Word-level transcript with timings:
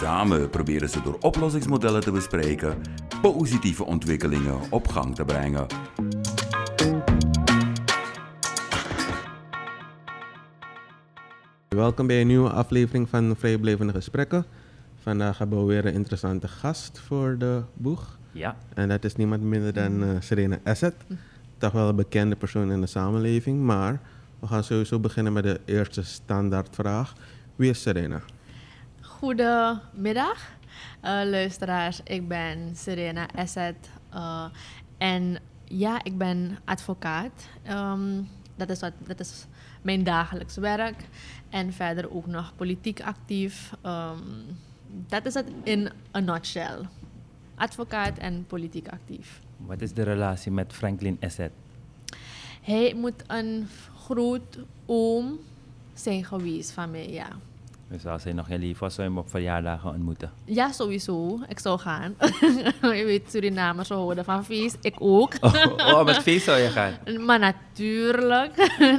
Samen 0.00 0.50
proberen 0.50 0.88
ze 0.88 1.02
door 1.02 1.16
oplossingsmodellen 1.20 2.00
te 2.00 2.10
bespreken 2.10 2.82
positieve 3.22 3.84
ontwikkelingen 3.84 4.58
op 4.70 4.88
gang 4.88 5.14
te 5.14 5.24
brengen. 5.24 5.66
Welkom 11.68 12.06
bij 12.06 12.20
een 12.20 12.26
nieuwe 12.26 12.50
aflevering 12.50 13.08
van 13.08 13.36
Vrijblijvende 13.38 13.92
Gesprekken. 13.92 14.44
Vandaag 15.02 15.38
hebben 15.38 15.58
we 15.58 15.64
weer 15.64 15.86
een 15.86 15.94
interessante 15.94 16.48
gast 16.48 16.98
voor 16.98 17.38
de 17.38 17.62
boeg. 17.72 18.18
Ja, 18.32 18.56
En 18.74 18.88
dat 18.88 19.04
is 19.04 19.16
niemand 19.16 19.42
minder 19.42 19.72
dan 19.72 20.02
eh, 20.02 20.08
Serena 20.20 20.58
Asset. 20.64 20.94
Toch 21.58 21.72
wel 21.72 21.88
een 21.88 21.96
bekende 21.96 22.36
persoon 22.36 22.72
in 22.72 22.80
de 22.80 22.86
samenleving. 22.86 23.62
Maar 23.62 24.00
we 24.38 24.46
gaan 24.46 24.64
sowieso 24.64 24.98
beginnen 24.98 25.32
met 25.32 25.42
de 25.42 25.60
eerste 25.64 26.02
standaardvraag. 26.02 27.14
Wie 27.56 27.70
is 27.70 27.82
Serena? 27.82 28.22
Goedemiddag, 29.20 30.56
eh, 31.00 31.20
luisteraars. 31.24 32.00
Ik 32.04 32.28
ben 32.28 32.76
Serena 32.76 33.28
Asset. 33.34 33.90
eh, 34.10 34.44
en 34.98 35.38
ja, 35.64 36.04
ik 36.04 36.18
ben 36.18 36.58
advocaat. 36.64 37.48
Ehm, 37.62 38.22
dat, 38.56 38.70
is 38.70 38.80
wat, 38.80 38.92
dat 39.06 39.20
is 39.20 39.46
mijn 39.82 40.04
dagelijks 40.04 40.56
werk. 40.56 41.04
En 41.50 41.72
verder 41.72 42.14
ook 42.14 42.26
nog 42.26 42.52
politiek 42.56 43.00
actief. 43.00 43.72
Ehm, 43.82 44.18
dat 44.86 45.26
is 45.26 45.34
het 45.34 45.46
in 45.62 45.90
a 46.16 46.20
nutshell. 46.20 46.78
Advocaat 47.54 48.18
en 48.18 48.44
politiek 48.46 48.88
actief. 48.88 49.40
wat 49.56 49.80
is 49.80 49.92
de 49.92 50.02
relatie 50.02 50.52
met 50.52 50.72
Franklin 50.72 51.16
Asset? 51.20 51.52
Hij 52.62 52.94
moet 52.94 53.22
een 53.26 53.68
groot 53.96 54.58
oom 54.86 55.38
zijn 55.94 56.24
geweest 56.24 56.70
van 56.70 56.90
mij, 56.90 57.10
ja. 57.10 57.28
Dus 57.90 58.06
als 58.06 58.24
hij 58.24 58.32
nog 58.32 58.48
in 58.48 58.60
leven 58.60 58.80
was, 58.80 58.94
zou 58.94 59.08
je 59.08 59.14
hem 59.14 59.22
op 59.24 59.30
verjaardagen 59.30 59.90
ontmoeten. 59.90 60.30
Ja, 60.44 60.72
sowieso. 60.72 61.40
Ik 61.48 61.58
zou 61.58 61.78
gaan. 61.78 62.14
je 62.98 63.02
weet, 63.06 63.30
Surinamers 63.30 63.88
houden 63.88 64.24
van 64.24 64.44
feest. 64.44 64.76
Ik 64.80 64.94
ook. 64.98 65.32
Oh, 65.40 65.54
oh, 65.76 66.04
met 66.04 66.16
feest 66.18 66.44
zou 66.44 66.58
je 66.58 66.68
gaan. 66.68 66.92
maar 67.26 67.38
natuurlijk. 67.38 68.56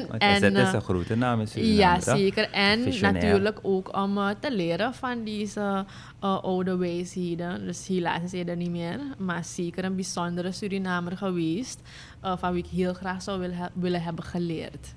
Want 0.09 0.21
Asset 0.23 0.53
is 0.53 0.59
eh, 0.67 0.73
een 0.73 0.81
grote 0.81 1.15
naam 1.15 1.39
in 1.39 1.47
Suriname, 1.47 1.75
ja, 1.75 1.93
toch? 1.99 2.17
zeker. 2.17 2.49
En 2.51 2.83
Visionair. 2.83 3.13
natuurlijk 3.23 3.59
ook 3.61 3.97
om 3.97 4.17
eh, 4.17 4.29
te 4.39 4.51
leren 4.55 4.93
van 4.93 5.23
deze 5.23 5.85
eh, 6.19 6.43
oude 6.43 6.75
wijsheden. 6.77 7.65
Dus 7.65 7.87
helaas 7.87 8.21
is 8.23 8.31
hij 8.31 8.45
er 8.45 8.55
niet 8.55 8.71
meer. 8.71 8.99
Maar 9.17 9.45
zeker 9.45 9.83
een 9.85 9.95
bijzondere 9.95 10.51
Surinamer 10.51 11.17
geweest. 11.17 11.79
van 12.21 12.53
wie 12.53 12.63
ik 12.63 12.69
heel 12.69 12.93
graag 12.93 13.21
zou 13.21 13.39
willen, 13.39 13.55
he- 13.57 13.67
willen 13.73 14.01
hebben 14.03 14.23
geleerd. 14.23 14.93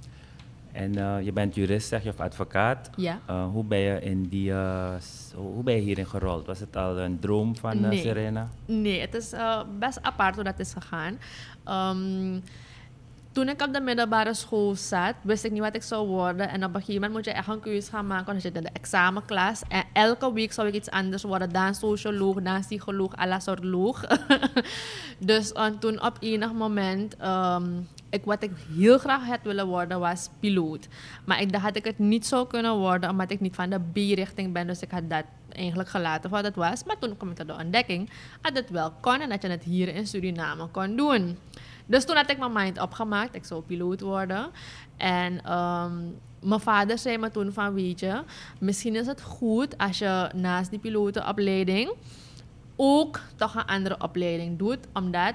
En 0.75 0.98
eh, 0.98 1.25
je 1.25 1.33
bent 1.33 1.55
jurist, 1.55 1.89
zeg 1.89 2.03
je, 2.03 2.08
of 2.08 2.20
advocaat. 2.20 2.91
Ja. 2.97 3.19
Eh, 3.27 3.47
hoe 3.47 3.64
ben 3.64 3.78
je 3.78 4.00
in 4.00 4.22
die, 4.28 4.53
eh, 4.53 4.94
hoe 5.34 5.62
ben 5.62 5.75
je 5.75 5.81
hierin 5.81 6.06
gerold? 6.06 6.47
Was 6.47 6.61
het 6.61 6.77
al 6.77 6.98
een 6.98 7.19
droom 7.19 7.56
van 7.56 7.81
Nee. 7.81 8.00
Serena? 8.00 8.48
Nee, 8.66 9.00
het 9.00 9.14
is 9.14 9.33
best 9.78 10.03
apart 10.03 10.34
hoe 10.34 10.44
dat 10.44 10.58
is 10.58 10.72
gegaan. 10.72 11.19
Ehm, 11.64 12.41
toen 13.33 13.48
ik 13.48 13.62
op 13.62 13.72
de 13.72 13.81
middelbare 13.81 14.34
school 14.34 14.75
zat, 14.75 15.14
wist 15.22 15.44
ik 15.44 15.53
niet 15.53 15.61
wat 15.61 15.75
ik 15.75 15.83
zou 15.83 16.06
worden. 16.06 16.48
En 16.48 16.64
op 16.64 16.75
een 16.75 16.81
gegeven 16.81 16.94
moment 16.94 17.12
moet 17.12 17.25
je 17.25 17.31
echt 17.31 17.48
een 17.48 17.61
keuze 17.61 17.91
gaan 17.91 18.06
maken. 18.06 18.27
Want 18.27 18.43
je 18.43 18.48
zit 18.48 18.56
in 18.56 18.62
de 18.62 18.78
examenklas. 18.81 19.62
En 19.69 19.84
elke 19.93 20.32
week 20.32 20.53
zou 20.53 20.69
ik 20.69 20.75
iets 20.75 20.91
anders 20.91 21.22
worden. 21.22 21.53
Dan 21.53 21.75
socioloog, 21.75 22.43
dan 22.43 22.60
psycholoog, 22.60 23.19
à 23.19 23.27
la 23.27 23.41
soort 23.41 23.65
loog. 23.65 24.04
dus 25.19 25.53
toen 25.78 26.03
op 26.04 26.16
enig 26.21 26.53
moment... 26.53 27.16
ehm, 27.16 27.65
ik, 28.14 28.25
wat 28.25 28.42
ik 28.42 28.50
heel 28.76 28.98
graag 28.98 29.26
had 29.26 29.41
willen 29.42 29.66
worden 29.66 30.00
was 30.00 30.28
piloot. 30.41 30.88
Maar 31.25 31.41
ik 31.41 31.52
dacht 31.52 31.64
dat 31.64 31.76
ik 31.76 31.84
het 31.84 31.98
niet 31.98 32.26
zou 32.26 32.47
kunnen 32.47 32.76
worden 32.76 33.10
omdat 33.10 33.30
ik 33.30 33.41
niet 33.41 33.54
van 33.54 33.70
de 33.70 33.80
B-richting 33.92 34.52
ben. 34.52 34.66
Dus 34.66 34.80
ik 34.80 34.91
had 34.91 35.10
dat 35.10 35.25
eigenlijk 35.48 35.88
gelaten 35.88 36.30
wat 36.30 36.44
het 36.44 36.54
was. 36.54 36.84
Maar 36.84 36.98
toen 36.98 37.16
kwam 37.16 37.30
ik 37.30 37.36
tot 37.36 37.47
de 37.47 37.54
ontdekking 37.54 38.10
dat 38.42 38.56
het 38.56 38.70
wel 38.70 38.92
kon 39.00 39.20
en 39.20 39.28
dat 39.28 39.42
je 39.42 39.48
het 39.48 39.64
hier 39.64 39.88
in 39.94 40.06
Suriname 40.06 40.66
kon 40.66 40.97
doen. 40.97 41.38
Dus 41.86 42.04
toen 42.04 42.16
had 42.16 42.30
ik 42.30 42.38
mijn 42.38 42.53
mind 42.53 42.80
opgemaakt. 42.80 43.34
Ik 43.34 43.44
zou 43.44 43.62
piloot 43.62 44.00
worden. 44.00 44.50
En 44.97 45.44
ehm, 45.44 45.92
mijn 46.41 46.60
vader 46.60 46.98
zei 46.98 47.19
me 47.19 47.30
toen 47.30 47.53
van, 47.53 47.74
weet 47.74 48.00
je, 48.00 48.22
misschien 48.60 48.97
is 48.97 49.06
het 49.06 49.22
goed 49.22 49.78
als 49.78 49.98
je 49.98 50.30
naast 50.34 50.70
die 50.70 50.78
pilotenopleiding 50.78 51.92
ook 52.76 53.20
toch 53.36 53.54
een 53.54 53.64
andere 53.64 54.00
opleiding 54.00 54.58
doet. 54.58 54.78
Omdat 54.92 55.34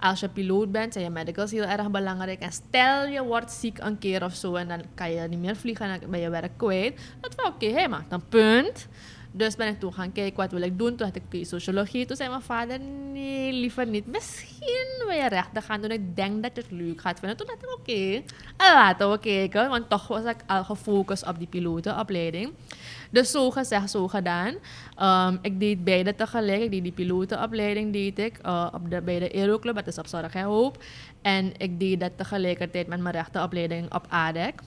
als 0.00 0.20
je 0.20 0.28
piloot 0.28 0.72
bent, 0.72 0.92
zijn 0.92 1.04
je 1.04 1.10
medicals 1.10 1.50
heel 1.50 1.64
erg 1.64 1.90
belangrijk. 1.90 2.40
En 2.40 2.52
stel 2.52 3.06
je 3.06 3.22
wordt 3.22 3.52
ziek 3.52 3.78
een 3.78 3.98
keer 3.98 4.24
of 4.24 4.34
zo 4.34 4.54
en 4.54 4.68
dan 4.68 4.82
kan 4.94 5.10
je 5.10 5.28
niet 5.28 5.40
meer 5.40 5.56
vliegen 5.56 5.86
en 5.86 6.00
dan 6.00 6.10
ben 6.10 6.20
je 6.20 6.30
werk 6.30 6.52
kwijt. 6.56 7.00
Dat 7.20 7.34
was 7.34 7.46
oké, 7.46 7.66
hij 7.66 7.88
maakt 7.88 8.12
een 8.12 8.28
punt. 8.28 8.88
Dus 9.36 9.56
ben 9.56 9.68
ik 9.68 9.80
toen 9.80 9.92
gaan 9.92 10.12
kijken, 10.12 10.36
wat 10.36 10.50
wil 10.50 10.62
ik 10.62 10.78
doen? 10.78 10.96
Toen 10.96 11.06
had 11.06 11.20
ik 11.30 11.46
sociologie. 11.46 12.06
Toen 12.06 12.16
zei 12.16 12.28
mijn 12.28 12.42
vader, 12.42 12.80
nee, 13.12 13.52
liever 13.52 13.86
niet. 13.86 14.06
Misschien 14.06 14.86
je 15.14 15.28
rechten 15.28 15.62
gaan 15.62 15.80
doen. 15.80 15.90
Ik 15.90 16.16
denk 16.16 16.42
dat 16.42 16.56
het 16.56 16.70
leuk 16.70 17.00
gaat 17.00 17.18
vinden. 17.18 17.36
Toen 17.36 17.46
dacht 17.46 17.62
ik, 17.62 17.72
oké, 17.78 18.22
laten 18.56 19.10
we 19.10 19.18
kijken. 19.18 19.68
Want 19.68 19.90
toch 19.90 20.08
was 20.08 20.24
ik 20.24 20.36
al 20.46 20.64
gefocust 20.64 21.26
op 21.26 21.38
die 21.38 21.46
pilotenopleiding. 21.46 22.52
Dus 23.10 23.30
zo 23.30 23.50
gezegd, 23.50 23.90
zo 23.90 24.08
gedaan. 24.08 24.54
Ehm, 24.96 25.36
ik 25.42 25.60
deed 25.60 25.84
beide 25.84 26.14
tegelijk. 26.14 26.62
Ik 26.62 26.70
deed 26.70 26.82
die 26.82 26.92
pilotenopleiding 26.92 27.92
deed 27.92 28.18
ik, 28.18 28.38
eh, 28.38 28.68
op 28.72 28.90
de, 28.90 29.00
bij 29.02 29.18
de 29.18 29.32
Aeroclub, 29.32 29.74
dat 29.74 29.86
is 29.86 29.98
op 29.98 30.06
Zorg 30.06 30.34
en 30.34 30.44
Hoop. 30.44 30.84
En 31.22 31.52
ik 31.56 31.80
deed 31.80 32.00
dat 32.00 32.12
tegelijkertijd 32.16 32.86
met 32.86 33.00
mijn 33.00 33.14
rechtenopleiding 33.14 33.94
op 33.94 34.06
ADEC. 34.08 34.60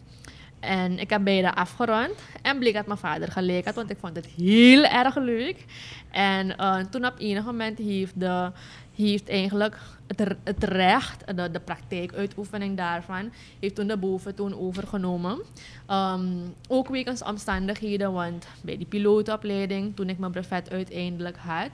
En 0.60 1.00
ik 1.00 1.10
heb 1.10 1.24
beide 1.24 1.56
afgerond. 1.56 2.14
En 2.42 2.60
bleek 2.60 2.74
dat 2.74 2.86
mijn 2.86 3.00
vader 3.00 3.32
gelijk 3.32 3.66
had, 3.66 3.76
want 3.76 3.90
ik 3.90 3.98
vond 4.00 4.16
het 4.16 4.26
heel 4.26 4.84
erg 4.84 5.16
leuk. 5.16 5.66
En 6.12 6.58
eh, 6.58 6.78
toen 6.78 7.06
op 7.06 7.14
enig 7.18 7.46
moment 7.46 7.78
heeft, 7.78 8.20
de, 8.20 8.52
heeft 8.96 9.30
eigenlijk 9.30 9.78
het, 10.08 10.36
het 10.44 10.64
recht, 10.64 11.36
de, 11.36 11.52
de 11.52 11.60
praktijkuitoefening 11.60 12.78
daarvan, 12.78 13.32
heeft 13.60 13.76
toen 13.76 13.88
de 13.88 13.98
boventoon 13.98 14.60
overgenomen. 14.60 15.40
Ehm, 15.86 16.28
ook 16.68 16.90
wegens 16.90 17.24
omstandigheden, 17.24 18.14
want 18.14 18.48
bij 18.62 18.78
die 18.78 18.88
pilootopleiding, 18.88 19.96
toen 19.96 20.10
ik 20.10 20.18
mijn 20.18 20.32
brevet 20.32 20.70
uiteindelijk 20.72 21.38
had, 21.38 21.70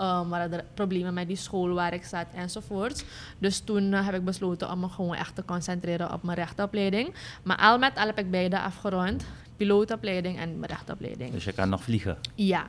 um, 0.00 0.28
waren 0.28 0.52
er 0.52 0.64
problemen 0.74 1.14
met 1.14 1.26
die 1.26 1.36
school 1.36 1.74
waar 1.74 1.94
ik 1.94 2.04
zat 2.04 2.26
enzovoorts. 2.34 3.04
Dus 3.38 3.60
toen 3.60 3.92
eh, 3.92 4.04
heb 4.04 4.14
ik 4.14 4.24
besloten 4.24 4.70
om 4.70 4.80
me 4.80 4.88
gewoon 4.88 5.14
echt 5.14 5.34
te 5.34 5.44
concentreren 5.44 6.12
op 6.12 6.22
mijn 6.22 6.38
rechtenopleiding. 6.38 7.14
Maar 7.42 7.56
al 7.56 7.78
met 7.78 7.96
al 7.96 8.06
heb 8.06 8.18
ik 8.18 8.30
beide 8.30 8.60
afgerond, 8.60 9.24
pilootopleiding 9.56 10.38
en 10.38 10.58
mijn 10.58 10.70
rechtenopleiding. 10.70 11.32
Dus 11.32 11.44
je 11.44 11.52
kan 11.52 11.68
nog 11.68 11.82
vliegen. 11.82 12.18
Ja. 12.34 12.66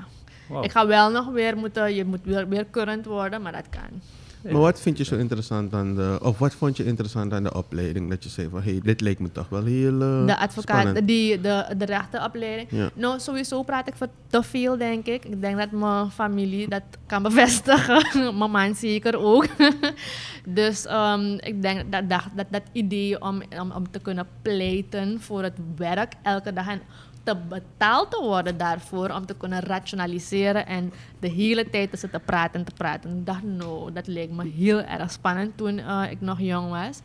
Wow. 0.48 0.64
Ik 0.64 0.72
ga 0.72 0.88
wel 0.88 1.12
nog 1.12 1.28
weer 1.28 1.58
moeten, 1.58 1.96
je 1.96 2.06
moet 2.06 2.24
weer, 2.24 2.48
weer 2.48 2.70
current 2.70 3.06
worden, 3.06 3.42
maar 3.42 3.52
dat 3.52 3.70
kan. 3.70 4.02
Maar 4.44 4.62
wat 4.62 4.82
vind 4.82 4.98
je 4.98 5.04
zo 5.04 5.16
interessant 5.16 5.74
aan 5.74 5.96
de... 5.96 6.20
Of 6.22 6.38
wat 6.40 6.54
vond 6.54 6.78
je 6.78 6.86
interessant 6.86 7.34
aan 7.34 7.44
de 7.44 7.54
opleiding? 7.54 8.10
Dat 8.10 8.24
je 8.24 8.30
zei 8.30 8.50
van, 8.50 8.62
hé, 8.62 8.72
hey, 8.72 8.80
dit 8.84 9.02
leek 9.02 9.20
me 9.20 9.32
toch 9.32 9.50
wel 9.50 9.64
heel 9.64 10.02
eh, 10.02 10.26
De 10.26 10.38
advocaat, 10.38 10.82
spannend. 10.82 11.08
die, 11.08 11.42
de, 11.42 11.66
de 11.78 11.86
rechtenopleiding. 11.86 12.68
Ja. 12.72 12.90
Nou, 12.94 13.20
sowieso 13.20 13.64
praat 13.64 13.88
ik 13.88 13.96
voor 13.96 14.08
te 14.28 14.44
veel, 14.44 14.78
denk 14.78 15.06
ik. 15.06 15.26
Ik 15.26 15.42
denk 15.42 15.58
dat 15.58 15.72
mijn 15.72 16.12
familie 16.12 16.68
dat 16.68 16.84
kan 17.06 17.24
bevestigen. 17.24 18.06
mijn 18.38 18.52
man 18.52 18.76
zeker 18.76 19.18
ook. 19.18 19.48
dus 20.60 20.86
ehm, 20.86 21.38
ik 21.40 21.62
denk 21.62 21.92
dat 21.92 22.10
dat, 22.10 22.24
dat, 22.36 22.46
dat 22.50 22.64
idee 22.72 23.22
om, 23.22 23.42
om, 23.60 23.72
om 23.72 23.92
te 23.92 24.00
kunnen 24.00 24.28
pleiten 24.42 25.22
voor 25.22 25.44
het 25.44 25.58
werk 25.76 26.14
elke 26.22 26.54
dag 26.54 26.68
en 26.68 26.82
te 27.30 27.36
betaald 27.50 28.12
te 28.12 28.22
worden 28.22 28.58
daarvoor 28.58 29.10
om 29.10 29.26
te 29.26 29.36
kunnen 29.38 29.60
rationaliseren 29.60 30.66
en 30.66 30.94
de 31.20 31.28
hele 31.28 31.70
tijd 31.70 31.92
te 31.92 31.98
zitten 31.98 32.22
praten 32.22 32.60
en 32.60 32.66
te 32.66 32.74
praten. 32.74 33.18
Ik 33.18 33.26
dacht, 33.26 33.44
no, 33.44 33.92
dat 33.94 34.08
leek 34.08 34.32
me 34.32 34.48
heel 34.48 34.82
erg 34.82 35.12
spannend 35.12 35.58
toen 35.58 35.80
eh, 35.80 36.12
ik 36.12 36.22
nog 36.22 36.40
jong 36.40 36.70
was. 36.70 37.00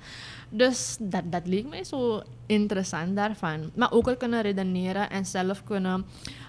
Dus 0.49 0.97
dat, 1.00 1.23
dat 1.25 1.47
leek 1.47 1.69
mij 1.69 1.85
zo 1.85 2.23
interessant 2.47 3.17
daarvan. 3.17 3.71
Maar 3.75 3.93
ook 3.93 4.06
het 4.06 4.19
kunnen 4.19 4.43
redeneren 4.43 5.11
en 5.11 5.26
zelf 5.26 5.65
kunnen 5.65 6.05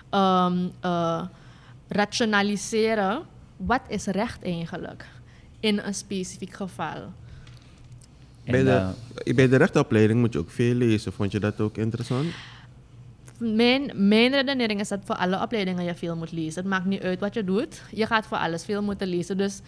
ehm, 0.10 0.58
eh, 0.82 1.24
rationaliseren. 1.88 3.22
Wat 3.58 3.82
is 3.88 4.06
recht 4.06 4.44
eigenlijk 4.44 5.06
in 5.60 5.80
een 5.80 5.94
specifiek 5.94 6.54
geval? 6.54 7.14
En, 8.44 8.52
Bij 8.52 8.64
de, 8.64 8.94
eh, 9.24 9.36
bij 9.36 9.48
de 9.48 9.56
rechtenopleiding 9.56 10.20
moet 10.20 10.34
je 10.34 10.40
ook 10.40 10.52
veel 10.52 10.74
lezen. 10.74 11.14
Vond 11.14 11.32
je 11.32 11.40
dat 11.40 11.60
ook 11.60 11.78
interessant? 11.78 12.28
Mijn, 13.38 13.92
mijn 14.08 14.32
redenering 14.32 14.80
is 14.80 14.88
dat 14.88 15.00
voor 15.04 15.16
alle 15.16 15.42
opleidingen 15.42 15.84
je 15.84 15.96
veel 15.96 16.16
moet 16.16 16.32
lezen. 16.32 16.62
Het 16.62 16.72
maakt 16.72 16.86
niet 16.86 17.02
uit 17.02 17.20
wat 17.20 17.34
je 17.34 17.44
doet. 17.44 17.82
Je 17.92 18.06
gaat 18.06 18.26
voor 18.26 18.38
alles 18.38 18.66
veel 18.66 18.82
moeten 18.84 19.08
lezen. 19.08 19.38
Dus 19.38 19.62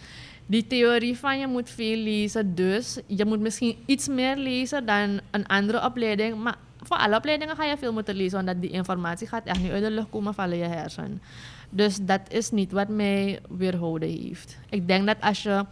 die 0.46 0.66
theorie 0.66 1.18
van 1.18 1.38
je 1.38 1.46
moet 1.46 1.70
veel 1.70 1.96
lezen. 1.96 2.54
Dus 2.54 2.98
je 3.06 3.24
moet 3.24 3.40
misschien 3.40 3.76
iets 3.86 4.08
meer 4.08 4.36
lezen 4.36 4.86
dan 4.86 5.20
een 5.30 5.46
andere 5.46 5.84
opleiding. 5.84 6.42
Maar 6.42 6.56
voor 6.82 6.96
alle 6.96 7.16
opleidingen 7.16 7.56
ga 7.56 7.64
je 7.64 7.76
veel 7.76 7.92
moeten 7.92 8.14
lezen. 8.14 8.44
Want 8.44 8.60
die 8.60 8.70
informatie 8.70 9.26
gaat 9.26 9.44
echt 9.44 9.60
niet 9.60 9.70
uit 9.70 9.82
de 9.82 9.90
lucht 9.90 10.10
komen 10.10 10.34
in 10.36 10.58
je 10.58 10.64
hersen. 10.64 11.22
Dus 11.70 11.98
dat 12.02 12.20
is 12.28 12.50
niet 12.50 12.72
wat 12.72 12.88
mij 12.88 13.40
weerhouden 13.48 14.08
heeft. 14.08 14.58
Ik 14.70 14.88
denk 14.88 15.06
dat 15.06 15.16
als 15.20 15.42
je 15.42 15.64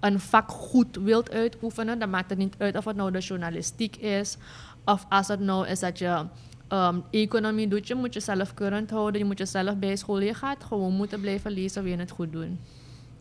een 0.00 0.20
vak 0.20 0.50
goed 0.50 0.96
wilt 0.96 1.30
uitoefenen, 1.30 1.98
dan 1.98 2.10
maakt 2.10 2.30
het 2.30 2.38
niet 2.38 2.54
uit 2.58 2.76
of 2.76 2.84
het 2.84 2.96
nou 2.96 3.10
de 3.10 3.18
journalistiek 3.18 3.96
is. 3.96 4.36
Of 4.84 5.06
als 5.08 5.28
het 5.28 5.40
nou 5.40 5.66
is 5.66 5.80
dat 5.80 5.98
je 5.98 6.24
um, 6.68 7.02
economie 7.10 7.68
doet, 7.68 7.88
je 7.88 7.94
moet 7.94 8.14
jezelf 8.14 8.54
current 8.54 8.90
houden, 8.90 9.20
je 9.20 9.26
moet 9.26 9.38
jezelf 9.38 9.76
bijscholen. 9.76 10.24
Je 10.24 10.34
gaat 10.34 10.64
gewoon 10.64 10.92
moeten 10.92 11.20
blijven 11.20 11.50
lezen, 11.50 11.82
wil 11.82 11.92
je 11.92 11.98
het 11.98 12.10
goed 12.10 12.32
doen. 12.32 12.58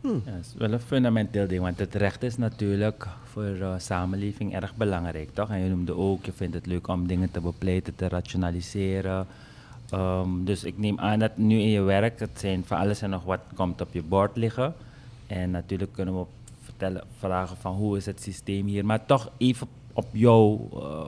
Ja, 0.01 0.09
dat 0.09 0.33
is 0.41 0.53
wel 0.57 0.71
een 0.71 0.79
fundamenteel 0.79 1.47
ding, 1.47 1.61
want 1.61 1.79
het 1.79 1.95
recht 1.95 2.23
is 2.23 2.37
natuurlijk 2.37 3.07
voor 3.23 3.43
de 3.43 3.75
samenleving 3.77 4.55
erg 4.55 4.75
belangrijk, 4.75 5.29
toch? 5.33 5.49
En 5.49 5.59
je 5.59 5.69
noemde 5.69 5.95
ook, 5.95 6.25
je 6.25 6.31
vindt 6.31 6.53
het 6.53 6.65
leuk 6.65 6.87
om 6.87 7.07
dingen 7.07 7.31
te 7.31 7.41
bepleiten, 7.41 7.95
te 7.95 8.07
rationaliseren. 8.07 9.27
Ehm, 9.89 10.43
dus 10.43 10.63
ik 10.63 10.77
neem 10.77 10.99
aan 10.99 11.19
dat 11.19 11.37
nu 11.37 11.59
in 11.59 11.69
je 11.69 11.81
werk, 11.81 12.19
het 12.19 12.39
zijn 12.39 12.63
van 12.65 12.77
alles 12.77 13.01
en 13.01 13.09
nog 13.09 13.23
wat 13.23 13.39
komt 13.55 13.81
op 13.81 13.93
je 13.93 14.03
bord 14.03 14.37
liggen. 14.37 14.73
En 15.27 15.51
natuurlijk 15.51 15.93
kunnen 15.93 16.19
we 16.19 16.25
vertellen, 16.61 17.03
vragen 17.19 17.57
van 17.57 17.75
hoe 17.75 17.97
is 17.97 18.05
het 18.05 18.21
systeem 18.21 18.65
hier, 18.65 18.85
maar 18.85 19.05
toch 19.05 19.31
even 19.37 19.67
op 19.93 20.07
jou, 20.11 20.59
uh, 20.73 21.05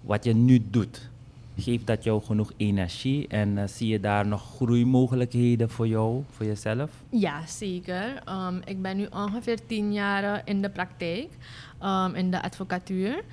wat 0.00 0.24
je 0.24 0.34
nu 0.34 0.66
doet. 0.70 1.10
Geeft 1.58 1.86
dat 1.86 2.04
jou 2.04 2.22
genoeg 2.22 2.52
energie 2.56 3.28
en 3.28 3.56
uh, 3.56 3.66
zie 3.66 3.88
je 3.88 4.00
daar 4.00 4.26
nog 4.26 4.42
groeimogelijkheden 4.56 5.70
voor 5.70 5.88
jou, 5.88 6.22
voor 6.30 6.46
jezelf? 6.46 6.90
Ja, 7.10 7.46
zeker. 7.46 8.22
Um, 8.28 8.60
ik 8.64 8.82
ben 8.82 8.96
nu 8.96 9.06
ongeveer 9.10 9.66
tien 9.66 9.92
jaar 9.92 10.42
in 10.44 10.62
de 10.62 10.70
praktijk, 10.70 11.28
um, 11.82 12.14
in 12.14 12.30
de 12.30 12.42
advocatuur. 12.42 13.24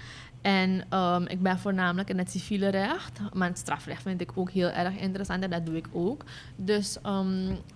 En 0.42 0.98
um, 1.00 1.28
ik 1.28 1.42
ben 1.42 1.60
voornamelijk 1.60 2.10
in 2.10 2.18
het 2.18 2.32
civiele 2.32 2.68
recht, 2.68 3.20
maar 3.34 3.48
het 3.48 3.58
strafrecht 3.58 4.02
vind 4.02 4.22
ik 4.22 4.32
ook 4.36 4.52
heel 4.52 4.70
erg 4.70 5.00
interessant 5.00 5.44
en 5.44 5.50
dat 5.50 5.66
doe 5.66 5.76
ik 5.76 5.88
ook. 5.92 6.24
Dus 6.56 6.98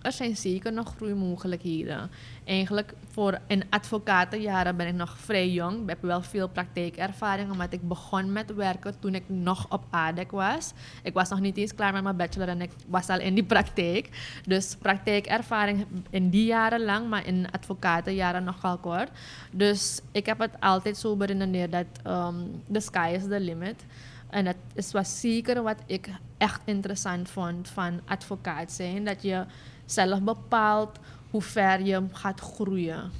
er 0.01 0.11
zijn 0.11 0.35
zeker 0.35 0.73
nog 0.73 0.93
groeimogelijkheden. 0.95 2.09
Eigenlijk 2.47 2.93
voor 3.11 3.39
in 3.47 3.63
advocatenjaren 3.69 4.75
ben 4.75 4.87
ik 4.87 4.93
nog 4.93 5.17
vrij 5.17 5.49
jong. 5.49 5.81
Ik 5.81 5.89
heb 5.89 6.01
wel 6.01 6.21
veel 6.21 6.49
praktijkervaring, 6.49 7.51
omdat 7.51 7.73
ik 7.73 7.87
begon 7.87 8.31
met 8.31 8.55
werken 8.55 8.99
toen 8.99 9.15
ik 9.15 9.23
nog 9.27 9.65
op 9.69 9.83
ADEC 9.89 10.31
was. 10.31 10.71
Ik 11.03 11.13
was 11.13 11.29
nog 11.29 11.39
niet 11.39 11.57
eens 11.57 11.75
klaar 11.75 11.93
met 11.93 12.03
mijn 12.03 12.15
bachelor 12.15 12.47
en 12.47 12.61
ik 12.61 12.71
was 12.87 13.09
al 13.09 13.19
in 13.19 13.33
die 13.33 13.43
praktijk. 13.43 14.09
Dus 14.45 14.75
praktijkervaring 14.75 15.85
in 16.09 16.29
die 16.29 16.45
jaren 16.45 16.83
lang, 16.83 17.09
maar 17.09 17.25
in 17.25 17.51
advocatenjaren 17.51 18.43
nogal 18.43 18.77
kort. 18.77 19.09
Dus 19.51 20.01
ik 20.11 20.25
heb 20.25 20.39
het 20.39 20.53
altijd 20.59 20.97
zo 20.97 21.15
beredeneerd 21.15 21.71
dat 21.71 21.85
um, 22.07 22.61
the 22.71 22.79
sky 22.79 23.11
is 23.15 23.23
the 23.23 23.39
limit. 23.39 23.85
En 24.29 24.45
dat 24.45 24.55
is 24.73 24.91
was 24.91 25.19
zeker 25.19 25.63
wat 25.63 25.77
ik 25.85 26.09
echt 26.37 26.61
interessant 26.65 27.29
vond 27.29 27.69
van 27.69 28.01
advocaat 28.05 28.71
zijn. 28.71 29.03
Dat 29.03 29.21
je 29.21 29.45
zelf 29.85 30.21
bepaalt 30.21 30.99
hoe 31.29 31.41
ver 31.41 31.81
je 31.81 32.03
gaat 32.11 32.39
groeien. 32.39 33.11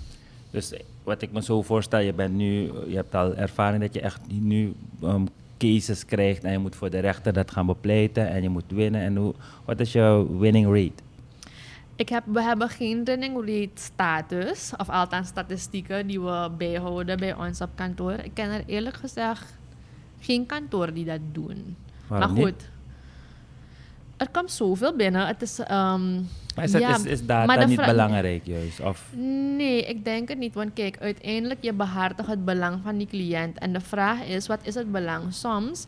Dus 0.52 0.74
wat 1.04 1.22
ik 1.22 1.32
me 1.32 1.42
zo 1.42 1.62
voorstel, 1.62 2.00
je 2.00 2.14
bent 2.14 2.34
nu, 2.34 2.72
je 2.88 2.96
hebt 2.96 3.16
al 3.16 3.36
ervaring 3.36 3.82
dat 3.82 3.94
je 3.94 4.02
echt 4.02 4.22
nu 4.28 4.74
um, 5.04 5.28
cases 5.58 6.06
krijgt 6.06 6.44
en 6.44 6.52
je 6.52 6.58
moet 6.58 6.76
voor 6.76 6.90
de 6.90 7.00
rechter 7.00 7.34
dat 7.34 7.52
gaan 7.52 7.66
bepleiten 7.66 8.30
en 8.30 8.42
je 8.42 8.50
moet 8.50 8.64
winnen. 8.68 9.02
En 9.02 9.16
hoe, 9.16 9.34
wat 9.66 9.80
is 9.80 9.92
je 9.92 10.26
winning 10.40 10.66
rate? 10.66 11.04
Ik 11.96 12.10
heb, 12.10 12.24
we 12.26 12.42
hebben 12.42 12.70
geen 12.70 13.04
winning 13.04 13.36
rate 13.36 13.70
status, 13.74 14.72
of 14.78 14.90
althans 14.90 15.28
statistieken 15.28 16.08
die 16.08 16.22
we 16.22 16.50
bijhouden 16.58 17.18
bij 17.18 17.36
ons 17.36 17.62
op 17.62 17.70
kantoor. 17.76 18.14
Ik 18.14 18.32
ken 18.34 18.52
er 18.52 18.64
eerlijk 18.66 18.96
gezegd 18.96 19.56
geen 20.20 20.46
kantoor 20.46 20.94
die 20.94 21.06
dat 21.06 21.20
doen. 21.32 21.76
Waarom 22.08 22.34
maar 22.34 22.44
goed, 22.44 22.58
niet? 22.58 22.70
Er 24.18 24.30
komt 24.32 24.52
zoveel 24.52 24.96
binnen. 24.96 25.28
Het 25.28 25.42
is, 25.42 25.60
um, 25.60 26.28
Maar 26.56 26.64
is, 26.64 26.72
ja, 26.72 26.96
is, 26.96 27.04
is 27.04 27.26
data 27.26 27.56
maar 27.56 27.68
niet 27.68 27.86
belangrijk 27.86 28.46
juist? 28.46 28.80
Of, 28.80 29.06
Nee, 29.58 29.86
ik 29.86 30.06
denk 30.06 30.30
het 30.30 30.38
niet. 30.38 30.54
Want 30.54 30.74
kijk, 30.74 30.98
uiteindelijk 31.00 31.64
je 31.64 31.74
behartigt 31.74 32.28
het 32.28 32.46
belang 32.46 32.80
van 32.84 32.98
die 32.98 33.08
cliënt. 33.08 33.58
En 33.58 33.74
de 33.74 33.80
vraag 33.80 34.24
is, 34.24 34.48
wat 34.48 34.60
is 34.62 34.76
het 34.76 34.92
belang? 34.92 35.34
Soms 35.34 35.86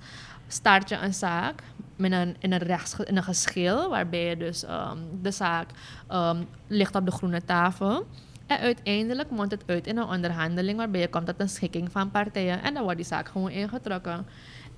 start 0.47 0.89
je 0.89 0.95
een 0.95 1.13
zaak 1.13 1.63
met 1.95 2.11
een, 2.11 2.35
in, 2.39 2.51
een 2.51 2.59
rechts, 2.59 2.95
in 3.03 3.17
een 3.17 3.23
geschil, 3.23 3.89
waarbij 3.89 4.29
je 4.29 4.37
dus 4.37 4.65
ehm, 4.65 4.97
de 5.21 5.31
zaak 5.31 5.69
ehm, 6.07 6.43
ligt 6.67 6.95
op 6.95 7.05
de 7.05 7.11
groene 7.11 7.45
tafel. 7.45 8.07
En 8.47 8.59
uiteindelijk 8.59 9.29
mondt 9.29 9.51
het 9.51 9.63
uit 9.65 9.87
in 9.87 9.97
een 9.97 10.07
onderhandeling 10.07 10.77
waarbij 10.77 11.01
je 11.01 11.07
komt 11.07 11.25
tot 11.25 11.35
een 11.37 11.49
schikking 11.49 11.91
van 11.91 12.11
partijen. 12.11 12.63
En 12.63 12.73
dan 12.73 12.83
wordt 12.83 12.97
die 12.97 13.05
zaak 13.05 13.27
gewoon 13.27 13.49
ingetrokken. 13.49 14.25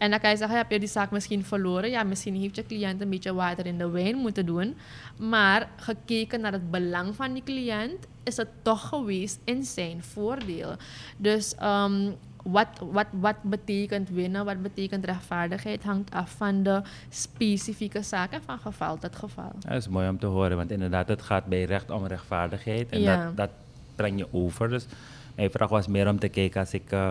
En 0.01 0.09
dan 0.09 0.19
kan 0.19 0.30
je 0.30 0.38
zeggen, 0.38 0.57
heb 0.57 0.71
je 0.71 0.80
die 0.80 0.88
zaak 0.88 1.12
misschien 1.12 1.44
verloren? 1.45 1.89
Ja, 1.89 2.03
misschien 2.03 2.36
heeft 2.36 2.56
je 2.56 2.65
cliënt 2.65 3.01
een 3.01 3.09
beetje 3.09 3.33
water 3.33 3.65
in 3.65 3.77
de 3.77 3.89
wijn 3.89 4.15
moeten 4.15 4.45
doen. 4.45 4.75
Maar 5.18 5.68
gekeken 5.75 6.42
naar 6.42 6.51
het 6.51 6.71
belang 6.71 7.15
van 7.15 7.33
die 7.33 7.44
cliënt, 7.44 8.07
is 8.24 8.38
het 8.38 8.48
toch 8.62 8.88
geweest 8.88 9.39
in 9.44 9.63
zijn 9.63 10.03
voordeel. 10.03 10.75
Dus 11.18 11.56
ehm, 11.56 12.12
wat, 12.44 12.68
wat, 12.92 13.06
wat 13.12 13.36
betekent 13.42 14.09
winnen, 14.09 14.45
wat 14.45 14.62
betekent 14.62 15.06
rechtvaardigheid, 15.06 15.83
hangt 15.83 16.12
af 16.13 16.31
van 16.31 16.63
de 16.63 16.81
specifieke 17.09 18.01
zaak 18.01 18.31
en 18.31 18.42
van 18.45 18.59
geval 18.59 18.97
tot 18.97 19.15
geval. 19.15 19.51
dat 19.59 19.74
is 19.77 19.88
mooi 19.88 20.09
om 20.09 20.19
te 20.19 20.25
horen, 20.25 20.57
want 20.57 20.71
inderdaad, 20.71 21.07
het 21.07 21.21
gaat 21.21 21.45
bij 21.45 21.63
recht 21.63 21.89
om 21.89 22.06
rechtvaardigheid. 22.06 22.89
En 22.89 23.01
Ja. 23.01 23.25
dat, 23.25 23.38
dat 23.38 23.50
breng 23.95 24.18
je 24.18 24.27
over. 24.31 24.69
Dus 24.69 24.86
mijn 25.36 25.51
vraag 25.51 25.69
was 25.69 25.88
meer 25.88 26.07
om 26.09 26.19
te 26.19 26.27
kijken 26.30 26.59
als 26.59 26.74
ik 26.74 26.92
eh, 26.92 27.09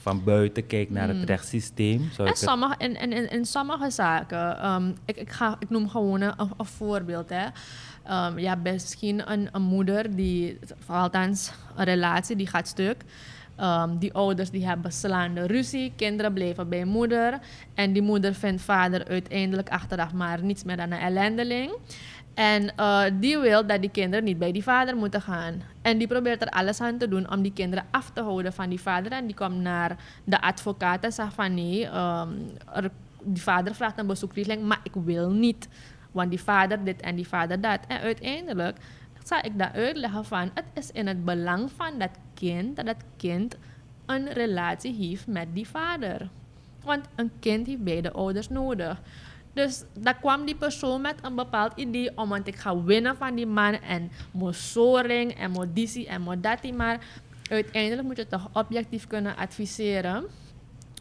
van 0.00 0.24
buiten 0.24 0.66
kijk 0.66 0.90
naar 0.90 1.08
het 1.08 1.24
rechtssysteem. 1.24 2.08
Zou 2.12 2.28
En 2.28 2.36
sommige, 2.36 2.74
in, 2.78 2.96
in, 2.96 3.30
in, 3.30 3.44
sommige 3.44 3.90
zaken, 3.90 4.58
ehm, 4.58 4.92
ik, 5.04 5.16
ik, 5.16 5.30
ga, 5.30 5.56
ik 5.58 5.70
noem 5.70 5.88
gewoon 5.88 6.20
een, 6.20 6.34
een 6.38 6.66
voorbeeld. 6.66 7.28
Hè. 7.28 7.46
Ehm, 8.04 8.38
je 8.38 8.48
hebt 8.48 8.62
misschien 8.62 9.32
een, 9.32 9.48
een 9.52 9.62
moeder 9.62 10.16
die, 10.16 10.58
althans 10.86 11.52
een 11.76 11.84
relatie, 11.84 12.36
die 12.36 12.46
gaat 12.46 12.68
stuk. 12.68 13.04
Ehm, 13.56 13.98
die 13.98 14.12
ouders 14.12 14.50
die 14.50 14.66
hebben 14.66 14.92
slaande 14.92 15.46
ruzie, 15.46 15.92
kinderen 15.96 16.32
blijven 16.32 16.68
bij 16.68 16.84
moeder. 16.84 17.38
En 17.74 17.92
die 17.92 18.02
moeder 18.02 18.34
vindt 18.34 18.62
vader 18.62 19.08
uiteindelijk 19.08 19.68
achteraf 19.68 20.12
maar 20.12 20.44
niets 20.44 20.64
meer 20.64 20.76
dan 20.76 20.90
een 20.90 20.98
ellendeling. 20.98 21.72
En 22.34 22.76
eh, 22.76 23.02
die 23.20 23.38
wil 23.38 23.66
dat 23.66 23.80
die 23.80 23.90
kinderen 23.90 24.24
niet 24.24 24.38
bij 24.38 24.52
die 24.52 24.62
vader 24.62 24.96
moeten 24.96 25.22
gaan. 25.22 25.62
En 25.82 25.98
die 25.98 26.06
probeert 26.06 26.42
er 26.42 26.48
alles 26.48 26.80
aan 26.80 26.98
te 26.98 27.08
doen 27.08 27.30
om 27.30 27.42
die 27.42 27.52
kinderen 27.52 27.84
af 27.90 28.10
te 28.10 28.22
houden 28.22 28.52
van 28.52 28.68
die 28.68 28.80
vader. 28.80 29.12
En 29.12 29.26
die 29.26 29.34
komt 29.36 29.56
naar 29.60 29.96
de 30.24 30.40
advocaat 30.40 31.04
en 31.04 31.12
zegt 31.12 31.34
van 31.34 31.54
nee, 31.54 31.86
ehm, 31.86 32.28
die 33.22 33.42
vader 33.42 33.74
vraagt 33.74 33.98
een 33.98 34.06
bezoekregeling, 34.06 34.62
maar 34.62 34.80
ik 34.82 34.94
wil 35.04 35.30
niet. 35.30 35.68
Want 36.12 36.30
die 36.30 36.42
vader 36.42 36.84
dit 36.84 37.00
en 37.00 37.16
die 37.16 37.28
vader 37.28 37.60
dat. 37.60 37.80
En 37.88 38.00
uiteindelijk 38.00 38.76
zal 39.24 39.38
ik 39.42 39.58
dat 39.58 39.72
uitleggen 39.72 40.24
van 40.24 40.50
het 40.54 40.64
is 40.74 40.90
in 40.90 41.06
het 41.06 41.24
belang 41.24 41.70
van 41.76 41.98
dat 41.98 42.10
kind 42.34 42.76
dat 42.76 42.86
dat 42.86 43.04
kind 43.16 43.56
een 44.06 44.32
relatie 44.32 44.94
heeft 44.94 45.26
met 45.26 45.48
die 45.54 45.68
vader. 45.68 46.28
Want 46.84 47.04
een 47.14 47.30
kind 47.40 47.66
heeft 47.66 47.84
beide 47.84 48.12
ouders 48.12 48.48
nodig. 48.48 49.00
Dus 49.52 49.84
daar 49.98 50.16
kwam 50.16 50.44
die 50.44 50.54
persoon 50.54 51.00
met 51.00 51.14
een 51.22 51.34
bepaald 51.34 51.72
idee 51.76 52.10
om, 52.16 52.28
want 52.28 52.46
ik 52.46 52.56
ga 52.56 52.82
winnen 52.82 53.16
van 53.16 53.34
die 53.34 53.46
man 53.46 53.72
en 53.72 54.10
moet 54.30 54.74
en 55.36 55.50
moet 55.50 56.06
en 56.06 56.20
moet. 56.20 56.76
Maar 56.76 56.98
uiteindelijk 57.50 58.02
moet 58.02 58.16
je 58.16 58.26
toch 58.26 58.48
objectief 58.52 59.06
kunnen 59.06 59.36
adviseren. 59.36 60.24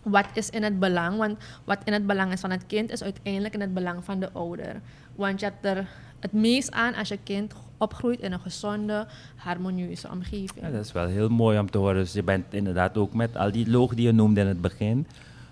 Wat 0.04 0.26
is 0.34 0.50
in 0.50 0.64
het 0.64 0.80
belang? 0.80 1.18
Want 1.18 1.38
wat 1.64 1.78
in 1.84 1.94
het 1.94 2.08
belang 2.08 2.32
is 2.32 2.40
van 2.40 2.52
het 2.52 2.66
kind 2.68 2.92
is 2.92 3.04
uiteindelijk 3.04 3.54
in 3.54 3.62
het 3.62 3.74
belang 3.74 4.04
van 4.04 4.20
de 4.20 4.32
ouder. 4.32 4.82
Want 5.16 5.40
je 5.40 5.46
hebt 5.46 5.66
er 5.66 5.88
het 6.20 6.32
meest 6.32 6.72
aan 6.72 6.96
als 6.96 7.08
je 7.08 7.18
kind 7.24 7.54
opgroeit 7.78 8.20
in 8.20 8.32
een 8.32 8.40
gezonde, 8.40 9.08
harmonieuze 9.36 10.10
omgeving. 10.10 10.72
Dat 10.72 10.86
is 10.86 10.92
wel 10.92 11.08
heel 11.08 11.30
mooi 11.30 11.60
om 11.60 11.72
te 11.72 11.78
horen. 11.78 11.96
Dus 11.96 12.14
je 12.14 12.24
bent 12.24 12.54
inderdaad 12.54 12.98
ook 12.98 13.14
met 13.14 13.38
al 13.38 13.52
die 13.52 13.70
loog 13.70 13.96
die 13.96 14.06
je 14.06 14.12
noemde 14.12 14.42
in 14.42 14.48
het 14.48 14.62
begin. 14.62 15.08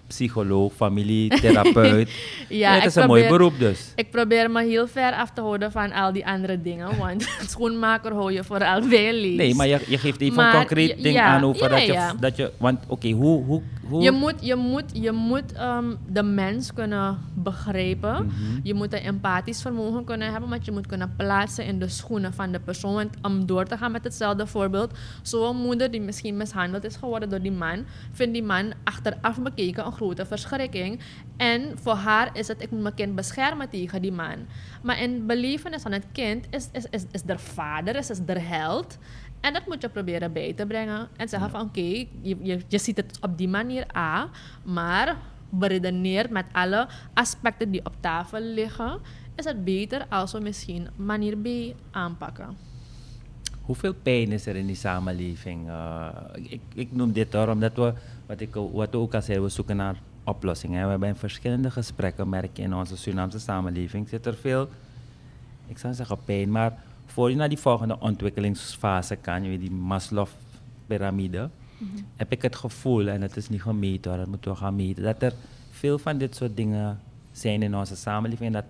Psycholoog, 0.08 0.74
familietherapeut. 0.74 2.10
ja, 2.50 2.74
het 2.74 2.86
is 2.86 2.96
een 2.96 3.08
mooi 3.08 3.26
probeer- 3.26 3.38
beroep 3.38 3.60
dus. 3.60 3.92
Ik 3.96 4.12
probeer 4.12 4.52
me 4.52 4.64
heel 4.64 4.88
ver 4.88 5.14
af 5.14 5.32
te 5.32 5.42
houden 5.42 5.72
van 5.72 5.92
al 5.92 6.14
die 6.14 6.28
andere 6.28 6.62
dingen. 6.62 6.98
Want 6.98 7.28
schoenmaker 7.50 8.14
hou 8.14 8.32
je 8.32 8.44
vooral 8.44 8.88
bij 8.88 9.14
lees. 9.14 9.38
Nee, 9.38 9.56
maar 9.56 9.68
je, 9.68 9.80
je 9.88 9.98
geeft 9.98 10.22
even 10.22 10.36
Maar 10.36 10.54
een 10.54 10.60
concreet 10.60 11.04
ding 11.04 11.16
ja, 11.16 11.26
aan 11.26 11.44
over 11.44 11.64
ja, 11.64 11.70
dat, 11.70 11.86
je, 11.86 12.20
dat 12.20 12.36
je... 12.36 12.52
Want 12.58 12.80
oké, 12.88 13.10
hoe, 13.10 13.44
hoe, 13.44 13.62
hoe... 13.88 14.02
Je 14.02 14.12
moet, 14.12 14.36
je 14.40 14.56
moet, 14.56 14.86
je 14.94 15.12
moet 15.12 15.54
ehm, 15.54 15.86
de 16.08 16.24
mens 16.24 16.74
kunnen 16.74 17.18
begrijpen. 17.34 18.26
Mhm. 18.26 18.60
Je 18.64 18.74
moet 18.74 18.94
een 18.94 19.00
empathisch 19.00 19.62
vermogen 19.62 20.04
kunnen 20.04 20.32
hebben, 20.32 20.50
want 20.50 20.66
je 20.66 20.72
moet 20.72 20.88
kunnen 20.88 21.14
plaatsen 21.18 21.66
in 21.66 21.80
de 21.80 21.88
schoenen 21.88 22.34
van 22.34 22.52
de 22.52 22.60
persoon. 22.60 22.94
Want 22.94 23.14
om 23.22 23.46
door 23.46 23.66
te 23.66 23.78
gaan 23.78 23.92
met 23.92 24.04
hetzelfde 24.04 24.48
voorbeeld, 24.48 24.94
zo'n 25.22 25.58
moeder 25.58 25.92
die 25.92 26.02
misschien 26.02 26.38
mishandeld 26.38 26.84
is 26.84 26.96
geworden 26.96 27.30
door 27.30 27.42
die 27.42 27.52
man, 27.52 27.86
vindt 28.12 28.34
die 28.34 28.44
man 28.44 28.74
achteraf 28.84 29.42
bekeken 29.42 29.86
een 29.86 29.92
grote 29.98 30.26
verschrikking. 30.26 31.00
En 31.38 31.78
voor 31.82 31.94
haar 31.94 32.30
is 32.38 32.48
het, 32.48 32.62
ik 32.62 32.72
moet 32.72 32.82
mijn 32.82 32.94
kind 32.94 33.16
beschermen 33.16 33.70
tegen 33.70 34.02
die 34.02 34.12
man. 34.12 34.48
Maar 34.84 35.02
in 35.02 35.26
belevenis 35.26 35.82
van 35.82 35.92
het 35.92 36.06
kind 36.12 36.46
is, 36.50 36.70
is, 36.72 36.86
is, 36.90 37.06
is 37.12 37.24
de 37.24 37.38
vader, 37.38 37.96
is, 37.96 38.10
is 38.10 38.26
de 38.26 38.40
held. 38.40 38.98
En 39.40 39.54
dat 39.54 39.66
moet 39.68 39.82
je 39.82 39.90
proberen 39.90 40.34
bij 40.34 40.54
te 40.54 40.66
brengen. 40.66 41.08
En 41.18 41.30
zeggen 41.30 41.50
van 41.50 41.62
oké, 41.62 42.06
je, 42.22 42.38
je, 42.42 42.60
je 42.68 42.78
ziet 42.78 42.98
het 42.98 43.18
op 43.22 43.38
die 43.38 43.48
manier 43.48 43.86
A, 43.96 44.30
maar 44.64 45.18
beredeneerd 45.50 46.30
met 46.30 46.46
alle 46.52 46.88
aspecten 47.14 47.72
die 47.72 47.86
op 47.86 47.96
tafel 48.00 48.40
liggen, 48.40 49.00
is 49.36 49.46
het 49.46 49.64
beter 49.64 50.06
als 50.10 50.32
we 50.32 50.40
misschien 50.40 50.88
manier 50.96 51.38
B 51.38 51.48
aanpakken. 51.92 52.67
Hoeveel 53.68 53.94
pijn 53.94 54.32
is 54.32 54.46
er 54.46 54.56
in 54.56 54.66
die 54.66 54.76
samenleving? 54.76 55.68
Uh, 55.68 56.08
ik, 56.34 56.62
ik, 56.74 56.92
noem 56.92 57.12
dit 57.12 57.34
hoor, 57.34 57.48
omdat 57.48 57.76
we, 57.76 57.94
wat, 58.26 58.40
ik, 58.40 58.54
wat 58.54 58.90
we 58.92 58.98
ook 58.98 59.14
al 59.14 59.22
zei, 59.22 59.40
we 59.40 59.50
zoeken 59.50 59.76
naar 59.76 59.96
oplossingen. 60.24 60.84
We 60.84 60.90
hebben 60.90 61.08
in 61.08 61.16
verschillende 61.16 61.72
gesprekken, 61.72 62.30
merken 62.30 62.64
in 62.64 62.76
onze 62.76 62.98
Surinaamse 62.98 63.40
samenleving, 63.40 64.10
zit 64.10 64.26
er 64.26 64.36
veel, 64.36 64.70
ik 65.68 65.78
zou 65.78 65.94
zeggen 65.94 66.18
pijn, 66.26 66.52
maar 66.52 66.84
voor 67.06 67.30
je 67.30 67.36
naar 67.36 67.50
die 67.50 67.58
volgende 67.58 68.00
ontwikkelingsfase 68.00 69.16
kan, 69.16 69.44
je 69.44 69.50
weet 69.50 69.60
die 69.60 69.72
Maslow-pyramide, 69.72 71.50
mm 71.78 71.90
-hmm. 71.94 72.06
heb 72.16 72.32
ik 72.32 72.42
het 72.42 72.56
gevoel, 72.56 73.08
en 73.08 73.22
het 73.22 73.38
is 73.38 73.50
niet 73.50 73.62
gemeten 73.62 74.12
hoor, 74.12 74.20
dat 74.20 74.30
moeten 74.30 74.52
we 74.52 74.58
gaan 74.58 74.76
meten, 74.76 75.04
dat 75.04 75.22
er 75.22 75.34
veel 75.72 75.98
van 75.98 76.18
dit 76.18 76.36
soort 76.36 76.56
dingen 76.56 77.00
zijn 77.32 77.62
in 77.64 77.76
onze 77.76 77.96
samenleving 77.96 78.56
en 78.56 78.62
dat 78.62 78.66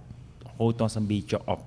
houdt 0.57 0.81
ons 0.81 0.95
een 0.95 1.07
beetje 1.07 1.47
op. 1.47 1.63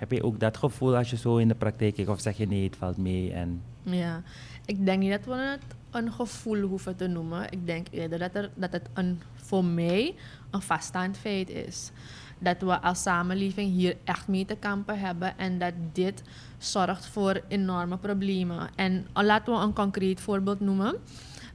Heb 0.00 0.12
je 0.12 0.22
ook 0.22 0.40
dat 0.40 0.56
gevoel 0.56 0.96
als 0.96 1.10
je 1.10 1.16
zo 1.16 1.36
in 1.36 1.48
de 1.48 1.54
praktijk 1.54 1.94
kijkt 1.94 2.10
of 2.10 2.20
zeg 2.20 2.36
je 2.36 2.46
nee, 2.46 2.64
het 2.64 2.76
valt 2.76 2.96
mee? 2.96 3.32
En... 3.32 3.62
Ja, 3.82 4.22
ik 4.64 4.86
denk 4.86 4.98
niet 4.98 5.10
dat 5.10 5.24
we 5.24 5.34
het 5.34 5.62
een 5.90 6.12
gevoel 6.12 6.60
hoeven 6.60 6.96
te 6.96 7.06
noemen. 7.06 7.50
Ik 7.50 7.66
denk 7.66 7.86
eerder 7.90 8.18
dat, 8.18 8.34
er, 8.34 8.50
dat 8.54 8.72
het 8.72 8.88
een, 8.94 9.20
voor 9.34 9.64
mij 9.64 10.14
een 10.50 10.62
vaststaand 10.62 11.18
feit 11.18 11.50
is. 11.50 11.90
Dat 12.38 12.60
we 12.60 12.80
als 12.80 13.02
samenleving 13.02 13.72
hier 13.72 13.96
echt 14.04 14.28
mee 14.28 14.44
te 14.44 14.56
kampen 14.56 14.98
hebben 14.98 15.38
en 15.38 15.58
dat 15.58 15.74
dit 15.92 16.22
zorgt 16.58 17.06
voor 17.06 17.40
enorme 17.48 17.96
problemen. 17.96 18.68
En 18.74 19.06
laten 19.12 19.52
we 19.52 19.60
een 19.60 19.72
concreet 19.72 20.20
voorbeeld 20.20 20.60
noemen. 20.60 20.94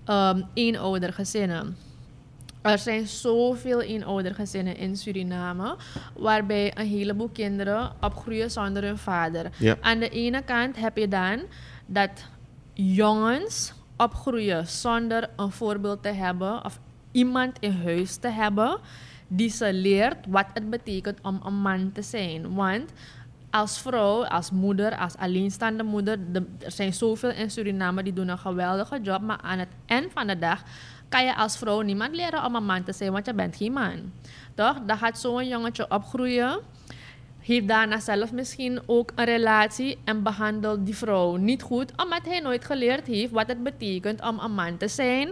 Um, 0.10 0.46
eenoudergezinnen. 0.54 1.76
Er 2.66 2.78
zijn 2.78 3.08
zoveel 3.08 3.82
eenoudergezinnen 3.82 4.78
in 4.78 4.98
Suriname, 4.98 5.76
waarbij 6.18 6.78
een 6.78 6.88
heleboel 6.88 7.30
kinderen 7.30 7.92
opgroeien 8.02 8.52
zonder 8.52 8.84
hun 8.84 8.98
vader. 8.98 9.52
Ja. 9.58 9.78
Aan 9.82 10.00
de 10.00 10.10
ene 10.10 10.42
kant 10.44 10.78
heb 10.78 10.98
je 10.98 11.08
dan 11.08 11.40
dat 11.86 12.10
jongens 12.74 13.74
opgroeien 13.98 14.68
zonder 14.68 15.30
een 15.36 15.52
voorbeeld 15.52 16.04
te 16.04 16.10
hebben 16.10 16.66
of 16.66 16.80
iemand 17.12 17.58
in 17.60 17.82
huis 17.84 18.16
te 18.16 18.28
hebben 18.28 18.80
die 19.28 19.50
ze 19.50 19.74
leert 19.74 20.26
wat 20.28 20.46
het 20.54 20.70
betekent 20.70 21.20
om 21.22 21.42
een 21.44 21.62
man 21.62 21.92
te 21.92 22.02
zijn. 22.02 22.54
Want 22.54 22.92
als 23.50 23.80
vrouw, 23.80 24.26
als 24.26 24.52
moeder, 24.52 24.98
als 24.98 25.16
alleenstaande 25.18 25.84
moeder, 25.84 26.32
de, 26.32 26.46
er 26.60 26.72
zijn 26.72 26.94
zoveel 26.94 27.32
in 27.32 27.52
Suriname 27.52 28.04
die 28.04 28.14
doen 28.14 28.28
een 28.28 28.38
geweldige 28.38 29.02
job, 29.02 29.22
maar 29.22 29.40
aan 29.42 29.60
het 29.60 29.70
eind 29.86 30.12
van 30.12 30.28
de 30.28 30.40
dag 30.40 30.64
kan 31.10 31.26
je 31.26 31.36
als 31.36 31.58
vrouw 31.58 31.82
niemand 31.82 32.16
leren 32.16 32.46
om 32.46 32.56
een 32.56 32.66
man 32.66 32.84
te 32.84 32.94
zijn, 32.94 33.12
want 33.12 33.26
je 33.26 33.34
bent 33.34 33.56
geen 33.56 33.74
man. 33.74 34.12
Toch? 34.56 34.80
Dan 34.86 34.98
gaat 34.98 35.20
zo'n 35.20 35.48
jongetje 35.48 35.92
opgroeien, 35.92 36.60
heeft 37.40 37.68
daarna 37.68 38.00
zelf 38.00 38.32
misschien 38.32 38.82
ook 38.86 39.12
een 39.16 39.26
relatie 39.26 39.98
en 40.04 40.24
behandelt 40.24 40.86
die 40.86 40.96
vrouw 40.96 41.36
niet 41.36 41.62
goed, 41.62 41.92
omdat 42.04 42.26
hij 42.26 42.40
nooit 42.40 42.66
geleerd 42.66 43.08
heeft 43.08 43.32
wat 43.32 43.48
het 43.48 43.64
betekent 43.64 44.22
om 44.22 44.40
een 44.40 44.54
man 44.54 44.78
te 44.78 44.88
zijn. 44.88 45.30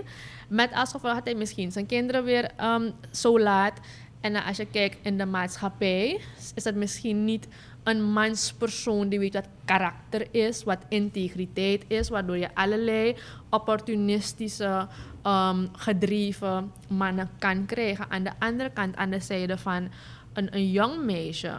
Met 0.49 0.73
als 0.73 0.91
gevolg 0.91 1.13
dat 1.13 1.25
hij 1.25 1.35
misschien 1.35 1.71
zijn 1.71 1.85
kinderen 1.85 2.23
weer 2.23 2.51
um, 2.61 2.91
zo 3.11 3.39
laat. 3.39 3.79
En 4.21 4.35
als 4.35 4.57
je 4.57 4.65
kijkt 4.65 4.97
in 5.01 5.17
de 5.17 5.25
maatschappij, 5.25 6.19
is 6.55 6.63
het 6.63 6.75
misschien 6.75 7.25
niet 7.25 7.47
een 7.83 8.03
manspersoon 8.03 9.09
die 9.09 9.19
weet 9.19 9.33
wat 9.33 9.47
karakter 9.65 10.27
is, 10.31 10.63
wat 10.63 10.85
integriteit 10.89 11.83
is, 11.87 12.09
waardoor 12.09 12.37
je 12.37 12.55
allerlei 12.55 13.15
opportunistische, 13.49 14.87
um, 15.25 15.69
gedreven 15.71 16.71
mannen 16.87 17.29
kan 17.39 17.65
krijgen. 17.65 18.05
Aan 18.09 18.23
de 18.23 18.31
andere 18.39 18.69
kant, 18.69 18.95
aan 18.95 19.09
de 19.09 19.19
zijde 19.19 19.57
van 19.57 19.89
een, 20.33 20.55
een 20.55 20.71
jong 20.71 21.03
meisje. 21.03 21.53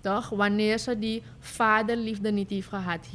Toch? 0.00 0.28
Wanneer 0.28 0.78
ze 0.78 0.98
die 0.98 1.22
vaderliefde 1.38 2.30
niet 2.30 2.50
heeft 2.50 2.68
gehad 2.68 3.08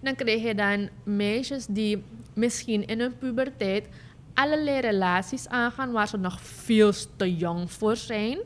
dan 0.00 0.14
krijg 0.14 0.42
je 0.42 0.54
dan 0.54 0.88
meisjes 1.02 1.66
die 1.66 2.02
misschien 2.34 2.86
in 2.86 3.00
hun 3.00 3.18
puberteit 3.18 3.88
allerlei 4.34 4.80
relaties 4.80 5.48
aangaan 5.48 5.92
waar 5.92 6.08
ze 6.08 6.16
nog 6.16 6.40
veel 6.40 6.92
te 7.16 7.36
jong 7.36 7.72
voor 7.72 7.96
zijn. 7.96 8.38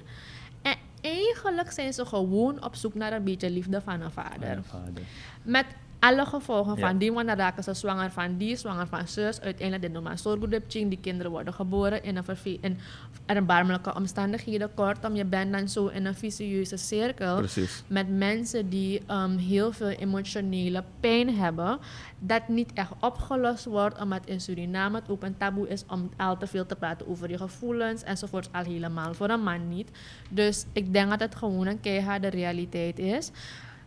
En 1.09 1.15
eigenlijk 1.15 1.71
zijn 1.71 1.93
ze 1.93 2.07
gewoon 2.07 2.65
op 2.65 2.75
zoek 2.75 2.95
naar 2.95 3.13
een 3.13 3.25
beetje 3.25 3.51
liefde 3.51 3.81
van 3.81 4.01
een 4.01 4.11
vader. 4.11 4.51
Een 4.51 4.65
vader. 4.65 5.03
Met 5.43 5.67
alle 5.99 6.27
gevolgen 6.27 6.75
Ja. 6.77 6.87
van 6.89 6.99
die, 6.99 7.13
dan 7.13 7.29
raken 7.29 7.63
ze 7.63 7.75
zwanger 7.75 8.11
van 8.11 8.37
die, 8.37 8.57
zwanger 8.57 8.87
van 8.87 9.09
zus. 9.09 9.41
Uiteindelijk 9.41 9.83
de 9.87 9.89
normaal 9.89 10.19
zorggoedepching, 10.19 10.89
die 10.89 10.99
kinderen 11.01 11.31
worden 11.33 11.55
geboren 11.55 12.03
in 12.03 12.17
een, 12.17 12.59
in 12.61 12.79
erbarmelijke 13.27 13.95
omstandigheden. 13.95 14.75
Kortom, 14.75 15.15
je 15.15 15.25
bent 15.25 15.53
dan 15.53 15.69
zo 15.69 15.87
in 15.87 16.05
een 16.07 16.15
vicieuze 16.15 16.77
cirkel 16.77 17.37
Precies. 17.37 17.83
met 17.87 18.09
mensen 18.09 18.69
die 18.69 19.03
um, 19.11 19.37
heel 19.37 19.73
veel 19.73 19.89
emotionele 19.89 20.85
pijn 21.01 21.37
hebben, 21.37 21.79
dat 22.19 22.49
niet 22.49 22.73
echt 22.73 22.91
opgelost 23.01 23.65
wordt, 23.65 24.01
omdat 24.01 24.27
in 24.27 24.41
Suriname 24.41 24.99
het 24.99 25.09
ook 25.11 25.23
een 25.23 25.37
taboe 25.37 25.69
is 25.69 25.85
om 25.89 26.11
al 26.17 26.37
te 26.37 26.47
veel 26.47 26.67
te 26.67 26.77
praten 26.77 27.09
over 27.09 27.31
je 27.31 27.39
gevoelens 27.39 28.03
enzovoorts, 28.03 28.49
al 28.53 28.65
helemaal 28.65 29.15
voor 29.15 29.29
een 29.31 29.43
man 29.43 29.69
niet. 29.69 29.91
Dus 30.31 30.67
ik 30.73 30.93
denk 30.93 31.11
dat 31.11 31.21
het 31.21 31.35
gewoon 31.35 31.67
een 31.67 31.81
keiharde 31.81 32.29
realiteit 32.29 32.99
is. 32.99 33.31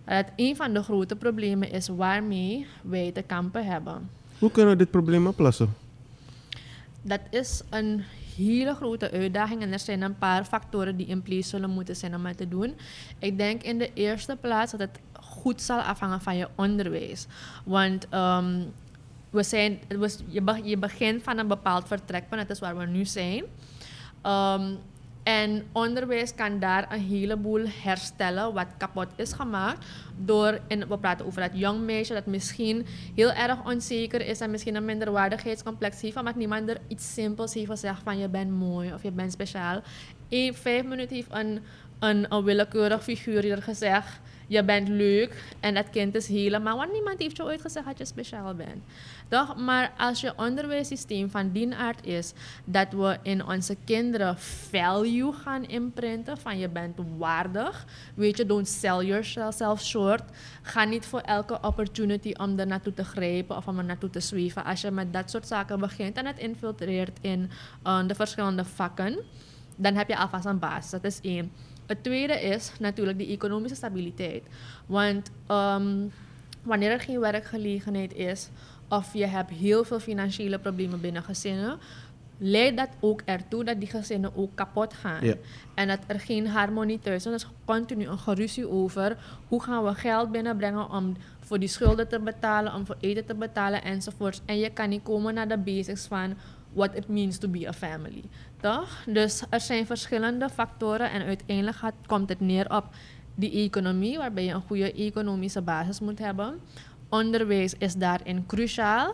Dat 0.05 0.25
een 0.35 0.55
van 0.55 0.73
de 0.73 0.83
grote 0.83 1.15
problemen 1.15 1.71
is 1.71 1.87
waarmee 1.87 2.67
wij 2.81 3.11
te 3.11 3.21
kampen 3.21 3.65
hebben. 3.65 4.09
Hoe 4.39 4.51
kunnen 4.51 4.71
we 4.71 4.77
dit 4.77 4.91
probleem 4.91 5.27
oplossen? 5.27 5.73
Dat 7.01 7.19
is 7.29 7.61
een 7.69 8.03
hele 8.35 8.75
grote 8.75 9.11
uitdaging 9.11 9.61
en 9.61 9.71
er 9.71 9.79
zijn 9.79 10.01
een 10.01 10.17
paar 10.17 10.45
factoren 10.45 10.97
die 10.97 11.07
in 11.07 11.21
place 11.21 11.49
zullen 11.49 11.69
moeten 11.69 11.95
zijn 11.95 12.15
om 12.15 12.25
het 12.25 12.37
te 12.37 12.47
doen. 12.47 12.75
Ik 13.19 13.37
denk 13.37 13.63
in 13.63 13.77
de 13.77 13.93
eerste 13.93 14.37
plaats 14.41 14.71
dat 14.71 14.79
het 14.79 14.99
goed 15.13 15.61
zal 15.61 15.79
afhangen 15.79 16.21
van 16.21 16.37
je 16.37 16.47
onderwijs. 16.55 17.27
Want 17.65 18.07
ehm, 18.09 18.63
we 19.29 19.43
zijn, 19.43 19.79
was, 19.97 20.17
je 20.63 20.77
begint 20.77 21.23
van 21.23 21.37
een 21.37 21.47
bepaald 21.47 21.87
vertrekpunt, 21.87 22.41
dat 22.41 22.49
is 22.49 22.59
waar 22.59 22.77
we 22.77 22.85
nu 22.85 23.05
zijn. 23.05 23.43
Ehm, 24.21 24.73
en 25.23 25.63
onderwijs 25.71 26.35
kan 26.35 26.59
daar 26.59 26.91
een 26.91 26.99
heleboel 26.99 27.65
herstellen 27.67 28.53
wat 28.53 28.67
kapot 28.77 29.07
is 29.15 29.33
gemaakt. 29.33 29.85
Door, 30.17 30.59
en 30.67 30.87
we 30.87 30.97
praten 30.97 31.25
over 31.25 31.41
dat 31.41 31.51
jong 31.53 31.81
meisje 31.81 32.13
dat 32.13 32.25
misschien 32.25 32.85
heel 33.15 33.31
erg 33.31 33.65
onzeker 33.65 34.27
is 34.27 34.39
en 34.39 34.51
misschien 34.51 34.75
een 34.75 34.85
minderwaardigheidscomplex 34.85 36.01
heeft, 36.01 36.17
omdat 36.17 36.35
niemand 36.35 36.69
er 36.69 36.77
iets 36.87 37.13
simpels 37.13 37.53
heeft 37.53 37.69
gezegd 37.69 38.01
van 38.03 38.17
je 38.17 38.29
bent 38.29 38.51
mooi 38.51 38.93
of 38.93 39.03
je 39.03 39.11
bent 39.11 39.31
speciaal. 39.31 39.81
In 40.27 40.53
vijf 40.53 40.83
minuten 40.83 41.15
heeft 41.15 41.31
een, 41.31 41.59
een, 41.99 42.33
een 42.33 42.43
willekeurig 42.43 43.03
figuur 43.03 43.41
hier 43.41 43.61
gezegd, 43.61 44.19
je 44.51 44.63
bent 44.63 44.87
leuk 44.87 45.43
en 45.59 45.73
dat 45.73 45.89
kind 45.89 46.15
is 46.15 46.27
helemaal, 46.27 46.77
want 46.77 46.91
niemand 46.91 47.19
heeft 47.19 47.37
je 47.37 47.43
ooit 47.43 47.61
gezegd 47.61 47.85
dat 47.85 47.97
je 47.97 48.05
speciaal 48.05 48.53
bent. 48.53 48.83
Toch? 49.27 49.55
Maar 49.57 49.93
als 49.97 50.21
je 50.21 50.33
onderwijssysteem 50.37 51.29
van 51.29 51.51
die 51.51 51.75
aard 51.75 52.05
is 52.05 52.33
dat 52.65 52.87
we 52.91 53.17
in 53.21 53.45
onze 53.45 53.77
kinderen 53.85 54.37
value 54.37 55.33
gaan 55.33 55.63
imprinten 55.63 56.37
van 56.37 56.57
je 56.57 56.69
bent 56.69 56.97
waardig, 57.17 57.85
weet 58.13 58.37
je, 58.37 58.45
don't 58.45 58.67
sell 58.67 59.05
yourself 59.05 59.81
short. 59.81 60.23
Ga 60.61 60.83
niet 60.83 61.05
voor 61.05 61.19
elke 61.19 61.57
opportunity 61.61 62.31
om 62.37 62.59
er 62.59 62.67
naartoe 62.67 62.93
te 62.93 63.03
grijpen 63.03 63.57
of 63.57 63.67
om 63.67 63.77
er 63.77 63.85
naartoe 63.85 64.09
te 64.09 64.19
zweven. 64.19 64.63
Als 64.63 64.81
je 64.81 64.91
met 64.91 65.13
dat 65.13 65.29
soort 65.29 65.47
zaken 65.47 65.79
begint 65.79 66.17
en 66.17 66.25
het 66.25 66.37
infiltreert 66.37 67.17
in 67.21 67.49
uh, 67.87 68.07
de 68.07 68.15
verschillende 68.15 68.65
vakken, 68.65 69.19
dan 69.75 69.95
heb 69.95 70.07
je 70.07 70.17
alvast 70.17 70.45
een 70.45 70.59
basis. 70.59 70.91
Dat 70.91 71.03
is 71.03 71.19
één. 71.21 71.51
Het 71.91 72.03
tweede 72.03 72.41
is 72.41 72.71
natuurlijk 72.79 73.17
die 73.17 73.27
economische 73.27 73.75
stabiliteit. 73.75 74.43
Want 74.85 75.31
ehm, 75.47 76.07
wanneer 76.63 76.91
er 76.91 76.99
geen 76.99 77.19
werkgelegenheid 77.19 78.13
is 78.13 78.49
of 78.89 79.13
je 79.13 79.25
hebt 79.25 79.51
heel 79.51 79.83
veel 79.83 79.99
financiële 79.99 80.59
problemen 80.59 81.01
binnen 81.01 81.23
gezinnen, 81.23 81.79
leidt 82.37 82.77
dat 82.77 82.89
ook 82.99 83.21
ertoe 83.25 83.63
dat 83.63 83.79
die 83.79 83.89
gezinnen 83.89 84.35
ook 84.35 84.55
kapot 84.55 84.93
gaan. 84.93 85.25
Ja. 85.25 85.35
En 85.75 85.87
dat 85.87 85.99
er 86.07 86.19
geen 86.19 86.47
harmonie 86.47 86.99
thuis 86.99 87.25
is. 87.25 87.25
Er 87.25 87.33
is 87.33 87.47
continu 87.65 88.05
een 88.05 88.19
geruzie 88.19 88.69
over 88.69 89.17
hoe 89.47 89.63
gaan 89.63 89.83
we 89.83 89.93
geld 89.93 90.31
binnenbrengen 90.31 90.89
om 90.89 91.15
voor 91.39 91.59
die 91.59 91.69
schulden 91.69 92.07
te 92.07 92.19
betalen, 92.19 92.73
om 92.73 92.85
voor 92.85 92.97
eten 92.99 93.25
te 93.25 93.35
betalen 93.35 93.83
enzovoorts. 93.83 94.41
En 94.45 94.59
je 94.59 94.69
kan 94.69 94.89
niet 94.89 95.03
komen 95.03 95.33
naar 95.33 95.47
de 95.47 95.57
basics 95.57 96.05
van 96.05 96.35
what 96.73 96.95
it 96.95 97.07
means 97.07 97.37
to 97.37 97.47
be 97.47 97.67
a 97.67 97.73
family. 97.73 98.23
Dus 99.05 99.43
er 99.49 99.59
zijn 99.59 99.85
verschillende 99.85 100.49
factoren 100.49 101.11
en 101.11 101.21
uiteindelijk 101.25 101.77
gaat, 101.77 101.93
komt 102.05 102.29
het 102.29 102.39
neer 102.39 102.75
op 102.75 102.85
die 103.35 103.51
economie, 103.51 104.17
waarbij 104.17 104.43
je 104.43 104.53
een 104.53 104.63
goede 104.67 104.93
economische 104.93 105.61
basis 105.61 105.99
moet 105.99 106.19
hebben. 106.19 106.59
Onderwijs 107.09 107.73
is 107.77 107.95
daarin 107.95 108.45
cruciaal. 108.45 109.13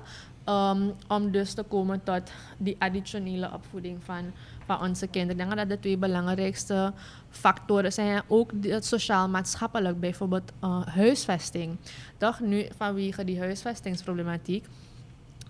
Um, 0.49 0.93
om 1.07 1.31
dus 1.31 1.53
te 1.53 1.63
komen 1.63 2.03
tot 2.03 2.31
die 2.57 2.75
additionele 2.79 3.51
opvoeding 3.53 4.03
van, 4.03 4.31
van 4.65 4.81
onze 4.81 5.07
kinderen. 5.07 5.41
Ik 5.41 5.47
denk 5.47 5.57
dat 5.57 5.69
de 5.69 5.79
twee 5.79 5.97
belangrijkste 5.97 6.93
factoren 7.29 7.93
zijn. 7.93 8.21
Ook 8.27 8.51
het 8.61 8.85
sociaal-maatschappelijk, 8.85 9.99
bijvoorbeeld 9.99 10.51
uh, 10.63 10.87
huisvesting. 10.87 11.77
Toch 12.17 12.39
nu 12.39 12.67
vanwege 12.77 13.23
die 13.23 13.39
huisvestingsproblematiek. 13.39 14.65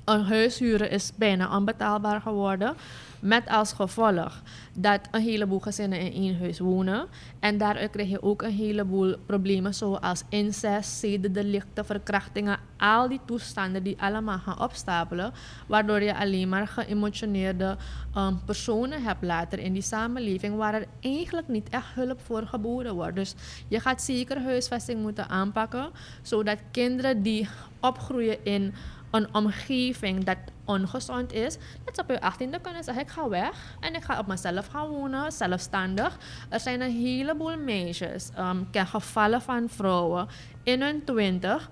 Een 0.08 0.24
huis 0.24 0.60
huren 0.60 0.90
is 0.90 1.12
bijna 1.16 1.58
onbetaalbaar 1.58 2.22
geworden. 2.22 2.76
Met 3.20 3.50
als 3.50 3.74
gevolg 3.74 4.42
dat 4.74 5.00
een 5.12 5.22
heleboel 5.22 5.60
gezinnen 5.60 6.00
in 6.00 6.14
één 6.14 6.40
huis 6.40 6.60
wonen. 6.60 7.08
En 7.40 7.58
daaruit 7.58 7.92
krijg 7.92 8.10
je 8.10 8.22
ook 8.22 8.42
een 8.42 8.52
heleboel 8.52 9.18
problemen 9.26 9.74
zoals 9.74 10.24
incest, 10.30 10.90
zedendelicten, 10.90 11.86
verkrachtingen. 11.86 12.60
Al 12.78 13.08
die 13.08 13.20
toestanden 13.26 13.84
die 13.84 14.02
allemaal 14.02 14.38
gaan 14.38 14.62
opstapelen. 14.62 15.34
Waardoor 15.68 16.02
je 16.02 16.18
alleen 16.18 16.50
maar 16.50 16.68
geëmotioneerde 16.68 17.78
ehm, 18.16 18.34
personen 18.46 19.04
hebt 19.04 19.24
later 19.24 19.60
in 19.60 19.74
die 19.74 19.82
samenleving. 19.82 20.56
Waar 20.56 20.74
er 20.74 20.86
eigenlijk 21.00 21.48
niet 21.48 21.70
echt 21.70 21.94
hulp 21.94 22.20
voor 22.22 22.48
geboden 22.48 22.94
wordt. 22.96 23.16
Dus 23.16 23.36
je 23.68 23.80
gaat 23.80 24.02
zeker 24.02 24.42
huisvesting 24.42 25.02
moeten 25.02 25.30
aanpakken. 25.30 25.90
Zodat 26.22 26.60
kinderen 26.72 27.22
die 27.22 27.48
opgroeien 27.82 28.46
in 28.46 28.74
een 29.12 29.34
omgeving 29.34 30.24
dat 30.24 30.38
ongezond 30.66 31.34
is, 31.34 31.58
dat 31.86 31.96
ze 31.96 32.02
op 32.02 32.10
je 32.10 32.20
18e 32.20 32.62
kunnen 32.62 32.84
zeggen: 32.84 33.04
Ik 33.04 33.10
ga 33.10 33.30
weg 33.30 33.76
en 33.80 33.96
ik 33.96 34.04
ga 34.04 34.20
op 34.20 34.28
mezelf 34.28 34.68
gaan 34.68 34.88
wonen, 34.88 35.32
zelfstandig. 35.32 36.18
Er 36.50 36.60
zijn 36.60 36.82
een 36.82 36.92
heleboel 36.92 37.58
meisjes, 37.58 38.30
um, 38.40 38.70
ken 38.72 38.88
gevallen 38.88 39.42
van 39.42 39.70
vrouwen 39.70 40.28
in 40.64 40.82
hun 40.82 41.04
20 41.04 41.70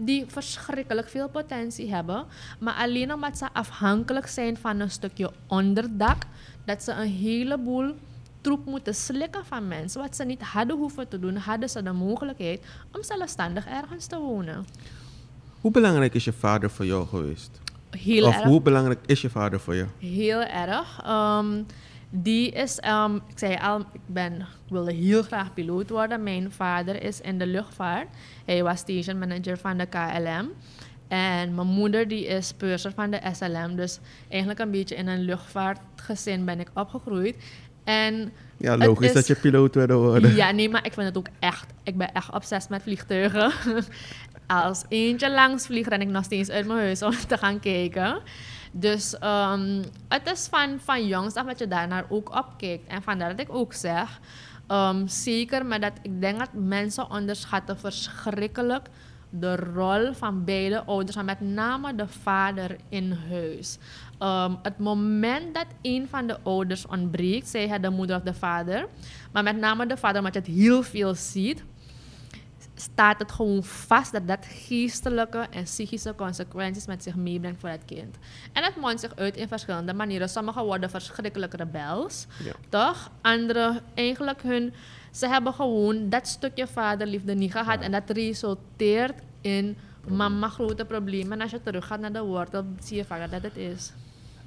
die 0.00 0.24
verschrikkelijk 0.26 1.08
veel 1.08 1.28
potentie 1.28 1.94
hebben, 1.94 2.26
maar 2.58 2.74
alleen 2.74 3.12
omdat 3.12 3.38
ze 3.38 3.48
afhankelijk 3.52 4.26
zijn 4.26 4.56
van 4.56 4.80
een 4.80 4.90
stukje 4.90 5.32
onderdak, 5.46 6.22
dat 6.64 6.82
ze 6.82 6.92
een 6.92 7.10
heleboel 7.10 7.94
troep 8.40 8.64
moeten 8.66 8.94
slikken 8.94 9.46
van 9.46 9.68
mensen. 9.68 10.00
Wat 10.00 10.16
ze 10.16 10.24
niet 10.24 10.42
hadden 10.42 10.76
hoeven 10.76 11.08
te 11.08 11.18
doen, 11.18 11.36
hadden 11.36 11.70
ze 11.70 11.82
de 11.82 11.92
mogelijkheid 11.92 12.66
om 12.92 13.02
zelfstandig 13.02 13.66
ergens 13.66 14.06
te 14.06 14.18
wonen. 14.18 14.66
Hoe 15.60 15.70
belangrijk 15.70 16.14
is 16.14 16.24
je 16.24 16.32
vader 16.32 16.70
voor 16.70 16.84
jou 16.86 17.06
geweest? 17.06 17.60
Heel 17.90 18.26
of 18.26 18.34
erg. 18.34 18.44
hoe 18.44 18.60
belangrijk 18.60 18.98
is 19.06 19.20
je 19.20 19.30
vader 19.30 19.60
voor 19.60 19.74
je? 19.74 19.84
Heel 19.98 20.42
erg. 20.42 21.00
Ehm, 21.04 21.62
die 22.10 22.50
is, 22.50 22.78
ehm, 22.78 23.14
ik 23.14 23.38
zei 23.38 23.56
al, 23.62 23.78
ik, 23.80 24.00
ben, 24.06 24.32
ik 24.40 24.46
wilde 24.70 24.92
heel 24.92 25.22
graag 25.22 25.54
piloot 25.54 25.90
worden. 25.90 26.22
Mijn 26.22 26.52
vader 26.52 27.02
is 27.02 27.20
in 27.20 27.38
de 27.38 27.46
luchtvaart. 27.46 28.08
Hij 28.44 28.62
was 28.62 28.78
station 28.78 29.18
manager 29.18 29.58
van 29.58 29.78
de 29.78 29.86
KLM. 29.86 30.48
En 31.08 31.54
mijn 31.54 31.66
moeder 31.66 32.08
die 32.08 32.26
is 32.26 32.52
purser 32.52 32.92
van 32.94 33.10
de 33.10 33.20
SLM. 33.32 33.76
Dus 33.76 33.98
eigenlijk 34.28 34.60
een 34.60 34.70
beetje 34.70 34.94
in 34.94 35.06
een 35.08 35.20
luchtvaartgezin 35.22 36.44
ben 36.44 36.60
ik 36.60 36.68
opgegroeid. 36.74 37.36
En 37.84 38.32
Ja, 38.56 38.76
logisch 38.76 39.06
is- 39.06 39.12
dat 39.12 39.26
je 39.26 39.34
piloot 39.34 39.74
wilde 39.74 39.94
worden. 39.94 40.34
ja, 40.34 40.50
nee, 40.50 40.68
maar 40.68 40.86
ik 40.86 40.92
vind 40.92 41.06
het 41.06 41.16
ook 41.18 41.26
echt. 41.38 41.66
Ik 41.82 41.96
ben 41.96 42.12
echt 42.12 42.30
obsessief 42.34 42.68
met 42.68 42.82
vliegtuigen. 42.82 43.52
Als 44.48 44.84
eentje 44.88 45.30
langs 45.30 45.66
vliegt, 45.66 45.88
ren 45.88 46.00
ik 46.00 46.08
nog 46.08 46.24
steeds 46.24 46.50
uit 46.50 46.66
mijn 46.66 46.78
huis 46.78 47.02
om 47.02 47.16
te 47.28 47.38
gaan 47.38 47.60
kijken. 47.60 48.20
Dus 48.72 49.18
ehm, 49.18 49.82
het 50.08 50.30
is 50.30 50.46
van, 50.50 50.80
van 50.80 51.06
jongs 51.06 51.34
af 51.34 51.46
dat 51.46 51.58
je 51.58 51.68
daarnaar 51.68 52.04
ook 52.08 52.36
opkijkt. 52.36 52.86
En 52.86 53.02
vandaar 53.02 53.36
dat 53.36 53.40
ik 53.40 53.54
ook 53.54 53.72
zeg, 53.72 54.20
ehm, 54.66 55.06
zeker 55.06 55.66
met 55.66 55.82
dat 55.82 55.92
ik 56.02 56.20
denk 56.20 56.38
dat 56.38 56.48
mensen 56.52 57.10
onderschatten 57.10 57.78
verschrikkelijk 57.78 58.88
de 59.30 59.56
rol 59.56 60.12
van 60.12 60.44
beide 60.44 60.84
ouders, 60.84 61.16
met 61.22 61.40
name 61.40 61.94
de 61.94 62.08
vader 62.08 62.76
in 62.88 63.18
huis. 63.30 63.78
Ehm, 64.18 64.54
het 64.62 64.78
moment 64.78 65.54
dat 65.54 65.66
een 65.82 66.08
van 66.08 66.26
de 66.26 66.40
ouders 66.42 66.86
ontbreekt, 66.86 67.48
zij 67.48 67.80
de 67.80 67.90
moeder 67.90 68.16
of 68.16 68.22
de 68.22 68.34
vader, 68.34 68.86
maar 69.32 69.42
met 69.42 69.56
name 69.56 69.86
de 69.86 69.96
vader, 69.96 70.18
omdat 70.18 70.34
je 70.34 70.40
het 70.40 70.48
heel 70.48 70.82
veel 70.82 71.14
ziet, 71.14 71.64
staat 72.80 73.18
het 73.18 73.32
gewoon 73.32 73.64
vast 73.64 74.12
dat 74.12 74.26
dat 74.28 74.46
geestelijke 74.46 75.46
en 75.50 75.62
psychische 75.64 76.14
consequenties 76.16 76.86
met 76.86 77.02
zich 77.02 77.14
meebrengt 77.14 77.60
voor 77.60 77.68
het 77.68 77.84
kind. 77.84 78.16
En 78.52 78.62
dat 78.62 78.76
mondt 78.76 79.00
zich 79.00 79.16
uit 79.16 79.36
in 79.36 79.48
verschillende 79.48 79.92
manieren. 79.94 80.28
Sommigen 80.28 80.64
worden 80.64 80.90
verschrikkelijk 80.90 81.54
rebels, 81.54 82.26
Ja. 82.44 82.52
toch? 82.68 83.10
Anderen 83.20 83.80
eigenlijk 83.94 84.42
hun, 84.42 84.72
ze 85.12 85.28
hebben 85.28 85.52
gewoon 85.54 86.08
dat 86.08 86.26
stukje 86.26 86.66
vaderliefde 86.66 87.34
niet 87.34 87.52
gehad 87.52 87.80
en 87.80 87.90
dat 87.92 88.10
resulteert 88.10 89.14
in 89.40 89.76
mama 90.08 90.48
grote 90.48 90.84
problemen. 90.84 91.32
En 91.32 91.40
als 91.40 91.50
je 91.50 91.62
teruggaat 91.62 92.00
naar 92.00 92.12
de 92.12 92.22
wortel, 92.22 92.64
zie 92.80 92.96
je 92.96 93.04
vaak 93.04 93.20
dat 93.20 93.30
dat 93.30 93.42
het 93.42 93.56
is. 93.56 93.92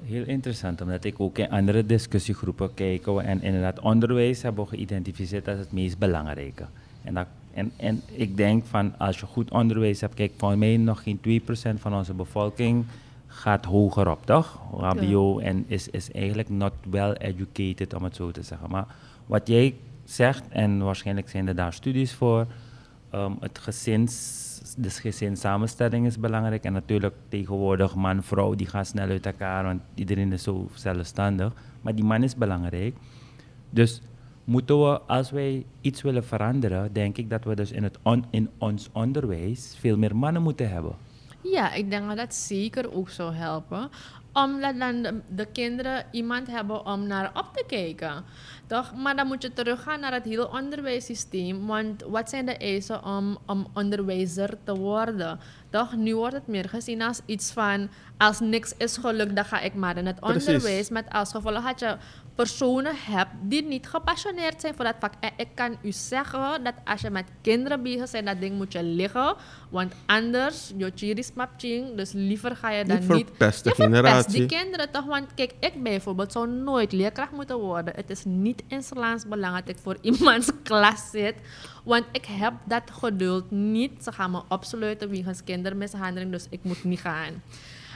Heel 0.04 0.24
interessant, 0.26 0.82
omdat 0.82 1.04
ik 1.04 1.20
ook 1.20 1.38
in 1.38 1.50
andere 1.50 1.86
discussiegroepen 1.86 2.74
kijk 2.74 3.08
en 3.08 3.41
inderdaad 3.41 3.80
onderwijs 3.80 4.41
hebben 4.41 4.63
we 4.63 4.70
geïdentificeerd 4.70 5.48
als 5.48 5.60
het 5.60 5.72
meest 5.72 5.98
belangrijke. 5.98 6.65
En, 7.04 7.13
dat, 7.13 7.28
en, 7.54 7.72
en 7.78 8.02
ik 8.12 8.38
denk 8.38 8.66
van 8.66 8.98
als 8.98 9.20
je 9.20 9.26
goed 9.26 9.52
onderwijs 9.52 10.02
hebt, 10.02 10.14
kijk, 10.14 10.32
voor 10.38 10.58
mij 10.58 10.78
nog 10.78 11.04
geen 11.04 11.42
2% 11.78 11.80
van 11.80 11.96
onze 11.96 12.14
bevolking 12.14 12.86
gaat 13.28 13.66
hoger 13.66 14.12
op, 14.12 14.26
toch? 14.26 14.60
HBO 14.78 15.40
en 15.40 15.66
is, 15.68 15.88
is 15.88 16.12
eigenlijk 16.12 16.50
not 16.50 16.74
well 16.90 17.12
educated, 17.12 17.94
om 17.94 18.04
het 18.04 18.16
zo 18.16 18.32
te 18.32 18.44
zeggen. 18.44 18.70
Maar 18.70 18.86
wat 19.26 19.48
jij 19.48 19.76
zegt, 20.04 20.44
en 20.50 20.84
waarschijnlijk 20.84 21.30
zijn 21.30 21.48
er 21.48 21.56
daar 21.56 21.74
studies 21.74 22.14
voor, 22.14 22.48
Ehm, 23.12 23.32
het 23.40 23.60
gezins, 23.60 24.76
de 24.78 24.90
gezinssamenstelling 24.90 26.06
is 26.06 26.20
belangrijk. 26.20 26.64
En 26.64 26.74
natuurlijk 26.74 27.16
tegenwoordig 27.30 27.96
man, 27.96 28.24
vrouw, 28.24 28.56
die 28.56 28.68
gaan 28.68 28.86
snel 28.86 29.10
uit 29.10 29.26
elkaar, 29.26 29.64
want 29.64 29.82
iedereen 29.96 30.32
is 30.32 30.44
zo 30.44 30.70
zelfstandig. 30.74 31.54
Maar 31.82 31.96
die 31.96 32.04
man 32.04 32.24
is 32.24 32.36
belangrijk. 32.36 32.96
Dus 33.70 34.02
moeten 34.43 34.80
we, 34.82 35.01
als 35.01 35.32
wij 35.32 35.65
iets 35.82 36.01
willen 36.01 36.25
veranderen, 36.25 36.93
denk 36.93 37.17
ik 37.17 37.30
dat 37.30 37.43
we 37.43 37.56
dus 37.56 37.71
in, 37.71 37.84
het 37.84 37.97
on- 38.01 38.25
in 38.30 38.49
ons 38.58 38.89
onderwijs 38.91 39.75
veel 39.80 39.97
meer 39.97 40.15
mannen 40.15 40.41
moeten 40.41 40.69
hebben. 40.69 40.95
Ja, 41.43 41.73
ik 41.73 41.89
denk 41.89 42.08
dat 42.08 42.17
dat 42.17 42.34
zeker 42.36 42.93
ook 42.93 43.10
zou 43.10 43.34
helpen. 43.34 43.89
Omdat 44.34 44.80
dan 44.80 45.01
de, 45.01 45.21
de 45.36 45.45
kinderen 45.45 46.06
iemand 46.12 46.47
hebben 46.47 46.86
om 46.86 47.08
naar 47.08 47.32
op 47.34 47.49
te 47.54 47.63
kijken. 47.67 48.23
Toch? 48.67 48.93
Maar 48.95 49.15
dan 49.15 49.27
moet 49.27 49.41
je 49.41 49.54
teruggaan 49.54 49.99
naar 49.99 50.13
het 50.13 50.23
hele 50.23 50.51
onderwijssysteem. 50.51 51.67
Want 51.67 52.04
wat 52.04 52.30
zijn 52.30 52.45
de 52.45 52.58
eisen 52.58 53.06
om, 53.06 53.38
om 53.45 53.67
onderwijzer 53.73 54.58
te 54.63 54.75
worden? 54.75 55.39
Toch? 55.69 55.95
Nu 55.95 56.15
wordt 56.15 56.34
het 56.34 56.47
meer 56.47 56.69
gezien 56.69 57.01
als 57.01 57.21
iets 57.25 57.51
van... 57.51 57.89
Als 58.17 58.39
niks 58.39 58.73
is 58.77 58.97
gelukt, 58.97 59.36
dan 59.36 59.45
ga 59.45 59.60
ik 59.60 59.73
maar 59.73 59.97
in 59.97 60.06
het 60.06 60.19
Precies. 60.19 60.47
onderwijs. 60.47 60.89
Met 60.89 61.10
als 61.10 61.32
gevolg 61.32 61.63
dat 61.65 61.80
je 61.80 61.97
personen 62.36 62.96
hebt 62.96 63.32
die 63.41 63.63
niet 63.63 63.88
gepassioneerd 63.88 64.62
zijn 64.62 64.74
voor 64.76 64.86
dat 64.86 64.96
vak. 65.00 65.13
En 65.20 65.32
ik 65.38 65.48
kan 65.54 65.78
u 65.82 65.91
zeggen 65.91 66.63
dat 66.63 66.74
als 66.86 67.02
je 67.02 67.10
met 67.10 67.26
kinderen 67.41 67.84
bezig 67.84 68.12
bent, 68.12 68.26
dat 68.26 68.39
ding 68.39 68.58
moet 68.58 68.74
je 68.74 68.84
liggen. 68.84 69.36
Want 69.70 69.94
anders, 70.06 70.74
je 70.78 70.91
chiris 70.96 71.32
dus 71.96 72.12
liever 72.12 72.56
ga 72.56 72.72
je 72.72 72.86
dan 72.86 73.00
Niet 73.00 73.10
niet... 73.10 73.28
verpest 73.28 73.63
de 73.63 73.76
generatie. 73.76 74.32
die 74.32 74.46
kinderen 74.46 74.91
toch? 74.91 75.06
Want 75.06 75.34
kijk, 75.34 75.54
ik 75.60 75.84
bijvoorbeeld 75.84 76.32
zou 76.32 76.50
nooit 76.50 76.91
leerkracht 76.91 77.32
moeten 77.32 77.60
worden. 77.60 77.94
Het 77.96 78.10
is 78.10 78.24
niet 78.26 78.63
in 78.67 78.84
Slaans 78.84 79.28
belang 79.28 79.56
dat 79.56 79.70
ik 79.70 79.78
voor 79.82 79.98
iemands 80.12 80.52
klas 80.63 81.10
zit. 81.10 81.36
Want 81.84 82.06
ik 82.12 82.26
heb 82.26 82.54
dat 82.65 82.84
geduld 82.91 83.52
niet. 83.52 84.04
Ze 84.04 84.12
gaan 84.12 84.32
me 84.32 84.41
opsluiten 84.48 85.10
wegens 85.10 85.44
kindermishandeling, 85.44 86.32
dus 86.32 86.48
ik 86.50 86.60
moet 86.63 86.84
niet 86.84 87.00
gaan. 87.00 87.41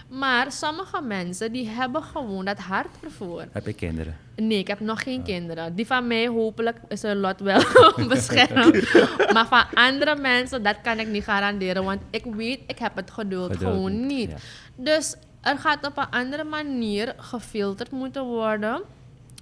Maar 0.08 0.52
sommige 0.52 1.02
mensen 1.02 1.52
die 1.52 1.68
hebben 1.70 2.04
gewoon 2.04 2.46
dat 2.46 2.58
hart 2.58 2.96
ervoor. 3.04 3.44
Heb 3.52 3.68
ik 3.68 3.76
kinderen? 3.76 4.18
Nee, 4.36 4.58
ik 4.58 4.68
heb 4.68 4.80
nog 4.80 5.04
geen 5.04 5.24
kinderen. 5.24 5.76
Die 5.76 5.86
van 5.88 6.08
mij 6.08 6.28
hopelijk 6.28 6.78
is 6.88 7.02
hun 7.02 7.18
lot 7.18 7.40
wel 7.40 7.62
beschermd. 8.08 8.94
maar 9.34 9.48
van 9.48 9.64
andere 9.74 10.16
mensen, 10.16 10.64
dat 10.64 10.76
kan 10.84 11.00
ik 11.00 11.08
niet 11.08 11.24
garanderen. 11.24 11.84
Want 11.84 12.02
ik 12.10 12.26
weet, 12.26 12.60
ik 12.68 12.80
heb 12.80 12.96
het 12.96 13.12
geduld, 13.12 13.52
Geduld 13.52 13.72
gewoon 13.74 14.06
niet, 14.06 14.08
niet. 14.18 14.30
ja. 14.30 14.38
Dus 14.76 15.16
er 15.42 15.58
gaat 15.58 15.86
op 15.88 15.98
een 15.98 16.10
andere 16.10 16.44
manier 16.44 17.14
gefilterd 17.18 17.92
moeten 17.92 18.24
worden. 18.24 18.82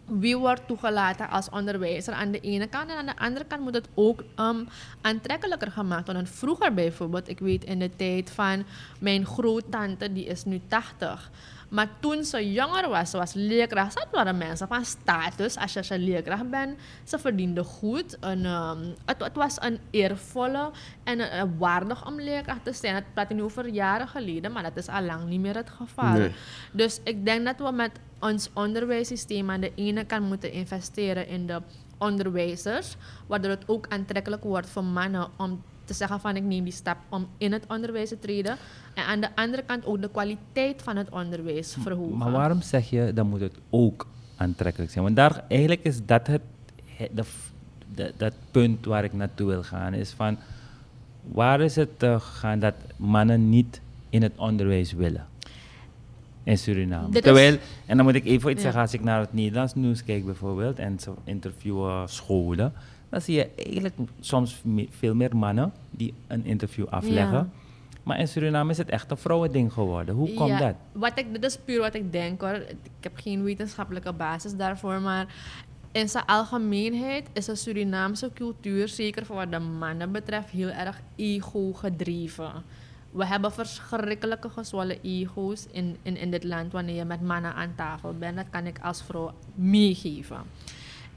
Wie 0.06 0.38
wordt 0.38 0.68
toegelaten 0.68 1.30
als 1.30 1.50
onderwijzer 1.50 2.14
aan 2.14 2.32
de 2.32 2.40
ene 2.40 2.68
kant. 2.68 2.90
En 2.90 2.98
aan 2.98 3.06
de 3.06 3.18
andere 3.18 3.46
kant 3.46 3.62
moet 3.62 3.74
het 3.74 3.88
ook 3.94 4.24
ehm, 4.36 4.64
aantrekkelijker 5.02 5.72
gemaakt 5.72 6.06
worden. 6.06 6.28
Vroeger 6.28 6.74
bijvoorbeeld, 6.74 7.30
ik 7.30 7.40
weet 7.40 7.64
in 7.64 7.80
de 7.80 7.96
tijd 7.96 8.32
van 8.32 8.64
mijn 9.00 9.26
groottante, 9.26 10.14
die 10.14 10.26
is 10.26 10.44
nu 10.44 10.62
80. 10.68 11.32
Maar 11.74 11.88
toen 12.00 12.24
ze 12.24 12.52
jonger 12.52 12.90
was, 12.90 13.10
ze 13.10 13.18
was 13.18 13.34
leerkracht, 13.34 13.96
dat 13.96 14.08
waren 14.12 14.38
mensen 14.38 14.68
van 14.68 14.86
status. 14.86 15.58
Als 15.58 15.74
je, 15.74 15.80
als 15.80 15.88
je 15.88 16.00
leerkracht 16.00 16.50
bent, 16.50 16.80
ze 17.04 17.20
verdiende 17.20 17.64
goed. 17.64 18.20
En, 18.20 18.46
ehm, 18.46 18.78
het, 19.06 19.24
het 19.24 19.36
was 19.36 19.62
een 19.62 19.80
eervolle 19.90 20.72
en 21.04 21.40
een 21.40 21.58
waardig 21.58 22.08
om 22.08 22.22
leerkracht 22.22 22.64
te 22.64 22.74
zijn. 22.74 22.96
Het 22.96 23.14
praat 23.14 23.30
nu 23.30 23.44
over 23.44 23.68
jaren 23.68 24.08
geleden, 24.08 24.52
maar 24.52 24.64
dat 24.64 24.78
is 24.78 24.88
al 24.88 25.02
lang 25.02 25.26
niet 25.26 25.40
meer 25.40 25.56
het 25.56 25.70
geval. 25.70 26.14
Nee. 26.14 26.32
Dus 26.72 27.00
ik 27.04 27.26
denk 27.26 27.46
dat 27.46 27.70
we 27.70 27.76
met 27.76 27.92
ons 28.20 28.50
onderwijssysteem 28.54 29.52
aan 29.52 29.62
de 29.62 29.72
ene 29.76 30.06
kant 30.06 30.28
moeten 30.28 30.52
investeren 30.52 31.28
in 31.28 31.48
de 31.48 31.62
onderwijzers, 31.98 32.96
waardoor 33.28 33.52
het 33.52 33.68
ook 33.68 33.86
aantrekkelijk 33.90 34.44
wordt 34.44 34.70
voor 34.70 34.84
mannen 34.84 35.28
om 35.38 35.64
te 35.86 35.94
zeggen 35.94 36.20
van 36.20 36.36
ik 36.36 36.44
neem 36.44 36.64
die 36.64 36.74
stap 36.74 36.98
om 37.10 37.28
in 37.38 37.52
het 37.52 37.66
onderwijs 37.68 38.10
te 38.10 38.20
treden. 38.20 38.58
En 38.94 39.06
aan 39.06 39.20
de 39.22 39.36
andere 39.36 39.64
kant 39.64 39.86
ook 39.86 40.02
de 40.02 40.10
kwaliteit 40.10 40.82
van 40.82 40.96
het 40.98 41.10
onderwijs 41.10 41.76
verhogen. 41.80 42.18
Maar 42.18 42.32
waarom 42.32 42.62
zeg 42.62 42.90
je 42.90 43.12
dan 43.14 43.28
moet 43.28 43.40
het 43.42 43.56
ook 43.70 44.08
aantrekkelijk 44.38 44.92
zijn? 44.92 45.04
Want 45.04 45.16
daar, 45.16 45.44
eigenlijk 45.48 45.84
is 45.84 46.06
dat 46.06 46.28
het, 46.28 46.42
de, 47.12 47.24
de, 47.96 48.14
dat 48.18 48.34
punt 48.52 48.86
waar 48.86 49.04
ik 49.04 49.14
naartoe 49.14 49.48
wil 49.48 49.64
gaan. 49.64 49.94
Is 49.94 50.12
van 50.12 50.38
waar 51.22 51.62
is 51.62 51.76
het 51.76 52.00
te 52.00 52.18
gaan 52.20 52.60
dat 52.60 52.74
mannen 52.96 53.50
niet 53.50 53.82
in 54.10 54.22
het 54.22 54.34
onderwijs 54.36 54.94
willen? 54.94 55.28
In 56.44 56.58
Suriname. 56.58 57.10
Dit 57.10 57.24
Terwijl, 57.24 57.58
en 57.86 57.96
dan 57.98 58.06
moet 58.06 58.16
ik 58.16 58.26
even 58.26 58.50
iets 58.52 58.58
Ja. 58.60 58.64
zeggen, 58.66 58.82
als 58.82 58.94
ik 58.94 59.04
naar 59.04 59.20
het 59.20 59.34
Nederlands 59.34 59.74
nieuws 59.74 60.04
kijk 60.04 60.26
bijvoorbeeld 60.26 60.80
en 60.80 61.00
ze 61.00 61.12
interviewen 61.24 62.10
scholen, 62.10 62.74
dan 63.14 63.22
zie 63.22 63.36
je 63.36 63.50
eigenlijk 63.56 63.96
soms 64.20 64.62
me- 64.64 64.88
veel 64.90 65.16
meer 65.16 65.36
mannen 65.36 65.74
die 65.92 66.14
een 66.28 66.46
interview 66.46 66.86
afleggen. 66.90 67.34
Ja. 67.34 67.50
Maar 68.04 68.20
in 68.20 68.28
Suriname 68.28 68.72
is 68.72 68.78
het 68.78 68.90
echt 68.90 69.12
een 69.12 69.18
vrouwending 69.18 69.74
geworden. 69.74 70.16
Hoe 70.16 70.34
komt 70.34 70.50
Ja, 70.50 70.58
dat? 70.58 70.76
Wat 70.92 71.20
ik, 71.20 71.34
dit 71.34 71.44
is 71.44 71.58
puur 71.58 71.80
wat 71.80 71.94
ik 71.94 72.12
denk 72.12 72.42
hoor. 72.42 72.54
Ik 72.54 72.76
heb 73.00 73.12
geen 73.16 73.44
wetenschappelijke 73.44 74.14
basis 74.14 74.56
daarvoor, 74.56 75.02
maar 75.02 75.26
in 75.92 76.10
zijn 76.10 76.26
algemeenheid 76.26 77.30
is 77.34 77.46
de 77.46 77.56
Surinaamse 77.56 78.32
cultuur, 78.34 78.88
zeker 78.88 79.26
voor 79.26 79.36
wat 79.36 79.52
de 79.52 79.60
mannen 79.60 80.12
betreft, 80.12 80.50
heel 80.50 80.70
erg 80.70 81.02
ego-gedreven. 81.16 82.52
We 83.12 83.26
hebben 83.26 83.52
verschrikkelijke 83.52 84.50
gezwollen 84.50 84.98
ego's 85.02 85.66
in, 85.72 85.98
in, 86.02 86.18
in 86.18 86.32
dit 86.32 86.44
land 86.44 86.72
wanneer 86.72 86.96
je 86.96 87.06
met 87.06 87.22
mannen 87.22 87.54
aan 87.54 87.74
tafel 87.76 88.14
bent. 88.18 88.36
Dat 88.36 88.46
kan 88.50 88.66
ik 88.66 88.80
als 88.82 89.04
vrouw 89.04 89.32
meegeven. 89.56 90.38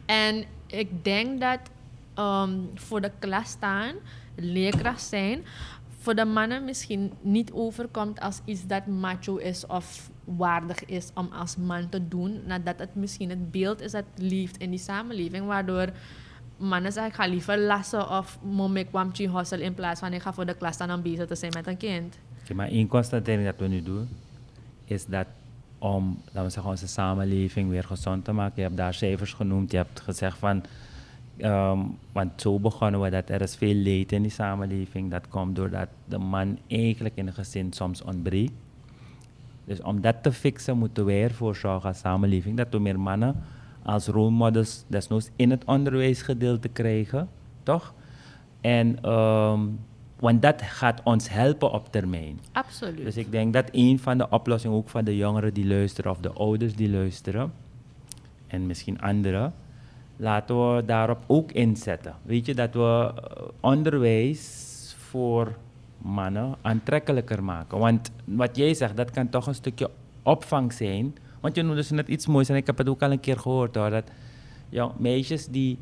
En 0.07 0.45
ik 0.67 1.05
denk 1.05 1.41
dat 1.41 1.59
ehm, 2.17 2.51
voor 2.75 3.01
de 3.01 3.11
klas 3.19 3.49
staan, 3.49 3.95
leerkracht 4.35 5.03
zijn, 5.03 5.45
voor 6.07 6.15
de 6.15 6.25
mannen 6.25 6.65
misschien 6.65 7.13
niet 7.21 7.53
overkomt 7.53 8.21
als 8.21 8.41
iets 8.45 8.67
dat 8.67 8.87
macho 8.87 9.37
is 9.37 9.67
of 9.67 10.11
waardig 10.25 10.85
is 10.85 11.11
om 11.15 11.29
als 11.33 11.57
man 11.57 11.89
te 11.89 12.09
doen. 12.09 12.41
Nadat 12.47 12.79
het 12.79 12.95
misschien 12.95 13.29
het 13.29 13.51
beeld 13.51 13.81
is 13.81 13.93
dat 13.93 14.05
leeft 14.15 14.57
in 14.57 14.71
die 14.71 14.79
samenleving, 14.79 15.47
waardoor 15.47 15.89
mannen 16.57 16.93
zeggen 16.93 17.11
ik 17.11 17.19
ga 17.19 17.27
liever 17.27 17.59
lassen 17.59 18.11
of 18.11 18.39
mom 18.43 18.77
ik 18.77 18.89
hostel 19.31 19.61
in 19.61 19.75
plaats 19.75 20.01
van 20.01 20.13
ik 20.13 20.23
ga 20.23 20.33
voor 20.33 20.47
de 20.47 20.55
klas 20.55 20.75
staan 20.75 20.93
om 20.93 21.03
bezig 21.03 21.27
te 21.27 21.35
zijn 21.35 21.53
met 21.55 21.67
een 21.67 21.77
kind. 21.77 22.19
Oké, 22.43 22.55
maar 22.55 22.69
één 22.69 22.89
constatering 22.89 23.45
dat 23.45 23.59
we 23.59 23.67
nu 23.67 23.83
doen, 23.83 24.09
is 24.85 25.07
dat 25.07 25.27
om, 25.79 26.21
laten 26.25 26.43
we 26.43 26.51
zeggen, 26.51 26.71
onze 26.71 26.89
samenleving 26.89 27.71
weer 27.71 27.85
gezond 27.85 28.25
te 28.25 28.33
maken. 28.33 28.55
Je 28.57 28.63
hebt 28.63 28.77
daar 28.77 28.95
cijfers 28.95 29.33
genoemd, 29.33 29.71
je 29.71 29.77
hebt 29.77 30.01
gezegd 30.01 30.39
van, 30.39 30.63
ehm, 31.37 31.81
want 32.12 32.40
zo 32.40 32.59
begonnen 32.59 33.01
we 33.01 33.11
dat 33.11 33.29
er 33.29 33.40
is 33.40 33.57
veel 33.57 33.75
leed 33.75 34.12
in 34.12 34.22
die 34.22 34.31
samenleving. 34.31 35.11
Dat 35.11 35.29
komt 35.29 35.57
doordat 35.57 35.88
de 36.05 36.18
man 36.18 36.59
eigenlijk 36.66 37.16
in 37.16 37.27
een 37.27 37.33
gezin 37.33 37.72
soms 37.72 38.03
ontbreekt. 38.03 38.53
Dus 39.64 39.83
om 39.83 40.01
dat 40.01 40.22
te 40.22 40.33
fixen 40.33 40.79
moeten 40.79 41.05
wij 41.05 41.22
ervoor 41.22 41.57
zorgen 41.57 41.88
als 41.88 41.99
samenleving 41.99 42.57
dat 42.57 42.66
we 42.70 42.79
meer 42.79 43.01
mannen 43.01 43.37
als 43.87 44.07
rolmodels 44.07 44.85
desnoods 44.87 45.31
in 45.37 45.51
het 45.51 45.64
onderwijsgedeelte 45.64 46.68
krijgen, 46.68 47.29
toch? 47.62 47.94
En, 48.61 48.99
ehm, 49.03 49.61
want 50.20 50.42
dat 50.42 50.62
gaat 50.62 51.01
ons 51.05 51.29
helpen 51.29 51.72
op 51.72 51.92
termijn. 51.92 52.40
Absoluut. 52.53 53.05
Dus 53.05 53.16
ik 53.16 53.31
denk 53.31 53.53
dat 53.53 53.68
een 53.72 53.99
van 53.99 54.18
de 54.18 54.29
oplossingen, 54.29 54.77
ook 54.77 54.88
van 54.88 55.05
de 55.05 55.16
jongeren 55.16 55.55
die 55.55 55.66
luisteren 55.66 56.11
of 56.11 56.18
de 56.18 56.33
ouders 56.33 56.75
die 56.75 56.90
luisteren, 56.90 57.53
en 58.46 58.66
misschien 58.66 59.01
anderen, 59.01 59.53
laten 60.17 60.75
we 60.75 60.85
daarop 60.85 61.25
ook 61.27 61.53
inzetten. 61.53 62.15
Weet 62.23 62.47
je, 62.47 62.55
dat 62.55 62.75
we 62.75 63.13
eh, 63.15 63.43
onderwijs 63.61 64.95
voor 64.99 65.57
mannen 65.99 66.55
aantrekkelijker 66.63 67.45
maken. 67.45 67.79
Want 67.79 68.11
wat 68.25 68.57
jij 68.57 68.75
zegt, 68.75 68.97
dat 68.97 69.11
kan 69.11 69.29
toch 69.29 69.47
een 69.47 69.55
stukje 69.55 69.91
opvang 70.23 70.73
zijn. 70.73 71.15
Want 71.41 71.55
je 71.55 71.63
noemde 71.63 71.77
dus 71.77 71.91
net 71.91 72.09
iets 72.09 72.27
moois 72.27 72.49
en 72.49 72.57
ik 72.57 72.67
heb 72.67 72.79
het 72.79 72.89
ook 72.89 73.03
al 73.03 73.11
een 73.11 73.21
keer 73.21 73.39
gehoord 73.39 73.75
hoor. 73.75 73.91
Dat 73.91 74.11
ja, 74.69 74.93
meisjes 74.99 75.47
die 75.47 75.79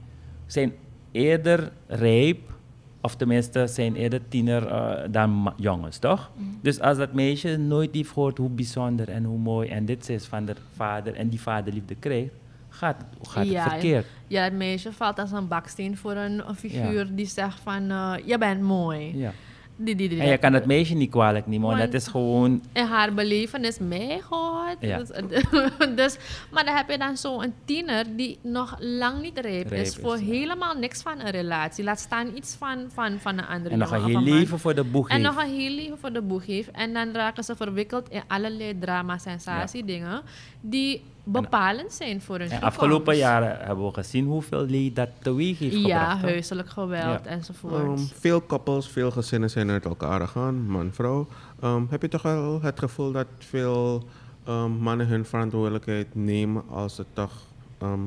zijn 0.47 0.73
eerder 1.11 1.73
rijp, 1.87 2.53
of 3.01 3.16
tenminste 3.16 3.66
zijn 3.66 3.94
eerder 3.94 4.29
tiener 4.29 4.66
eh, 4.66 5.03
dan 5.11 5.53
jongens, 5.57 5.99
toch? 5.99 6.31
Dus 6.62 6.81
als 6.81 6.99
dat 6.99 7.12
meisje 7.12 7.57
nooit 7.57 7.94
heeft 7.94 8.11
gehoord 8.11 8.38
hoe 8.38 8.51
bijzonder 8.51 9.09
en 9.09 9.25
hoe 9.25 9.38
mooi 9.38 9.68
en 9.68 9.85
dit 9.85 10.09
is 10.09 10.25
van 10.25 10.44
de 10.44 10.55
vader 10.75 11.14
en 11.14 11.29
die 11.29 11.40
vaderliefde 11.40 11.94
krijgt, 11.94 12.33
gaat, 12.74 12.96
gaat 13.22 13.46
Ja, 13.46 13.62
het 13.62 13.72
verkeerd. 13.72 14.06
Ja, 14.26 14.42
het 14.42 14.52
meisje 14.52 14.92
valt 14.92 15.18
als 15.18 15.32
een 15.32 15.48
baksteen 15.48 15.96
voor 15.96 16.12
een, 16.16 16.48
een 16.48 16.54
figuur 16.56 17.14
die 17.14 17.26
zegt 17.26 17.60
van, 17.60 17.90
eh, 17.90 18.14
je 18.24 18.38
bent 18.38 18.60
mooi. 18.60 19.18
Ja. 19.18 19.32
Die, 19.76 19.94
die, 19.94 20.08
die, 20.08 20.20
En 20.20 20.28
je 20.28 20.38
kan 20.38 20.52
het 20.52 20.66
meisje 20.66 20.94
niet 20.94 21.10
kwalijk 21.10 21.46
nemen, 21.46 21.66
want 21.66 21.78
Want- 21.78 21.92
dat 21.92 22.00
is 22.00 22.08
gewoon... 22.08 22.62
in 22.72 22.84
haar 22.84 23.14
belevenis 23.14 23.78
mee 23.78 24.20
God. 24.22 24.76
Ja. 24.80 24.98
Dus, 24.98 25.08
dus, 25.96 26.16
maar 26.50 26.64
dan 26.64 26.74
heb 26.74 26.90
je 26.90 26.98
dan 26.98 27.16
zo'n 27.16 27.52
tiener 27.64 28.04
die 28.16 28.38
nog 28.42 28.76
lang 28.80 29.20
niet 29.22 29.38
rijp, 29.38 29.68
Rijp 29.68 29.82
is 29.82 29.88
is, 29.88 30.02
voor 30.02 30.16
helemaal 30.16 30.74
niks 30.74 31.02
van 31.02 31.20
een 31.20 31.30
relatie. 31.30 31.84
Laat 31.84 31.98
staan 32.00 32.28
iets 32.34 32.54
van, 32.58 32.78
van, 32.92 33.18
van 33.18 33.38
een 33.38 33.46
andere 33.46 33.70
En 33.74 33.78
nog 33.78 33.90
een 33.90 34.04
heel 34.04 34.22
leven 34.22 34.58
voor 34.58 34.74
de 34.74 34.84
boeg 34.84 35.08
En 35.08 35.16
heeft. 35.22 35.34
nog 35.34 35.44
een 35.44 35.50
heel 35.50 35.70
leven 35.74 35.98
voor 35.98 36.12
de 36.12 36.22
boeg 36.22 36.46
heeft. 36.46 36.70
En 36.70 36.92
dan 36.92 37.12
raken 37.12 37.44
ze 37.44 37.56
verwikkeld 37.56 38.08
in 38.08 38.22
allerlei 38.26 38.78
drama, 38.78 39.18
sensatie 39.18 39.84
dingen 39.84 40.22
die 40.60 41.02
bepalend 41.24 41.92
zijn 41.92 42.20
voor 42.20 42.38
hun 42.38 42.48
toekomst. 42.48 42.74
afgelopen 42.76 43.16
jaren 43.16 43.58
hebben 43.66 43.87
we 43.87 43.92
gezien 43.94 44.26
hoeveel 44.26 44.66
leed 44.66 44.96
dat 44.96 45.08
teweeg 45.22 45.58
heeft 45.58 45.74
Ja, 45.76 45.80
gebracht. 45.82 46.10
toch? 46.20 46.30
huiselijk 46.30 46.68
geweld 46.68 47.24
Ja. 47.24 47.30
enzovoort. 47.30 47.72
Ehm, 47.82 47.96
veel 47.98 48.40
koppels, 48.40 48.88
veel 48.88 49.10
gezinnen 49.10 49.50
zijn 49.50 49.70
uit 49.70 49.84
elkaar 49.84 50.20
gegaan, 50.20 50.66
man, 50.66 50.92
vrouw. 50.92 51.26
Ehm, 51.60 51.82
heb 51.90 52.02
je 52.02 52.08
toch 52.08 52.22
wel 52.22 52.60
het 52.62 52.78
gevoel 52.78 53.12
dat 53.12 53.26
veel 53.38 54.04
ehm, 54.46 54.70
mannen 54.70 55.06
hun 55.06 55.24
verantwoordelijkheid 55.24 56.14
nemen 56.14 56.62
als 56.68 56.94
ze 56.94 57.04
toch, 57.12 57.32
ehm, 57.78 58.00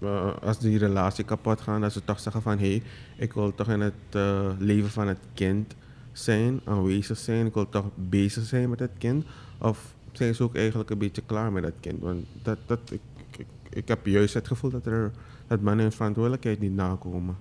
eh, 0.00 0.30
als 0.42 0.58
die 0.58 0.78
relatie 0.78 1.24
kapot 1.24 1.60
gaat, 1.60 1.80
dat 1.80 1.92
ze 1.92 2.04
toch 2.04 2.20
zeggen 2.20 2.42
van 2.42 2.58
hé, 2.58 2.68
hey, 2.68 2.82
ik 3.16 3.32
wil 3.32 3.54
toch 3.54 3.68
in 3.68 3.80
het 3.80 3.92
eh, 4.10 4.46
leven 4.58 4.90
van 4.90 5.08
het 5.08 5.18
kind 5.34 5.74
zijn, 6.12 6.60
aanwezig 6.64 7.18
zijn, 7.18 7.46
ik 7.46 7.54
wil 7.54 7.68
toch 7.68 7.84
bezig 7.94 8.44
zijn 8.44 8.70
met 8.70 8.78
het 8.78 8.90
kind? 8.98 9.24
Of 9.58 9.94
zijn 10.12 10.34
ze 10.34 10.42
ook 10.42 10.56
eigenlijk 10.56 10.90
een 10.90 10.98
beetje 10.98 11.22
klaar 11.26 11.52
met 11.52 11.62
dat 11.62 11.72
kind? 11.80 12.00
Want 12.00 12.26
dat, 12.42 12.58
dat, 12.66 12.80
ik, 12.90 13.00
ik, 13.36 13.46
ik 13.70 13.88
heb 13.88 14.06
juist 14.06 14.34
het 14.34 14.46
gevoel 14.46 14.70
dat, 14.70 14.86
er, 14.86 15.10
dat 15.46 15.60
mannen 15.60 15.82
hun 15.82 15.92
verantwoordelijkheid 15.92 16.60
niet 16.60 16.74
nakomen. 16.74 17.36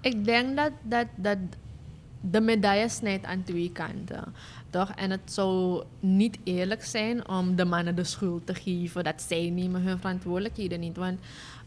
Ik 0.00 0.24
denk 0.24 0.56
dat, 0.56 0.72
dat, 0.82 1.06
dat 1.16 1.38
de 2.20 2.40
medaille 2.40 2.88
snijdt 2.88 3.24
aan 3.24 3.42
twee 3.42 3.72
kanten. 3.72 4.34
Toch? 4.70 4.90
En 4.90 5.10
het 5.10 5.32
zou 5.32 5.84
niet 6.00 6.38
eerlijk 6.44 6.84
zijn 6.84 7.28
om 7.28 7.56
de 7.56 7.64
mannen 7.64 7.96
de 7.96 8.04
schuld 8.04 8.46
te 8.46 8.54
geven 8.54 9.04
dat 9.04 9.22
zij 9.22 9.50
nemen 9.50 9.82
hun 9.82 9.98
verantwoordelijkheden 9.98 10.80
niet. 10.80 10.96
Want 10.96 11.20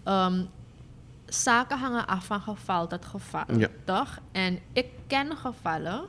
ehm, 0.04 0.44
zaken 1.26 1.78
hangen 1.78 2.08
af 2.08 2.26
van 2.26 2.42
geval 2.42 2.88
tot 2.88 3.06
geval. 3.06 3.58
Ja. 3.58 3.68
Toch? 3.84 4.20
En 4.32 4.60
ik 4.74 4.88
ken 5.08 5.38
gevallen 5.38 6.02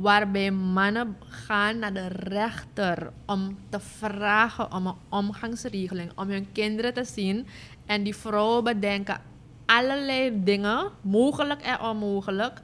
waarbij 0.00 0.50
mannen 0.50 1.16
gaan 1.28 1.78
naar 1.78 1.92
de 1.92 2.06
rechter 2.08 3.12
om 3.26 3.58
te 3.68 3.80
vragen 3.80 4.72
om 4.72 4.86
een 4.86 4.94
omgangsregeling, 5.08 6.10
om 6.14 6.28
hun 6.28 6.52
kinderen 6.52 6.94
te 6.94 7.04
zien. 7.04 7.46
En 7.86 8.02
die 8.02 8.16
vrouwen 8.16 8.64
bedenken 8.64 9.20
allerlei 9.66 10.42
dingen, 10.44 10.90
mogelijk 11.00 11.62
en 11.62 11.80
onmogelijk, 11.80 12.60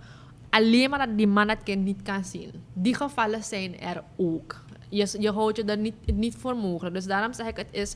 alleen 0.51 0.91
maar 0.91 1.07
dat 1.07 1.17
die 1.17 1.27
man 1.27 1.49
het 1.49 1.63
kind 1.63 1.85
niet 1.85 2.03
kan 2.03 2.25
zien. 2.25 2.53
Die 2.73 2.95
gevallen 2.95 3.43
zijn 3.43 3.81
er 3.81 4.03
ook. 4.17 4.61
Je, 4.89 5.17
je 5.19 5.33
houdt 5.33 5.57
je 5.57 5.65
er 5.65 5.79
niet, 5.79 5.95
niet 6.15 6.35
voor 6.35 6.57
mogelijk. 6.57 6.95
Dus 6.95 7.05
daarom 7.05 7.33
zeg 7.33 7.47
ik, 7.47 7.57
het, 7.57 7.69
is, 7.71 7.95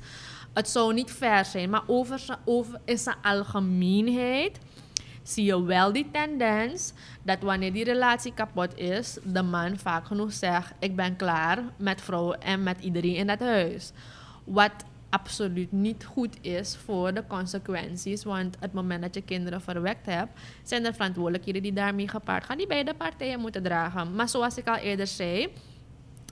het 0.52 0.68
zou 0.68 0.94
niet 0.94 1.10
fair 1.10 1.44
zijn. 1.44 1.70
Maar 1.70 1.82
over, 1.86 2.38
over 2.44 2.80
in 2.84 2.98
zijn 2.98 3.16
algemeenheid 3.22 4.58
zie 5.28 5.44
je 5.44 5.62
wel 5.62 5.92
die 5.92 6.10
tendens 6.10 6.92
dat 7.22 7.38
wanneer 7.40 7.72
die 7.72 7.84
relatie 7.84 8.34
kapot 8.34 8.78
is, 8.78 9.18
de 9.22 9.42
man 9.42 9.78
vaak 9.78 10.06
genoeg 10.06 10.32
zegt: 10.32 10.72
Ik 10.78 10.96
ben 10.96 11.16
klaar 11.16 11.58
met 11.76 12.00
vrouw 12.00 12.32
en 12.32 12.62
met 12.62 12.80
iedereen 12.80 13.14
in 13.14 13.26
dat 13.26 13.40
huis. 13.40 13.92
Wat 14.44 14.72
absoluut 15.08 15.72
niet 15.72 16.04
goed 16.04 16.36
is 16.40 16.76
voor 16.84 17.14
de 17.14 17.24
consequenties, 17.26 18.24
want 18.24 18.56
het 18.60 18.72
moment 18.72 19.02
dat 19.02 19.14
je 19.14 19.22
kinderen 19.22 19.60
verwekt 19.60 20.06
hebt, 20.06 20.40
zijn 20.62 20.84
er 20.84 20.94
verantwoordelijkheden 20.94 21.62
die 21.62 21.72
daarmee 21.72 22.08
gepaard 22.08 22.44
gaan, 22.44 22.56
die 22.56 22.66
beide 22.66 22.94
partijen 22.94 23.40
moeten 23.40 23.62
dragen. 23.62 24.14
Maar 24.14 24.28
zoals 24.28 24.56
ik 24.56 24.68
al 24.68 24.76
eerder 24.76 25.06
zei, 25.06 25.48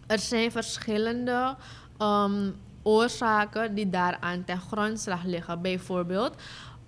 er 0.06 0.18
zijn 0.18 0.50
verschillende 0.50 1.56
ehm, 1.98 2.50
oorzaken 2.82 3.74
die 3.74 3.90
daaraan 3.90 4.44
ten 4.44 4.60
grondslag 4.60 5.24
liggen. 5.24 5.62
Bijvoorbeeld, 5.62 6.34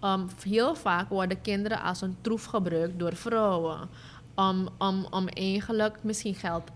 ehm, 0.07 0.27
heel 0.43 0.75
vaak 0.75 1.09
worden 1.09 1.41
kinderen 1.41 1.83
als 1.83 2.01
een 2.01 2.17
troef 2.21 2.45
gebruikt 2.45 2.99
door 2.99 3.17
vrouwen. 3.17 3.89
Om, 4.35 4.69
om, 4.79 5.07
om 5.11 5.29
eigenlijk 5.29 5.99
misschien 6.03 6.35
geld 6.35 6.71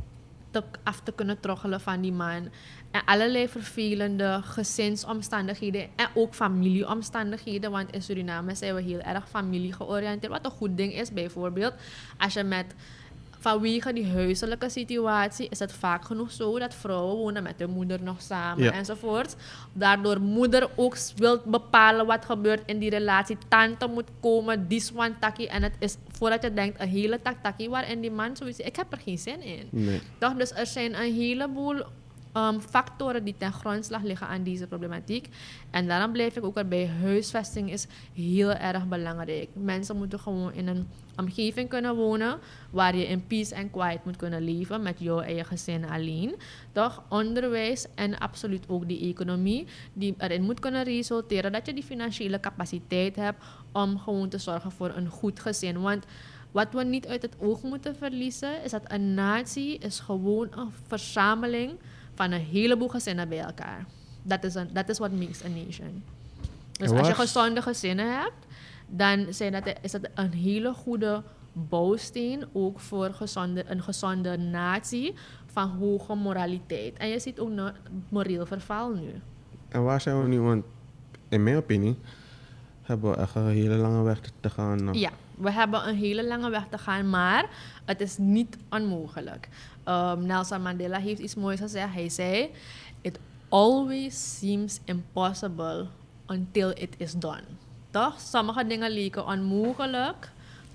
af 0.83 1.01
te 1.01 1.13
kunnen 1.13 1.41
troggelen 1.41 1.81
van 1.81 2.01
die 2.01 2.13
man. 2.13 2.49
En 2.91 3.05
allerlei 3.05 3.49
vervelende 3.49 4.41
gezinsomstandigheden 4.45 5.83
en 5.97 6.09
ook 6.15 6.35
familieomstandigheden. 6.35 7.71
Want 7.71 7.93
in 7.93 8.03
Suriname 8.03 8.55
zijn 8.55 8.75
we 8.75 8.83
heel 8.83 9.01
erg 9.01 9.29
familiegeoriënteerd. 9.29 10.33
Wat 10.33 10.45
een 10.45 10.59
goed 10.59 10.77
ding 10.77 10.93
is 10.93 11.13
bijvoorbeeld. 11.13 11.75
Als 12.19 12.33
je 12.33 12.43
met 12.43 12.75
vanwege 13.41 13.93
die 13.93 14.07
huiselijke 14.13 14.69
situatie 14.69 15.49
is 15.51 15.59
het 15.59 15.73
vaak 15.73 16.05
genoeg 16.05 16.31
zo 16.31 16.59
dat 16.59 16.75
vrouwen 16.75 17.17
wonen 17.17 17.43
met 17.43 17.55
hun 17.59 17.71
moeder 17.71 18.03
nog 18.03 18.23
samen 18.23 18.65
Ja. 18.65 18.73
enzovoort. 18.73 19.37
Daardoor 19.73 20.21
moeder 20.21 20.69
ook 20.77 20.97
wil 21.17 21.41
bepalen 21.45 22.07
wat 22.07 22.25
gebeurt 22.25 22.63
in 22.67 22.79
die 22.79 22.91
relatie. 22.91 23.37
Tante 23.49 23.87
moet 23.87 24.09
komen, 24.21 24.69
die 24.69 24.83
takkie. 25.21 25.49
En 25.49 25.63
het 25.63 25.75
is 25.79 25.97
voordat 26.09 26.43
je 26.43 26.53
denkt 26.55 26.81
een 26.81 26.89
hele 26.89 27.23
tak 27.23 27.37
takkie 27.43 27.71
waarin 27.71 28.01
die 28.01 28.11
man 28.11 28.37
zoiets 28.37 28.59
ik 28.59 28.77
heb 28.77 28.93
er 28.93 28.99
geen 28.99 29.19
zin 29.19 29.43
in. 29.43 29.69
Nee. 29.71 30.01
Toch, 30.19 30.35
dus 30.35 30.53
er 30.53 30.67
zijn 30.67 30.95
een 31.03 31.15
heleboel 31.15 31.83
ehm, 32.33 32.61
factoren 32.61 33.25
die 33.25 33.35
ten 33.39 33.53
grondslag 33.53 34.03
liggen 34.03 34.27
aan 34.27 34.43
deze 34.43 34.67
problematiek. 34.67 35.29
En 35.71 35.87
daarom 35.87 36.13
blijf 36.13 36.37
ik 36.37 36.45
ook 36.45 36.57
erbij, 36.57 36.87
huisvesting 36.87 37.73
is 37.73 37.87
heel 38.15 38.53
erg 38.53 38.89
belangrijk. 38.89 39.49
Mensen 39.53 39.97
moeten 39.97 40.21
gewoon 40.21 40.53
in 40.53 40.69
een 40.69 40.87
omgeving 41.17 41.69
kunnen 41.69 41.97
wonen 41.97 42.39
waar 42.71 42.97
je 42.97 43.07
in 43.07 43.27
peace 43.27 43.55
en 43.55 43.71
quiet 43.71 44.05
moet 44.05 44.17
kunnen 44.17 44.43
leven 44.43 44.83
met 44.83 44.97
jouw 44.99 45.21
eigen 45.21 45.45
gezin 45.45 45.85
alleen. 45.85 46.35
Toch, 46.73 47.03
onderwijs 47.09 47.87
en 47.95 48.19
absoluut 48.19 48.65
ook 48.69 48.89
die 48.89 49.11
economie 49.11 49.67
die 49.93 50.15
erin 50.19 50.43
moet 50.43 50.61
kunnen 50.61 50.85
resulteren 50.85 51.53
dat 51.53 51.67
je 51.67 51.75
die 51.75 51.83
financiële 51.83 52.41
capaciteit 52.41 53.17
hebt 53.17 53.45
om 53.73 53.99
gewoon 53.99 54.29
te 54.29 54.39
zorgen 54.39 54.71
voor 54.71 54.93
een 54.97 55.09
goed 55.09 55.41
gezin. 55.41 55.81
Want 55.81 56.05
wat 56.51 56.73
we 56.73 56.85
niet 56.85 57.07
uit 57.07 57.23
het 57.23 57.37
oog 57.39 57.63
moeten 57.63 57.97
verliezen, 57.97 58.63
is 58.65 58.71
dat 58.71 58.83
een 58.87 59.15
natie 59.15 59.79
is 59.79 60.01
gewoon 60.01 60.49
een 60.51 60.73
verzameling 60.87 61.73
van 62.21 62.31
een 62.31 62.41
heleboel 62.41 62.89
gezinnen 62.89 63.29
bij 63.29 63.39
elkaar. 63.41 63.87
Dat 64.23 64.45
is, 64.45 64.55
een, 64.55 64.69
dat 64.73 64.89
is 64.89 64.99
what 64.99 65.13
makes 65.13 65.45
a 65.45 65.49
nation. 65.49 66.03
Dus 66.73 66.91
als 66.91 67.07
je 67.07 67.15
gezonde 67.15 67.63
gezinnen 67.63 68.19
hebt, 68.21 68.47
dan 68.89 69.27
zijn 69.31 69.53
dat, 69.53 69.73
is 69.83 69.91
dat 69.91 70.09
een 70.15 70.33
hele 70.33 70.73
goede 70.73 71.23
bouwsteen 71.53 72.45
ook 72.53 72.81
voor 72.81 73.13
gezonde, 73.15 73.65
een 73.67 73.83
gezonde 73.83 74.37
natie 74.39 75.15
van 75.47 75.69
hoge 75.69 76.15
moraliteit. 76.15 76.97
En 76.99 77.09
je 77.09 77.19
ziet 77.19 77.39
ook 77.41 77.49
een 77.51 77.73
moreel 78.09 78.47
verval 78.47 78.93
nu. 78.95 79.13
En 79.69 79.83
waar 79.85 80.01
zijn 80.01 80.23
we 80.23 80.29
nu? 80.29 80.41
Want 80.41 80.65
in 81.29 81.43
mijn 81.43 81.57
opinie 81.57 81.97
hebben 82.83 83.11
we 83.11 83.17
echt 83.17 83.35
een 83.35 83.47
hele 83.49 83.75
lange 83.77 84.03
weg 84.03 84.21
te- 84.21 84.31
te 84.41 84.51
gaan. 84.51 84.85
nog. 84.85 84.95
Ja, 84.97 85.11
we 85.41 85.51
hebben 85.51 85.89
een 85.89 85.97
hele 85.97 86.27
lange 86.27 86.51
weg 86.51 86.67
te 86.71 86.79
gaan, 86.79 87.11
maar 87.11 87.51
het 87.85 88.01
is 88.01 88.17
niet 88.19 88.57
onmogelijk. 88.71 89.49
Um, 89.85 90.27
Nelson 90.27 90.63
Mandela 90.63 90.99
heeft 90.99 91.21
iets 91.21 91.35
moois 91.35 91.61
gezegd. 91.61 91.93
Hij 91.93 92.09
zei: 92.09 92.51
It 93.01 93.19
always 93.49 94.39
seems 94.39 94.81
impossible 94.85 95.87
until 96.27 96.71
it 96.71 96.95
is 96.97 97.13
done. 97.13 97.45
Toch? 97.91 98.21
Sommige 98.21 98.67
dingen 98.67 98.91
leken 98.91 99.27
onmogelijk 99.27 100.31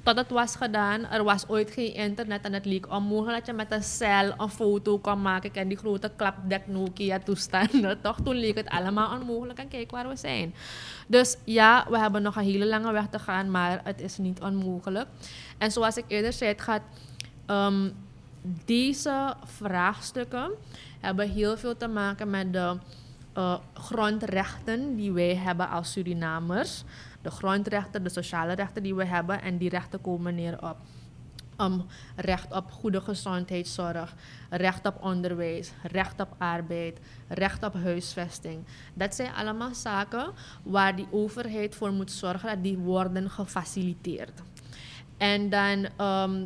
tot 0.05 0.17
het 0.17 0.29
was 0.29 0.55
gedaan. 0.55 1.05
Er 1.05 1.23
was 1.23 1.47
ooit 1.47 1.71
geen 1.71 1.93
internet 1.93 2.41
en 2.43 2.53
het 2.53 2.65
leek 2.65 2.91
onmogelijk 2.91 3.37
dat 3.37 3.45
je 3.45 3.53
met 3.53 3.71
een 3.71 3.83
cel 3.83 4.33
een 4.37 4.49
foto 4.49 4.97
kon 4.97 5.21
maken. 5.21 5.51
Ken 5.51 5.67
die 5.67 5.77
grote 5.77 6.11
klapdek 6.15 6.67
Nokia 6.67 7.19
toestanden. 7.19 8.01
Toch? 8.01 8.17
Toen 8.23 8.35
leek 8.35 8.55
het 8.55 8.69
allemaal 8.69 9.19
onmogelijk 9.19 9.59
en 9.59 9.67
kijk 9.67 9.91
waar 9.91 10.07
we 10.07 10.15
zijn. 10.15 10.53
Dus 11.07 11.37
ja, 11.43 11.85
we 11.89 11.97
hebben 11.99 12.21
nog 12.21 12.35
een 12.35 12.43
hele 12.43 12.65
lange 12.65 12.91
weg 12.91 13.07
te 13.07 13.19
gaan, 13.19 13.51
maar 13.51 13.81
het 13.83 14.01
is 14.01 14.17
niet 14.17 14.41
onmogelijk. 14.41 15.07
En 15.57 15.71
zoals 15.71 15.97
ik 15.97 16.05
eerder 16.07 16.33
zei, 16.33 16.51
het 16.51 16.61
gaat... 16.61 16.81
ehm, 17.45 17.89
deze 18.65 19.33
vraagstukken 19.43 20.51
hebben 20.99 21.29
heel 21.29 21.57
veel 21.57 21.77
te 21.77 21.87
maken 21.87 22.29
met 22.29 22.53
de 22.53 22.77
eh, 23.35 23.57
grondrechten 23.73 24.95
die 24.95 25.11
wij 25.11 25.35
hebben 25.35 25.69
als 25.69 25.91
Surinamers. 25.91 26.83
De 27.21 27.31
grondrechten, 27.31 28.03
de 28.03 28.09
sociale 28.09 28.53
rechten 28.53 28.83
die 28.83 28.95
we 28.95 29.05
hebben. 29.05 29.41
En 29.41 29.57
die 29.57 29.69
rechten 29.69 30.01
komen 30.01 30.35
neer 30.35 30.69
op 30.69 30.77
recht 32.15 32.53
op 32.53 32.71
goede 32.71 33.01
gezondheidszorg, 33.01 34.13
recht 34.49 34.85
op 34.85 35.03
onderwijs, 35.03 35.71
recht 35.83 36.19
op 36.19 36.35
arbeid, 36.37 36.99
recht 37.27 37.63
op 37.63 37.73
huisvesting. 37.73 38.63
Dat 38.93 39.15
zijn 39.15 39.33
allemaal 39.33 39.73
zaken 39.73 40.31
waar 40.63 40.95
die 40.95 41.07
overheid 41.11 41.75
voor 41.75 41.91
moet 41.91 42.11
zorgen 42.11 42.49
dat 42.49 42.63
die 42.63 42.77
worden 42.77 43.29
gefaciliteerd. 43.29 44.41
En 45.17 45.49
dan 45.49 45.87
ehm, 45.97 46.43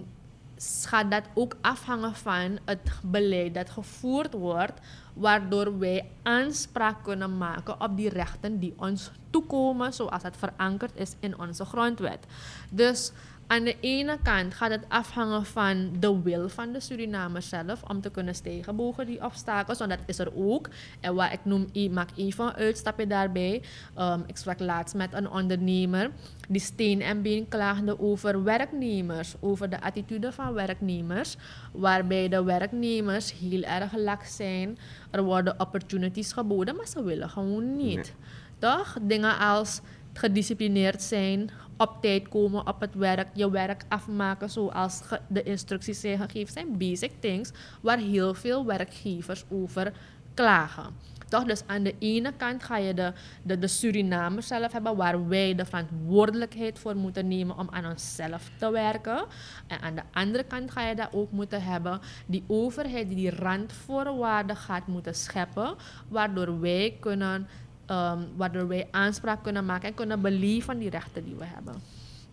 gaat 0.60 1.12
dat 1.12 1.24
ook 1.34 1.56
afhangen 1.62 2.16
van 2.16 2.60
het 2.66 2.92
beleid 3.04 3.54
dat 3.54 3.70
gevoerd 3.70 4.34
wordt, 4.34 4.80
waardoor 5.14 5.80
wij 5.80 6.10
aanspraak 6.24 7.04
kunnen 7.04 7.38
maken 7.38 7.82
op 7.82 7.98
die 7.98 8.10
rechten 8.10 8.60
die 8.60 8.74
ons 8.78 9.12
toekomen, 9.30 9.94
zoals 9.94 10.24
het 10.24 10.38
verankerd 10.38 10.96
is 10.96 11.16
in 11.20 11.40
onze 11.40 11.66
grondwet. 11.66 12.26
Dus 12.72 13.12
aan 13.50 13.64
de 13.64 13.76
ene 13.80 14.18
kant 14.24 14.54
gaat 14.54 14.72
het 14.72 14.86
afhangen 14.88 15.46
van 15.46 15.92
de 16.00 16.22
wil 16.22 16.50
van 16.50 16.72
de 16.72 16.80
Surinamers 16.80 17.50
zelf 17.50 17.84
om 17.88 18.02
te 18.02 18.10
kunnen 18.10 18.36
stijgen 18.36 18.76
boven 18.76 19.06
die 19.06 19.26
obstakels, 19.26 19.78
want 19.78 19.90
dat 19.90 20.00
is 20.06 20.20
er 20.20 20.32
ook. 20.36 20.70
En 21.00 21.16
wat 21.16 21.32
ik 21.32 21.40
noem, 21.44 21.68
ik 21.72 21.92
maak 21.92 22.10
even 22.16 22.46
een 22.46 22.54
uitstapje 22.54 23.08
daarbij. 23.08 23.62
Ehm, 23.96 24.20
ik 24.26 24.38
sprak 24.38 24.60
laatst 24.60 24.96
met 24.96 25.14
een 25.14 25.30
ondernemer 25.30 26.12
die 26.50 26.62
steen 26.62 27.02
en 27.02 27.22
been 27.22 27.48
klaagde 27.48 28.00
over 28.00 28.44
werknemers, 28.44 29.36
over 29.40 29.70
de 29.70 29.82
attitude 29.82 30.32
van 30.32 30.54
werknemers, 30.54 31.36
waarbij 31.72 32.30
de 32.30 32.44
werknemers 32.44 33.34
heel 33.40 33.64
erg 33.64 33.96
lak 33.96 34.24
zijn. 34.24 34.78
Er 35.12 35.24
worden 35.24 35.60
opportunities 35.60 36.32
geboden, 36.32 36.76
maar 36.76 36.88
ze 36.88 37.04
willen 37.04 37.30
gewoon 37.30 37.76
niet. 37.76 37.96
Nee. 37.96 38.14
Toch? 38.60 38.98
Dingen 39.02 39.38
als 39.38 39.82
gedisciplineerd 40.14 41.02
zijn, 41.02 41.50
op 41.80 41.98
tijd 42.02 42.28
komen 42.28 42.68
op 42.68 42.80
het 42.80 42.96
werk, 42.96 43.28
je 43.34 43.52
werk 43.52 43.84
afmaken 43.88 44.50
zoals 44.50 45.02
de 45.28 45.44
instructies 45.44 46.00
zijn 46.00 46.18
gegeven, 46.18 46.54
zijn 46.54 46.78
basic 46.78 47.12
things 47.20 47.52
waar 47.82 47.98
heel 47.98 48.34
veel 48.34 48.66
werkgevers 48.66 49.44
over 49.50 49.94
klagen. 50.34 50.94
Toch? 51.30 51.44
Dus 51.44 51.64
aan 51.66 51.84
de 51.84 51.96
ene 52.00 52.34
kant 52.38 52.64
ga 52.64 52.78
je 52.78 52.94
de, 52.94 53.14
de, 53.44 53.60
de 53.60 53.68
Surinamers 53.68 54.48
zelf 54.48 54.72
hebben, 54.72 54.96
waar 54.96 55.28
wij 55.28 55.56
de 55.56 55.66
verantwoordelijkheid 55.66 56.80
voor 56.80 56.96
moeten 56.96 57.28
nemen 57.28 57.58
om 57.58 57.68
aan 57.72 57.86
onszelf 57.86 58.50
te 58.58 58.72
werken. 58.72 59.26
En 59.68 59.82
aan 59.82 59.96
de 59.96 60.02
andere 60.14 60.44
kant 60.44 60.72
ga 60.72 60.88
je 60.88 60.96
dat 60.96 61.10
ook 61.12 61.32
moeten 61.32 61.64
hebben, 61.64 62.00
die 62.26 62.44
overheid 62.48 63.08
die 63.08 63.16
die 63.16 63.36
randvoorwaarden 63.36 64.56
gaat 64.56 64.88
moeten 64.88 65.16
scheppen, 65.16 65.76
waardoor 66.08 66.60
wij 66.60 66.98
kunnen 67.00 67.48
Ehm, 67.90 68.18
waardoor 68.36 68.68
wij 68.68 68.88
aanspraak 68.92 69.44
kunnen 69.44 69.66
maken 69.66 69.88
en 69.88 69.94
kunnen 69.94 70.22
beleven 70.22 70.62
van 70.62 70.78
die 70.78 70.90
rechten 70.90 71.24
die 71.26 71.36
we 71.36 71.46
hebben. 71.46 71.74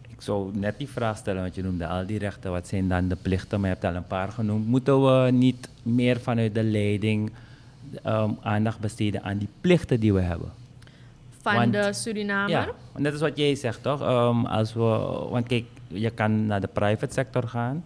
Ik 0.09 0.23
zou 0.23 0.57
net 0.57 0.79
die 0.79 0.89
vraag 0.89 1.17
stellen, 1.17 1.43
want 1.43 1.55
je 1.55 1.63
noemde 1.63 1.87
al 1.87 2.07
die 2.07 2.19
rechten. 2.19 2.51
Wat 2.51 2.67
zijn 2.69 2.89
dan 2.89 3.09
de 3.09 3.17
plichten? 3.17 3.61
Maar 3.61 3.69
je 3.69 3.75
hebt 3.75 3.87
al 3.87 3.95
een 3.95 4.07
paar 4.07 4.29
genoemd. 4.29 4.67
Moeten 4.67 5.03
we 5.05 5.31
niet 5.31 5.69
meer 5.83 6.21
vanuit 6.21 6.55
de 6.55 6.63
leiding 6.63 7.31
ehm, 8.03 8.31
aandacht 8.41 8.81
besteden 8.81 9.23
aan 9.23 9.39
die 9.39 9.49
plichten 9.61 10.01
die 10.01 10.13
we 10.13 10.21
hebben? 10.21 10.51
Van 11.43 11.55
Want- 11.55 11.73
de 11.73 11.93
Surinamer. 11.93 12.51
Ja, 12.51 12.69
want 12.93 13.05
dat 13.05 13.15
is 13.15 13.21
wat 13.21 13.37
jij 13.37 13.55
zegt, 13.55 13.83
toch? 13.83 14.01
Ehm, 14.01 14.45
als 14.45 14.75
we, 14.75 14.81
want 15.31 15.47
kijk, 15.47 15.65
je 15.87 16.11
kan 16.11 16.47
naar 16.47 16.61
de 16.61 16.67
private 16.73 17.13
sector 17.13 17.49
gaan, 17.49 17.85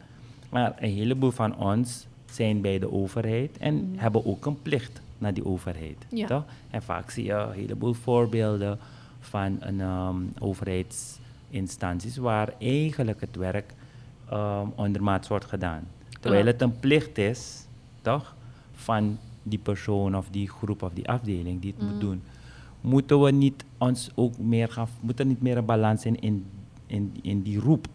maar 0.49 0.73
een 0.79 0.91
heleboel 0.91 1.31
van 1.31 1.57
ons 1.57 2.07
zijn 2.31 2.61
bij 2.61 2.79
de 2.79 2.93
overheid 2.93 3.59
en 3.59 3.93
hebben 3.97 4.27
ook 4.27 4.47
een 4.47 4.63
plicht 4.63 5.01
naar 5.21 5.35
die 5.35 5.45
overheid, 5.45 6.07
Ja. 6.09 6.27
toch? 6.27 6.45
En 6.71 6.83
vaak 6.83 7.11
zie 7.11 7.25
je 7.25 7.33
een 7.33 7.53
heleboel 7.53 7.93
voorbeelden 7.93 8.79
van 9.21 9.57
een 9.61 9.81
ehm, 9.81 10.17
overheidsinstanties 10.39 12.17
waar 12.17 12.53
eigenlijk 12.59 13.21
het 13.21 13.37
werk 13.37 13.75
ehm 14.31 14.67
ondermaats 14.75 15.29
wordt 15.29 15.45
gedaan. 15.45 15.83
Terwijl 16.21 16.47
het 16.47 16.63
een 16.63 16.79
plicht 16.79 17.19
is, 17.19 17.67
toch? 18.03 18.35
Van 18.73 19.19
die 19.43 19.59
persoon 19.59 20.17
of 20.17 20.29
die 20.31 20.49
groep 20.49 20.83
of 20.83 20.93
die 20.93 21.09
afdeling 21.09 21.61
die 21.61 21.75
het 21.77 21.89
moet 21.91 22.01
doen 22.01 22.23
moeten 22.81 23.21
we 23.23 23.31
niet 23.31 23.65
ons 23.79 24.11
ook 24.15 24.39
meer 24.39 24.69
gaan, 24.69 24.89
moet 25.01 25.19
er 25.19 25.27
niet 25.27 25.43
meer 25.43 25.57
een 25.57 25.65
balans 25.65 26.03
zijn 26.03 26.21
in, 26.21 26.47
in, 26.87 27.17
in 27.23 27.43
die 27.43 27.59
roep? 27.59 27.87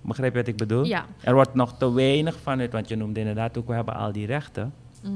Begrijp 0.00 0.32
je 0.32 0.38
wat 0.38 0.48
ik 0.48 0.56
bedoel? 0.56 0.84
Ja. 0.84 1.06
Er 1.20 1.34
wordt 1.34 1.54
nog 1.54 1.78
te 1.78 1.92
weinig 1.92 2.36
vanuit, 2.40 2.72
want 2.72 2.88
je 2.88 2.96
noemde 2.96 3.20
inderdaad 3.20 3.58
ook, 3.58 3.66
we 3.66 3.74
hebben 3.74 3.94
al 3.94 4.12
die 4.12 4.26
rechten. 4.26 4.72
Mhm. 5.02 5.12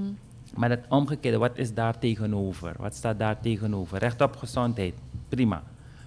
Maar 0.57 0.71
het 0.71 0.85
omgekeerde, 0.89 1.39
wat 1.39 1.59
is 1.59 1.75
daar 1.75 1.99
tegenover? 1.99 2.75
Wat 2.79 2.95
staat 2.95 3.19
daar 3.19 3.41
tegenover? 3.41 3.99
Recht 3.99 4.21
op 4.21 4.37
gezondheid, 4.37 4.95
prima. 5.29 5.63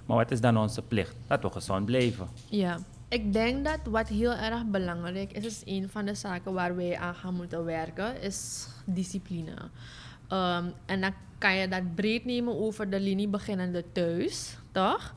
Maar 0.06 0.17
wat 0.17 0.32
is 0.32 0.41
dan 0.41 0.58
onze 0.58 0.82
plicht? 0.82 1.15
Dat 1.27 1.41
we 1.41 1.49
gezond 1.49 1.86
blijven. 1.86 2.27
Ja. 2.49 2.77
Ik 3.08 3.34
denk 3.34 3.65
dat 3.65 3.79
wat 3.89 4.08
heel 4.08 4.34
erg 4.34 4.65
belangrijk 4.65 5.32
is, 5.32 5.45
is 5.45 5.62
een 5.65 5.89
van 5.89 6.06
de 6.06 6.15
zaken 6.15 6.53
waar 6.53 6.75
wij 6.75 6.97
aan 6.97 7.15
gaan 7.15 7.34
moeten 7.34 7.65
werken, 7.65 8.21
is 8.21 8.67
discipline. 8.86 9.53
Ehm, 10.27 10.65
en 10.86 11.01
dan 11.01 11.13
kan 11.38 11.56
je 11.56 11.67
dat 11.67 11.95
breed 11.95 12.25
nemen 12.25 12.60
over 12.60 12.89
de 12.89 12.99
linie 12.99 13.27
beginnende 13.27 13.84
thuis, 13.91 14.58
toch? 14.71 15.13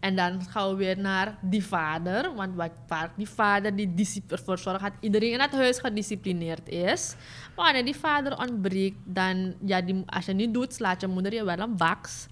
En 0.00 0.16
dan 0.16 0.42
gaan 0.48 0.68
we 0.68 0.74
weer 0.74 0.98
naar 0.98 1.38
die 1.40 1.64
vader. 1.64 2.34
Want 2.34 2.54
wat 2.54 2.70
vaak 2.86 3.10
die 3.16 3.28
vader 3.28 3.76
die 3.76 4.24
ervoor 4.28 4.58
zorgt 4.58 4.80
dat 4.82 4.92
iedereen 5.00 5.32
in 5.32 5.40
het 5.40 5.52
huis 5.52 5.78
gedisciplineerd 5.78 6.68
is. 6.68 7.14
Maar 7.56 7.64
wanneer 7.64 7.84
die 7.84 7.96
vader 7.96 8.38
ontbreekt, 8.38 8.96
dan, 9.04 9.54
ja, 9.64 9.80
die, 9.80 10.02
als 10.06 10.26
je 10.26 10.32
niet 10.32 10.54
doet, 10.54 10.74
slaat 10.74 11.00
je 11.00 11.06
moeder 11.06 11.34
je 11.34 11.44
wel 11.44 11.58
een 11.58 11.76
baks. 11.76 12.26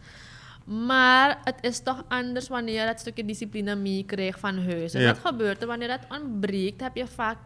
Maar 0.64 1.38
het 1.44 1.58
is 1.60 1.80
toch 1.82 2.04
anders 2.08 2.48
wanneer 2.48 2.80
je 2.80 2.86
dat 2.86 3.00
stukje 3.00 3.24
discipline 3.24 3.74
meekrijgt 3.76 4.40
van 4.40 4.64
huis. 4.64 4.94
En 4.94 5.00
Ja. 5.00 5.12
dat 5.12 5.18
gebeurt 5.18 5.60
er 5.60 5.66
wanneer 5.66 5.88
dat 5.88 6.20
ontbreekt, 6.20 6.80
heb 6.80 6.96
je 6.96 7.06
vaak 7.06 7.36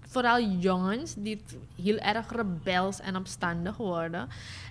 vooral 0.00 0.40
jongens 0.42 1.14
die 1.18 1.42
heel 1.82 1.98
erg 1.98 2.32
rebels 2.32 3.00
en 3.00 3.16
opstandig 3.16 3.76
worden. 3.76 4.28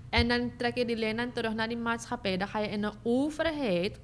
En 0.09 0.27
dan 0.27 0.51
trek 0.57 0.77
je 0.77 0.85
die 0.85 0.95
lijn 0.95 1.17
dan 1.17 1.31
terug 1.31 1.53
naar 1.53 1.67
die 1.67 1.77
maatschappij. 1.77 2.37
Dan 2.37 2.47
ga 2.47 2.59
je 2.59 2.67
in 2.67 2.83
een 2.83 2.93
overheid 3.03 3.99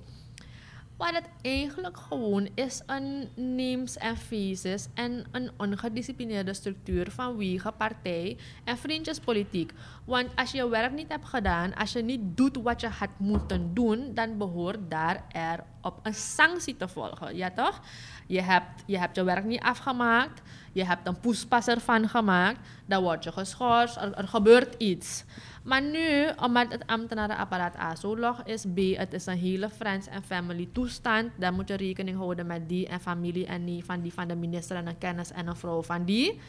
Waar 1.00 1.14
het 1.14 1.30
eigenlijk 1.42 1.98
gewoon 1.98 2.50
is 2.56 2.82
een 2.86 3.30
names 3.36 3.98
en 3.98 4.18
faces 4.18 4.88
en 4.94 5.26
een 5.32 5.52
ongedisciplineerde 5.58 6.54
structuur 6.54 7.12
vanwege 7.12 7.72
partij 7.72 8.38
en 8.64 8.78
vriendjespolitiek. 8.78 9.74
Want 10.06 10.28
als 10.36 10.52
je 10.52 10.70
werk 10.70 10.92
niet 10.92 11.12
hebt 11.12 11.26
gedaan, 11.26 11.76
als 11.76 11.92
je 11.92 12.02
niet 12.02 12.38
doet 12.38 12.58
wat 12.62 12.82
je 12.82 12.88
had 12.88 13.10
moeten 13.18 13.74
doen, 13.74 14.14
dan 14.14 14.38
behoort 14.38 14.80
daar 14.90 15.26
er 15.32 15.64
op 15.82 16.00
een 16.04 16.14
sanctie 16.14 16.78
te 16.78 16.88
volgen. 16.88 17.36
Ja 17.36 17.52
toch? 17.52 17.82
Je 18.28 18.42
hebt, 18.42 18.84
je 18.86 18.98
hebt 18.98 19.16
je 19.16 19.24
werk 19.24 19.46
niet 19.46 19.62
afgemaakt, 19.62 20.42
je 20.74 20.86
hebt 20.86 21.08
een 21.08 21.20
poespas 21.20 21.68
ervan 21.68 22.10
gemaakt, 22.10 22.60
dan 22.86 23.04
word 23.04 23.24
je 23.24 23.32
geschorst, 23.32 23.96
er, 23.96 24.14
er 24.14 24.28
gebeurt 24.28 24.76
iets. 24.78 25.24
Maar 25.64 25.82
nu, 25.82 26.30
omdat 26.42 26.72
het 26.72 26.88
ambtenarenapparaat 26.88 27.78
A 27.78 27.96
zo 27.96 28.18
log 28.18 28.44
is, 28.44 28.66
B, 28.74 28.78
het 28.78 29.14
is 29.14 29.26
een 29.26 29.38
hele 29.38 29.70
friends 29.70 30.08
en 30.08 30.24
family 30.24 30.70
toestand, 30.72 31.32
dan 31.38 31.54
moet 31.54 31.68
je 31.68 31.76
rekening 31.76 32.18
houden 32.18 32.48
met 32.48 32.70
die 32.70 32.88
en 32.88 33.00
familie 33.00 33.46
en 33.46 33.66
die 33.66 33.86
van 33.86 34.02
die 34.02 34.14
van 34.14 34.28
de 34.28 34.36
minister 34.36 34.76
en 34.76 34.88
een 34.88 34.98
kennis 34.98 35.32
en 35.32 35.48
een 35.48 35.56
vrouw 35.56 35.82
van 35.82 36.06
die. 36.06 36.40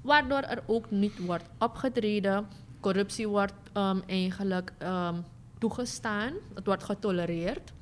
Waardoor 0.00 0.40
er 0.40 0.62
ook 0.66 0.90
niet 0.90 1.18
wordt 1.26 1.44
opgetreden, 1.58 2.46
corruptie 2.80 3.28
wordt 3.28 3.54
ehm, 3.72 3.98
eigenlijk 4.06 4.72
ehm, 4.78 5.14
toegestaan, 5.58 6.32
het 6.54 6.66
wordt 6.66 6.84
getolereerd. 6.84 7.72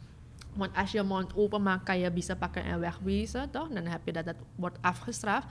Want 0.54 0.76
als 0.76 0.92
je 0.92 1.02
mond 1.02 1.36
openmaakt, 1.36 1.84
kan 1.84 1.98
je 1.98 2.10
biezen 2.10 2.38
pakken 2.38 2.64
en 2.64 2.80
wegwezen, 2.80 3.50
toch? 3.50 3.68
Dan 3.68 3.86
heb 3.86 4.00
je 4.04 4.12
dat, 4.12 4.24
dat 4.24 4.36
wordt 4.54 4.78
afgestraft. 4.80 5.46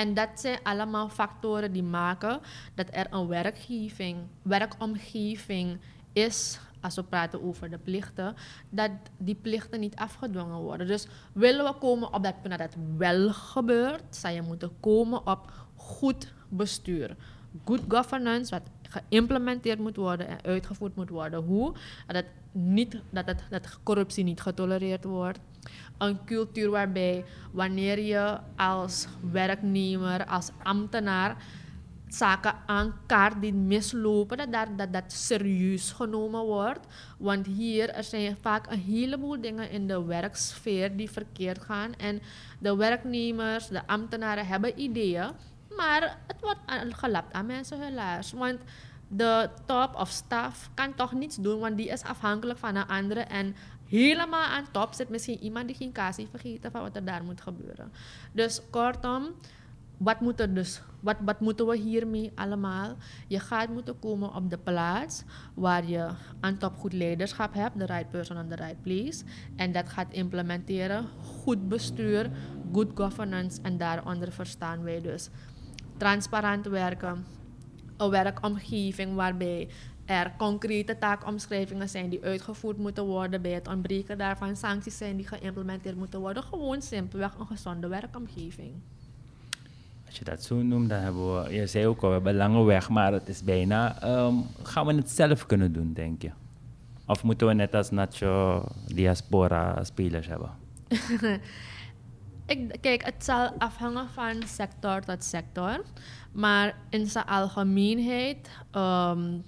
En 0.00 0.14
dat 0.14 0.28
zijn 0.34 0.58
allemaal 0.62 1.08
factoren 1.08 1.72
die 1.72 1.82
maken 1.82 2.40
dat 2.74 2.86
er 2.90 3.06
een 3.10 3.26
werkomgeving 4.42 5.78
is, 6.12 6.60
als 6.80 6.94
we 6.94 7.02
praten 7.02 7.42
over 7.42 7.70
de 7.70 7.78
plichten, 7.78 8.34
dat 8.70 8.90
die 9.18 9.34
plichten 9.34 9.80
niet 9.80 9.96
afgedwongen 9.96 10.58
worden. 10.58 10.86
Dus 10.86 11.06
willen 11.32 11.64
we 11.64 11.72
komen 11.78 12.12
op 12.12 12.22
dat 12.22 12.42
punt 12.42 12.58
dat 12.58 12.72
het 12.72 12.76
wel 12.96 13.32
gebeurt, 13.32 14.16
zou 14.16 14.34
je 14.34 14.42
moeten 14.42 14.70
komen 14.80 15.26
op 15.26 15.52
goed 15.74 16.32
bestuur. 16.48 17.16
Good 17.64 17.82
governance, 17.88 18.50
wat 18.50 18.62
geïmplementeerd 18.82 19.78
moet 19.78 19.96
worden 19.96 20.28
en 20.28 20.42
uitgevoerd 20.42 20.96
moet 20.96 21.10
worden. 21.10 21.42
Hoe? 21.42 21.74
Dat, 22.06 22.24
niet, 22.52 23.00
dat, 23.10 23.26
het, 23.26 23.42
dat 23.50 23.78
corruptie 23.82 24.24
niet 24.24 24.40
getolereerd 24.40 25.04
wordt. 25.04 25.38
Een 25.98 26.24
cultuur 26.24 26.70
waarbij 26.70 27.24
wanneer 27.52 27.98
je 27.98 28.38
als 28.56 29.06
werknemer, 29.30 30.26
als 30.26 30.50
ambtenaar 30.62 31.36
zaken 32.14 32.54
aankaart 32.66 33.40
die 33.40 33.54
mislopen, 33.54 34.36
dat, 34.36 34.52
daar, 34.52 34.76
dat 34.76 34.92
dat 34.92 35.12
serieus 35.12 35.92
genomen 35.92 36.44
wordt. 36.44 36.86
Want 37.18 37.46
hier 37.46 37.90
er 37.90 38.04
zijn 38.04 38.36
vaak 38.40 38.70
een 38.70 38.78
heleboel 38.78 39.40
dingen 39.40 39.70
in 39.70 39.86
de 39.86 40.04
werksfeer 40.04 40.96
die 40.96 41.10
verkeerd 41.10 41.60
gaan. 41.62 41.94
En 41.96 42.20
de 42.58 42.76
werknemers, 42.76 43.68
de 43.68 43.86
ambtenaren 43.86 44.46
hebben 44.46 44.80
ideeën, 44.80 45.30
maar 45.76 46.18
het 46.26 46.40
wordt 46.40 46.60
gelapt 46.96 47.32
aan 47.32 47.46
mensen 47.46 47.80
helaas. 47.80 48.32
Want 48.32 48.58
de 49.08 49.48
top 49.66 49.94
of 49.94 50.08
staff 50.08 50.70
kan 50.74 50.94
toch 50.94 51.12
niets 51.12 51.36
doen, 51.36 51.58
want 51.58 51.76
die 51.76 51.88
is 51.88 52.02
afhankelijk 52.02 52.58
van 52.58 52.76
een 52.76 52.86
andere. 52.86 53.20
En 53.20 53.56
helemaal 53.90 54.44
aan 54.44 54.70
top 54.72 54.94
zit 54.94 55.08
misschien 55.08 55.38
iemand 55.38 55.66
die 55.66 55.76
geen 55.76 55.92
kaas 55.92 56.16
heeft 56.16 56.30
vergeten 56.30 56.70
van 56.70 56.80
wat 56.80 56.96
er 56.96 57.04
daar 57.04 57.24
moet 57.24 57.40
gebeuren. 57.40 57.92
Dus 58.32 58.60
kortom, 58.70 59.28
wat, 59.96 60.20
moet 60.20 60.40
er 60.40 60.54
dus, 60.54 60.82
wat, 61.00 61.16
wat 61.24 61.40
moeten 61.40 61.66
we 61.66 61.76
hiermee 61.76 62.32
allemaal? 62.34 62.96
Je 63.28 63.40
gaat 63.40 63.68
moeten 63.68 63.98
komen 63.98 64.34
op 64.34 64.50
de 64.50 64.58
plaats 64.58 65.24
waar 65.54 65.88
je 65.88 66.08
aan 66.40 66.56
top 66.56 66.76
goed 66.76 66.92
leiderschap 66.92 67.54
hebt, 67.54 67.78
the 67.78 67.86
right 67.86 68.10
person 68.10 68.38
on 68.38 68.48
the 68.48 68.56
right 68.56 68.82
place. 68.82 69.24
En 69.56 69.72
dat 69.72 69.88
gaat 69.88 70.12
implementeren, 70.12 71.06
goed 71.22 71.68
bestuur, 71.68 72.30
good 72.72 72.90
governance. 72.94 73.60
En 73.62 73.78
daaronder 73.78 74.32
verstaan 74.32 74.82
wij 74.82 75.00
dus 75.00 75.28
transparant 75.96 76.66
werken, 76.66 77.26
een 77.96 78.10
werkomgeving 78.10 79.14
waarbij 79.14 79.68
er 80.10 80.32
concrete 80.36 80.98
taakomschrijvingen 80.98 81.88
zijn 81.88 82.08
die 82.08 82.22
uitgevoerd 82.22 82.76
moeten 82.76 83.04
worden. 83.04 83.42
Bij 83.42 83.50
het 83.50 83.68
ontbreken 83.68 84.18
daarvan 84.18 84.56
sancties 84.56 84.96
zijn 84.96 85.16
die 85.16 85.26
geïmplementeerd 85.26 85.96
moeten 85.96 86.20
worden. 86.20 86.42
Gewoon 86.42 86.82
simpelweg 86.82 87.34
een 87.38 87.46
gezonde 87.46 87.88
werkomgeving. 87.88 88.72
Als 90.06 90.18
je 90.18 90.24
dat 90.24 90.42
zo 90.42 90.62
noemt, 90.62 90.88
dan 90.88 90.98
hebben 90.98 91.42
we, 91.42 91.54
je 91.54 91.66
zei 91.66 91.86
ook 91.86 92.02
al, 92.02 92.08
we 92.08 92.14
hebben 92.14 92.32
een 92.32 92.38
lange 92.38 92.64
weg, 92.64 92.88
maar 92.88 93.12
het 93.12 93.28
is 93.28 93.44
bijna, 93.44 94.00
ehm, 94.02 94.34
gaan 94.62 94.86
we 94.86 94.94
het 94.94 95.10
zelf 95.10 95.46
kunnen 95.46 95.72
doen, 95.72 95.92
denk 95.92 96.22
je? 96.22 96.30
Of 97.06 97.22
moeten 97.22 97.46
we 97.46 97.52
net 97.52 97.74
als 97.74 97.90
Nacho 97.90 98.64
diaspora 98.86 99.84
spelers 99.84 100.26
hebben? 100.26 100.50
Ik, 102.46 102.76
kijk, 102.80 103.04
het 103.04 103.24
zal 103.24 103.52
afhangen 103.58 104.08
van 104.08 104.42
sector 104.46 105.00
tot 105.00 105.24
sector. 105.24 105.84
Maar 106.32 106.74
in 106.88 107.06
zijn 107.06 107.26
algemeenheid, 107.26 108.50
ehm, 108.70 109.38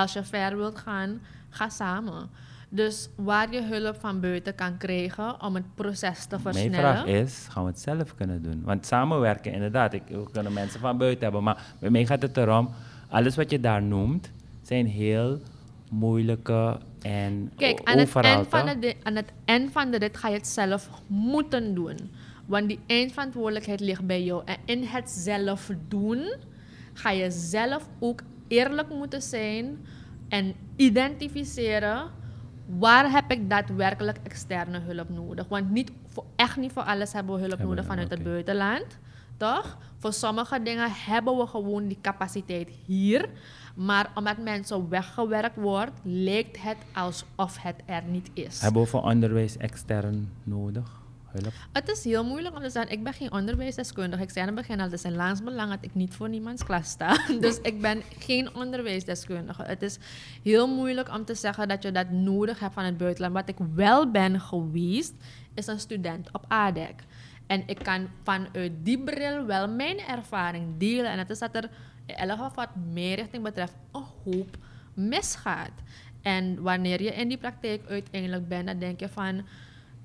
als 0.00 0.12
je 0.12 0.24
ver 0.24 0.56
wilt 0.56 0.78
gaan, 0.78 1.20
ga 1.50 1.68
samen. 1.68 2.30
Dus 2.68 3.08
waar 3.14 3.52
je 3.52 3.62
hulp 3.62 3.96
van 4.00 4.20
buiten 4.20 4.54
kan 4.54 4.76
krijgen 4.76 5.42
om 5.42 5.54
het 5.54 5.74
proces 5.74 6.24
te 6.24 6.38
Mijn 6.42 6.54
versnellen. 6.54 6.78
vraag 6.80 7.06
is, 7.06 7.46
gaan 7.50 7.64
we 7.64 7.70
het 7.70 7.80
zelf 7.80 8.14
kunnen 8.14 8.42
doen? 8.42 8.62
Want 8.64 8.86
samenwerken, 8.86 9.52
inderdaad, 9.52 9.92
ik, 9.92 10.02
we 10.08 10.30
kunnen 10.32 10.52
mensen 10.52 10.80
van 10.80 10.98
buiten 10.98 11.22
hebben, 11.22 11.42
maar 11.42 11.74
bij 11.78 11.90
mij 11.90 12.06
gaat 12.06 12.22
het 12.22 12.36
erom, 12.36 12.70
alles 13.08 13.36
wat 13.36 13.50
je 13.50 13.60
daar 13.60 13.82
noemt, 13.82 14.30
zijn 14.62 14.86
heel 14.86 15.40
moeilijke 15.90 16.78
en 17.02 17.52
Kijk, 17.56 17.80
aan 17.84 17.98
het, 17.98 18.08
overal, 18.08 18.32
eind 18.34 18.48
van 18.48 18.80
de, 18.80 18.94
aan 19.02 19.16
het 19.16 19.32
eind 19.44 19.72
van 19.72 19.90
de 19.90 19.98
rit 19.98 20.16
ga 20.16 20.28
je 20.28 20.34
het 20.34 20.46
zelf 20.46 20.88
moeten 21.06 21.74
doen. 21.74 21.96
Want 22.46 22.68
die 22.68 22.78
eindverantwoordelijkheid 22.86 23.80
ligt 23.80 24.06
bij 24.06 24.22
jou. 24.22 24.42
En 24.44 24.56
in 24.64 24.82
het 24.82 25.10
zelf 25.10 25.70
doen 25.88 26.34
ga 26.92 27.10
je 27.10 27.30
zelf 27.30 27.88
ook 27.98 28.22
eerlijk 28.50 28.88
moeten 28.88 29.22
zijn 29.22 29.86
en 30.28 30.54
identificeren 30.76 32.10
waar 32.78 33.10
heb 33.10 33.30
ik 33.30 33.50
daadwerkelijk 33.50 34.18
externe 34.22 34.80
hulp 34.80 35.08
nodig. 35.08 35.48
Want 35.48 35.70
niet 35.70 35.92
voor, 36.06 36.24
echt 36.36 36.56
niet 36.56 36.72
voor 36.72 36.82
alles 36.82 37.12
hebben 37.12 37.34
we 37.34 37.40
hulp 37.40 37.50
Hebben 37.50 37.68
nodig 37.68 37.84
we, 37.84 37.90
vanuit 37.90 38.10
het 38.10 38.22
buitenland. 38.22 38.98
Toch? 39.36 39.78
Voor 39.98 40.12
sommige 40.12 40.62
dingen 40.62 40.90
hebben 40.90 41.36
we 41.36 41.46
gewoon 41.46 41.88
die 41.88 41.98
capaciteit 42.00 42.68
hier. 42.86 43.28
Maar 43.74 44.10
omdat 44.14 44.38
mensen 44.38 44.88
weggewerkt 44.88 45.56
wordt, 45.56 46.00
lijkt 46.02 46.62
het 46.62 46.76
alsof 46.94 47.62
het 47.62 47.82
er 47.86 48.02
niet 48.02 48.30
is. 48.32 48.60
Hebben 48.60 48.82
we 48.82 48.88
voor 48.88 49.02
onderwijs 49.02 49.56
extern 49.56 50.32
nodig? 50.44 50.99
Het 51.72 51.88
is 51.88 52.04
heel 52.04 52.24
moeilijk 52.24 52.56
om 52.56 52.62
te 52.62 52.70
zeggen, 52.70 52.92
ik 52.92 53.04
ben 53.04 53.12
geen 53.12 53.32
onderwijsdeskundige. 53.32 54.22
Ik 54.22 54.30
zei 54.30 54.46
aan 54.46 54.56
het 54.56 54.66
begin 54.66 54.78
al, 54.78 54.84
het 54.84 54.92
is 54.92 55.02
in 55.02 55.16
landsbelang 55.16 55.70
dat 55.70 55.78
ik 55.80 55.94
niet 55.94 56.14
voor 56.14 56.28
niemands 56.28 56.64
klas 56.64 56.88
sta. 56.88 57.18
Dus 57.40 57.58
ik 57.62 57.80
ben 57.80 58.02
geen 58.18 58.54
onderwijsdeskundige. 58.54 59.62
Het 59.62 59.82
is 59.82 59.98
heel 60.42 60.68
moeilijk 60.68 61.14
om 61.14 61.24
te 61.24 61.34
zeggen 61.34 61.68
dat 61.68 61.82
je 61.82 61.92
dat 61.92 62.10
nodig 62.10 62.58
hebt 62.58 62.74
van 62.74 62.84
het 62.84 62.96
buitenland. 62.96 63.34
Wat 63.34 63.48
ik 63.48 63.66
wel 63.74 64.10
ben 64.10 64.40
geweest, 64.40 65.14
is 65.54 65.66
een 65.66 65.80
student 65.80 66.28
op 66.32 66.44
ADEC. 66.48 66.94
En 67.46 67.62
ik 67.66 67.78
kan 67.78 68.08
vanuit 68.22 68.72
die 68.82 68.98
bril 68.98 69.46
wel 69.46 69.68
mijn 69.68 69.98
ervaring 69.98 70.78
delen. 70.78 71.10
En 71.10 71.18
het 71.18 71.30
is 71.30 71.38
dat 71.38 71.54
er 71.54 71.70
in 72.06 72.14
elk 72.14 72.30
geval 72.30 72.52
wat 72.54 72.76
meer 72.92 73.16
richting 73.16 73.42
betreft 73.42 73.74
een 73.92 74.04
hoop 74.24 74.56
misgaat. 74.94 75.72
En 76.22 76.62
wanneer 76.62 77.02
je 77.02 77.14
in 77.14 77.28
die 77.28 77.38
praktijk 77.38 77.88
uiteindelijk 77.88 78.48
bent, 78.48 78.66
dan 78.66 78.78
denk 78.78 79.00
je 79.00 79.08
van 79.08 79.42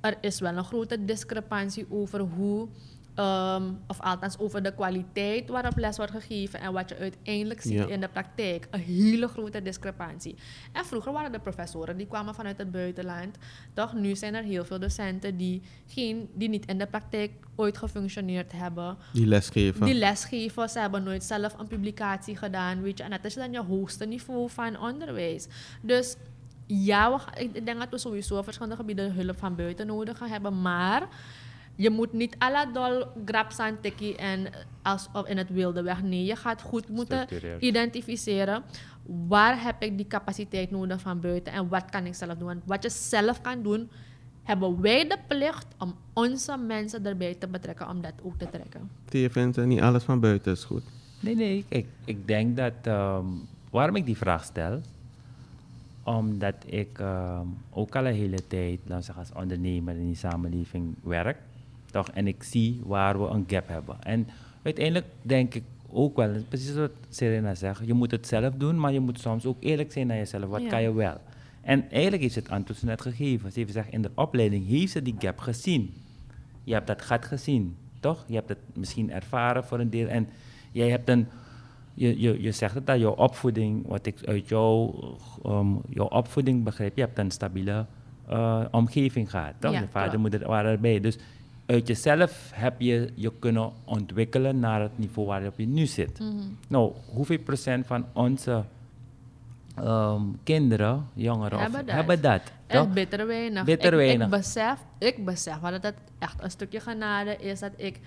er 0.06 0.18
is 0.22 0.40
wel 0.40 0.58
een 0.58 0.64
grote 0.64 1.06
discrepantie 1.06 1.86
over 1.90 2.20
hoe, 2.20 2.68
ehm, 3.16 3.64
of 3.88 4.00
althans 4.02 4.38
over 4.40 4.64
de 4.64 4.74
kwaliteit 4.74 5.50
waarop 5.50 5.78
les 5.78 5.98
wordt 5.98 6.12
gegeven 6.12 6.60
en 6.60 6.74
wat 6.74 6.90
je 6.90 6.98
uiteindelijk 6.98 7.62
ziet 7.62 7.72
Ja. 7.74 7.86
in 7.88 8.00
de 8.02 8.08
praktijk. 8.08 8.68
Een 8.72 8.80
hele 8.80 9.28
grote 9.28 9.62
discrepantie. 9.62 10.36
En 10.72 10.86
vroeger 10.86 11.12
waren 11.12 11.32
de 11.32 11.40
professoren 11.40 11.98
die 11.98 12.08
kwamen 12.08 12.36
vanuit 12.36 12.58
het 12.58 12.72
buitenland. 12.72 13.38
Toch 13.74 13.94
nu 13.94 14.16
zijn 14.16 14.34
er 14.36 14.44
heel 14.44 14.66
veel 14.66 14.80
docenten 14.80 15.38
die, 15.38 15.62
geen, 15.88 16.30
die 16.34 16.50
niet 16.50 16.66
in 16.66 16.78
de 16.78 16.86
praktijk 16.88 17.32
ooit 17.56 17.78
gefunctioneerd 17.78 18.52
hebben. 18.52 18.98
Die 19.14 19.26
lesgeven. 19.26 19.86
Die 19.86 19.94
lesgevers 19.94 20.74
hebben 20.74 21.04
nooit 21.04 21.24
zelf 21.24 21.60
een 21.60 21.68
publicatie 21.68 22.36
gedaan, 22.38 22.82
weet 22.82 22.98
je. 22.98 23.04
En 23.04 23.10
dat 23.10 23.26
is 23.26 23.34
dan 23.34 23.52
je 23.52 23.62
hoogste 23.64 24.06
niveau 24.06 24.50
van 24.50 24.80
onderwijs. 24.80 25.48
Dus 25.82 26.16
ja, 26.66 27.16
we, 27.16 27.42
ik 27.42 27.56
ik 27.56 27.66
denk 27.66 27.80
dat 27.80 27.90
we 27.90 27.98
sowieso 27.98 28.38
op 28.38 28.44
verschillende 28.44 28.76
gebieden 28.76 29.14
hulp 29.14 29.38
van 29.38 29.56
buiten 29.56 29.88
nodig 29.88 30.18
gaan 30.18 30.30
hebben. 30.30 30.62
Maar 30.62 31.08
je 31.76 31.90
moet 31.90 32.14
niet 32.14 32.36
à 32.44 32.52
la 32.52 32.66
dol 32.66 33.06
grab 33.26 33.52
aan 33.58 33.78
tikkie 33.82 34.16
en 34.16 34.48
alsof 34.82 35.28
in 35.28 35.38
het 35.38 35.50
wilde 35.50 35.82
weg. 35.82 36.04
Nee, 36.04 36.26
je 36.26 36.36
gaat 36.36 36.62
goed 36.62 36.90
moeten 36.90 37.28
identificeren. 37.60 38.64
Waar 39.28 39.64
heb 39.64 39.84
ik 39.84 39.98
die 39.98 40.08
capaciteit 40.08 40.72
nodig 40.72 41.02
van 41.02 41.20
buiten 41.20 41.54
en 41.54 41.68
wat 41.68 41.90
kan 41.90 42.06
ik 42.06 42.16
zelf 42.16 42.38
doen? 42.38 42.62
Wat 42.66 42.84
je 42.84 42.90
zelf 42.90 43.42
kan 43.42 43.64
doen, 43.64 43.90
hebben 44.44 44.82
wij 44.82 45.08
de 45.08 45.18
plicht 45.28 45.68
om 45.78 45.96
onze 46.14 46.58
mensen 46.58 47.06
erbij 47.06 47.36
te 47.36 47.48
betrekken 47.48 47.90
om 47.90 48.02
dat 48.02 48.14
ook 48.24 48.38
te 48.38 48.50
trekken. 48.50 48.90
Je 49.10 49.30
Vincent, 49.30 49.68
niet 49.68 49.82
alles 49.82 50.04
van 50.04 50.20
buiten 50.20 50.52
is 50.52 50.64
goed. 50.64 50.84
Nee, 51.20 51.36
nee, 51.36 51.66
ik, 51.68 51.88
ik 52.06 52.28
denk 52.28 52.58
dat. 52.58 52.74
ehm, 52.82 53.26
waarom 53.70 53.96
ik 53.96 54.06
die 54.06 54.18
vraag 54.18 54.44
stel? 54.44 54.82
Omdat 56.06 56.56
ik 56.66 57.00
ehm, 57.00 57.46
ook 57.70 57.96
al 57.96 58.06
een 58.06 58.14
hele 58.14 58.48
tijd, 58.48 58.80
laten 58.84 58.96
we 58.98 59.02
zeggen, 59.02 59.24
als 59.24 59.42
ondernemer 59.42 59.96
in 59.96 60.06
die 60.06 60.16
samenleving 60.16 60.96
werk. 61.04 61.38
Toch? 61.92 62.10
En 62.10 62.28
ik 62.28 62.44
zie 62.44 62.82
waar 62.86 63.20
we 63.22 63.28
een 63.28 63.44
gap 63.48 63.68
hebben. 63.68 64.02
En 64.04 64.28
uiteindelijk 64.64 65.06
denk 65.22 65.54
ik 65.54 65.64
ook 65.92 66.16
wel, 66.16 66.32
precies 66.50 66.74
wat 66.74 66.92
Serena 67.10 67.56
zegt, 67.56 67.82
je 67.86 67.94
moet 67.94 68.12
het 68.12 68.28
zelf 68.28 68.54
doen, 68.58 68.80
maar 68.80 68.92
je 68.94 69.00
moet 69.00 69.20
soms 69.20 69.46
ook 69.46 69.58
eerlijk 69.60 69.92
zijn 69.92 70.08
naar 70.08 70.18
jezelf. 70.18 70.46
Wat 70.50 70.62
Ja. 70.62 70.70
kan 70.70 70.82
je 70.82 70.94
wel? 70.94 71.18
En 71.62 71.92
eigenlijk 71.92 72.22
heeft 72.22 72.34
ze 72.34 72.40
het 72.40 72.50
antwoord 72.50 72.84
net 72.84 73.02
gegeven. 73.02 73.52
Ze 73.52 73.60
heeft 73.60 73.72
gezegd, 73.72 73.92
in 73.94 74.02
de 74.02 74.12
opleiding 74.16 74.68
heeft 74.68 74.92
ze 74.92 75.02
die 75.02 75.16
gap 75.20 75.40
gezien. 75.40 75.94
Je 76.64 76.74
hebt 76.74 76.88
dat 76.88 77.02
gat 77.02 77.26
gezien, 77.26 77.76
toch? 78.00 78.24
Je 78.28 78.34
hebt 78.36 78.50
het 78.50 78.58
misschien 78.74 79.12
ervaren 79.12 79.64
voor 79.64 79.80
een 79.80 79.90
deel. 79.90 80.08
En 80.08 80.28
jij 80.72 80.90
hebt 80.90 81.10
een, 81.10 81.28
je, 81.96 82.20
je, 82.22 82.42
je 82.42 82.52
zegt 82.52 82.74
het 82.76 82.88
dat 82.88 83.00
jouw 83.00 83.12
opvoeding, 83.16 83.88
wat 83.88 84.06
ik 84.06 84.16
uit 84.26 84.48
jouw, 84.50 84.94
um, 85.46 85.82
jouw 85.90 86.06
opvoeding 86.08 86.64
begrijp, 86.64 86.96
je 86.96 87.02
hebt 87.02 87.18
een 87.20 87.32
stabiele 87.32 87.86
eh, 88.28 88.62
omgeving 88.72 89.30
gehad, 89.30 89.54
toch? 89.60 89.72
Ja, 89.72 89.80
je 89.80 89.86
vader 89.86 90.02
en 90.02 90.10
klopt. 90.10 90.22
moeder 90.22 90.48
waren 90.48 90.72
erbij. 90.72 91.00
Dus 91.00 91.18
uit 91.66 91.88
jezelf 91.88 92.52
heb 92.54 92.82
je 92.82 93.10
je 93.16 93.32
kunnen 93.40 93.72
ontwikkelen 93.86 94.60
naar 94.60 94.82
het 94.82 94.98
niveau 94.98 95.28
waarop 95.28 95.54
je 95.60 95.68
nu 95.68 95.86
zit. 95.86 96.20
Mhm. 96.20 96.32
Nou, 96.68 96.92
hoeveel 97.14 97.40
procent 97.40 97.86
van 97.88 98.06
onze 98.14 98.64
ehm, 99.76 100.22
kinderen, 100.44 101.08
jongeren, 101.14 101.54
of- 101.58 101.62
Hebben 101.64 101.86
dat. 101.86 101.96
hebben 101.96 102.22
dat 102.22 102.42
En 102.68 102.78
toch? 102.84 102.94
bitter 102.94 103.28
weinig. 103.28 103.64
Bitter 103.64 103.92
ik, 103.92 103.98
weinig. 104.00 104.26
Ik 104.26 104.32
besef, 104.32 104.80
ik 104.98 105.26
besef 105.26 105.60
dat 105.60 105.84
het 105.84 105.96
echt 106.20 106.44
een 106.44 106.52
stukje 106.52 106.80
genade 106.80 107.36
is 107.38 107.60
dat 107.60 107.72
ik 107.76 108.00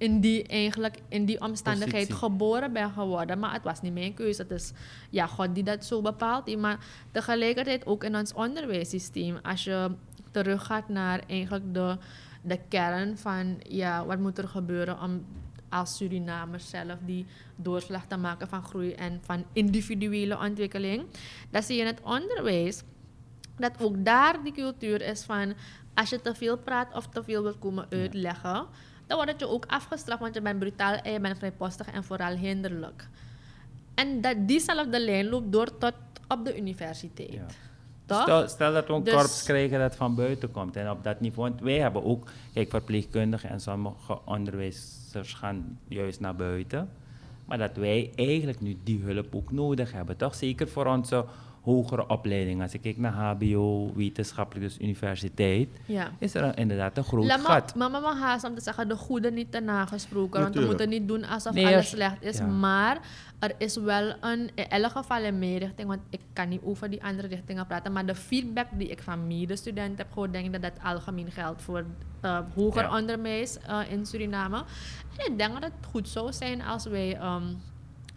in 0.00 0.20
die, 0.20 0.46
eigenlijk, 0.46 0.98
in 1.08 1.24
die 1.24 1.40
omstandigheid 1.40 2.08
Positie. 2.08 2.28
geboren 2.28 2.72
ben 2.72 2.90
geworden. 2.90 3.38
Maar 3.38 3.52
het 3.52 3.64
was 3.64 3.80
niet 3.80 3.92
mijn 3.92 4.14
keuze. 4.14 4.42
Het 4.42 4.50
is 4.50 4.72
ja, 5.10 5.26
God 5.26 5.54
die 5.54 5.62
dat 5.62 5.84
zo 5.84 6.02
bepaalt. 6.02 6.56
Maar 6.56 6.78
tegelijkertijd 7.12 7.86
ook 7.86 8.04
in 8.04 8.16
ons 8.16 8.32
onderwijssysteem. 8.32 9.38
Als 9.42 9.64
je 9.64 9.90
teruggaat 10.30 10.88
naar 10.88 11.20
eigenlijk 11.26 11.74
de, 11.74 11.96
de 12.42 12.58
kern 12.68 13.18
van 13.18 13.60
ja, 13.68 14.06
wat 14.06 14.18
moet 14.18 14.38
er 14.38 14.48
gebeuren 14.48 15.02
om 15.02 15.24
als 15.68 15.96
Surinamers 15.96 16.70
zelf 16.70 16.98
die 17.04 17.26
doorslag 17.56 18.06
te 18.06 18.16
maken 18.16 18.48
van 18.48 18.64
groei 18.64 18.92
en 18.92 19.20
van 19.24 19.44
individuele 19.52 20.38
ontwikkeling. 20.38 21.04
Dan 21.50 21.62
zie 21.62 21.76
je 21.76 21.80
in 21.80 21.86
het 21.86 22.00
onderwijs 22.02 22.82
dat 23.56 23.72
ook 23.80 24.04
daar 24.04 24.42
die 24.42 24.52
cultuur 24.52 25.02
is 25.02 25.22
van 25.22 25.54
als 25.94 26.10
je 26.10 26.20
te 26.20 26.34
veel 26.34 26.58
praat 26.58 26.94
of 26.94 27.06
te 27.08 27.24
veel 27.24 27.42
wilt 27.42 27.58
komen 27.58 27.86
uitleggen, 27.90 28.66
dan 29.10 29.18
wordt 29.18 29.30
het 29.30 29.40
je 29.40 29.48
ook 29.48 29.64
afgestraft, 29.66 30.20
want 30.20 30.34
je 30.34 30.40
bent 30.40 30.58
brutaal 30.58 30.94
en 30.94 31.12
je 31.12 31.20
bent 31.20 31.38
vrijpostig 31.38 31.86
en 31.90 32.04
vooral 32.04 32.36
hinderlijk. 32.36 33.08
En 33.94 34.20
dat 34.20 34.36
diezelfde 34.48 35.00
lijn 35.00 35.28
loopt 35.28 35.52
door 35.52 35.78
tot 35.78 35.94
op 36.28 36.44
de 36.44 36.56
universiteit. 36.56 37.32
Ja. 37.32 37.46
Toch? 38.06 38.22
Stel, 38.22 38.48
stel 38.48 38.72
dat 38.72 38.86
we 38.86 38.92
een 38.92 39.04
Dus- 39.04 39.14
korps 39.14 39.42
krijgen 39.42 39.78
dat 39.78 39.96
van 39.96 40.14
buiten 40.14 40.50
komt 40.50 40.76
en 40.76 40.90
op 40.90 41.04
dat 41.04 41.20
niveau. 41.20 41.48
Want 41.48 41.60
wij 41.60 41.78
hebben 41.78 42.04
ook, 42.04 42.30
kijk, 42.54 42.70
verpleegkundigen 42.70 43.50
en 43.50 43.60
sommige 43.60 44.18
onderwijzers 44.24 45.34
gaan 45.34 45.78
juist 45.88 46.20
naar 46.20 46.36
buiten. 46.36 46.88
Maar 47.44 47.58
dat 47.58 47.76
wij 47.76 48.12
eigenlijk 48.14 48.60
nu 48.60 48.76
die 48.84 49.02
hulp 49.02 49.34
ook 49.34 49.52
nodig 49.52 49.92
hebben, 49.92 50.16
toch? 50.16 50.34
Zeker 50.34 50.68
voor 50.68 50.86
onze 50.86 51.24
hogere 51.62 52.06
opleidingen. 52.08 52.62
Als 52.62 52.72
ik 52.74 52.80
kijk 52.80 52.96
naar 52.98 53.12
HBO, 53.12 53.92
wetenschappelijk, 53.94 54.66
dus 54.68 54.78
universiteit, 54.78 55.68
Ja. 55.86 56.10
is 56.18 56.34
er 56.34 56.42
een- 56.42 56.54
inderdaad 56.54 56.96
een 56.96 57.04
groot 57.04 57.24
Laat 57.24 57.40
gat. 57.40 57.74
Mama 57.74 57.98
me 58.00 58.14
haast 58.20 58.44
om 58.44 58.54
te 58.54 58.60
zeggen, 58.60 58.88
de 58.88 58.96
goede 58.96 59.30
niet 59.30 59.52
te 59.52 59.60
nagesproken. 59.60 60.40
Want 60.40 60.54
we 60.54 60.64
moeten 60.64 60.88
niet 60.88 61.08
doen 61.08 61.24
alsof 61.24 61.52
Nee, 61.52 61.66
alles 61.66 61.88
slecht 61.88 62.22
is. 62.22 62.38
ja. 62.38 62.46
Maar 62.46 62.98
er 63.38 63.54
is 63.58 63.76
wel 63.76 64.14
een, 64.20 64.50
in 64.54 64.68
elk 64.68 64.90
geval 64.90 65.22
in 65.22 65.38
mijn 65.38 65.58
richting, 65.58 65.88
want 65.88 66.00
ik 66.10 66.20
kan 66.32 66.48
niet 66.48 66.60
over 66.64 66.90
die 66.90 67.04
andere 67.04 67.28
richtingen 67.28 67.66
praten. 67.66 67.92
Maar 67.92 68.06
de 68.06 68.14
feedback 68.14 68.66
die 68.72 68.88
ik 68.88 69.02
van 69.02 69.26
medestudenten 69.26 69.96
heb 69.96 70.08
gehoord, 70.12 70.32
denk 70.32 70.44
ik 70.46 70.52
dat 70.52 70.62
dat 70.62 70.72
algemeen 70.82 71.30
geldt 71.30 71.62
voor 71.62 71.84
eh, 72.20 72.38
hoger 72.54 72.82
Ja. 72.82 72.96
onderwijs 72.98 73.58
eh, 73.58 73.78
in 73.90 74.06
Suriname. 74.06 74.56
En 75.16 75.32
ik 75.32 75.38
denk 75.38 75.52
dat 75.52 75.62
het 75.62 75.72
goed 75.90 76.08
zou 76.08 76.32
zijn 76.32 76.62
als 76.62 76.84
wij 76.86 77.16
ehm, 77.16 77.42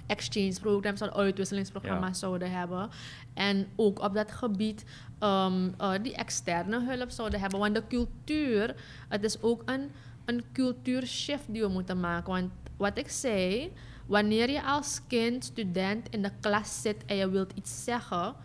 exchange 0.08 0.54
programs 0.62 1.02
of 1.02 1.10
uitwisselingsprogramma's 1.10 2.20
zouden 2.20 2.52
hebben. 2.52 2.90
En 3.34 3.68
ook 3.76 4.02
op 4.02 4.14
dat 4.14 4.32
gebied 4.32 4.86
ehm, 5.20 5.70
eh, 5.78 5.92
die 6.02 6.16
externe 6.16 6.86
hulp 6.86 7.10
zouden 7.10 7.40
hebben. 7.40 7.60
Want 7.60 7.76
de 7.76 7.84
cultuur, 7.88 8.76
het 9.10 9.24
is 9.24 9.42
ook 9.42 9.62
een, 9.66 9.92
een 10.26 10.44
cultuurshift 10.54 11.44
die 11.48 11.62
we 11.62 11.68
moeten 11.68 12.00
maken. 12.00 12.34
Want 12.34 12.52
wat 12.78 12.98
ik 12.98 13.10
zei, 13.10 13.72
wanneer 14.06 14.50
je 14.50 14.64
als 14.64 15.02
kind, 15.08 15.44
student 15.44 16.10
in 16.10 16.22
de 16.22 16.32
klas 16.40 16.82
zit 16.82 17.06
en 17.06 17.16
je 17.16 17.30
wilt 17.30 17.52
iets 17.56 17.84
zeggen. 17.84 18.36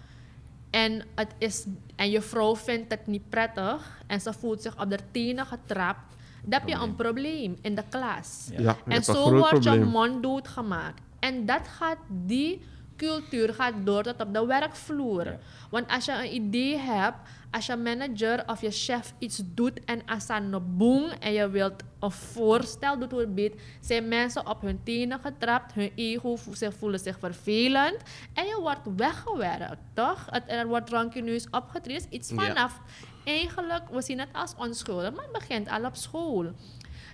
En, 0.70 1.02
het 1.14 1.34
is, 1.38 1.66
en 1.96 2.10
je 2.10 2.20
vrouw 2.20 2.56
vindt 2.56 2.90
het 2.90 3.06
niet 3.06 3.28
prettig 3.28 4.02
en 4.06 4.20
ze 4.20 4.32
voelt 4.32 4.62
zich 4.62 4.80
op 4.80 4.90
de 4.90 4.98
tenen 5.10 5.46
getrapt, 5.46 6.16
dan 6.42 6.60
heb 6.60 6.68
je 6.68 6.74
een 6.74 6.94
probleem 6.94 7.56
in 7.62 7.74
de 7.74 7.84
klas. 7.88 8.48
Ja. 8.50 8.60
Ja, 8.60 8.76
je 8.86 8.94
En 8.94 9.04
zo 9.04 9.36
wordt 9.36 9.64
je 9.64 9.80
mond 9.80 10.22
doodgemaakt. 10.22 11.00
En 11.18 11.46
dat 11.46 11.68
gaat, 11.68 11.98
die 12.08 12.60
cultuur 12.98 13.54
gaat 13.54 13.74
door 13.84 14.02
tot 14.02 14.20
op 14.20 14.34
de 14.34 14.46
werkvloer. 14.46 15.24
Ja. 15.24 15.38
Want 15.70 15.88
als 15.90 16.04
je 16.04 16.12
een 16.12 16.34
idee 16.34 16.76
hebt, 16.76 17.16
als 17.50 17.66
je 17.66 17.76
manager 17.76 18.42
of 18.46 18.60
je 18.60 18.70
chef 18.70 19.14
iets 19.18 19.40
doet 19.44 19.84
en 19.84 20.02
als 20.06 20.26
de 20.26 20.60
boom 20.60 21.04
en 21.20 21.32
je 21.32 21.50
wilt 21.50 21.82
een 22.00 22.10
voorstel 22.10 22.98
doet 22.98 23.10
hoe 23.10 23.20
het 23.20 23.34
beet, 23.34 23.60
zijn 23.80 24.08
mensen 24.08 24.46
op 24.46 24.60
hun 24.60 24.80
tenen 24.84 25.20
getrapt, 25.20 25.72
hun 25.72 25.92
ego 25.94 26.36
zich, 26.52 26.74
voelen 26.74 27.00
zich 27.00 27.18
vervelend 27.18 27.96
en 28.34 28.46
je 28.46 28.58
wordt 28.60 28.80
weggewerkt, 28.96 29.76
toch? 29.94 30.26
Het, 30.30 30.42
er 30.46 30.66
wordt 30.66 30.90
rancuneus 30.90 31.46
opgetreden, 31.50 32.06
iets 32.10 32.30
Ja. 32.30 32.36
vanaf. 32.36 32.80
Eigenlijk, 33.24 33.82
we 33.90 34.02
zien 34.02 34.18
het 34.18 34.28
als 34.32 34.54
onschuldig, 34.56 35.14
maar 35.14 35.24
het 35.24 35.32
begint 35.32 35.68
al 35.68 35.84
op 35.84 35.96
school. 35.96 36.52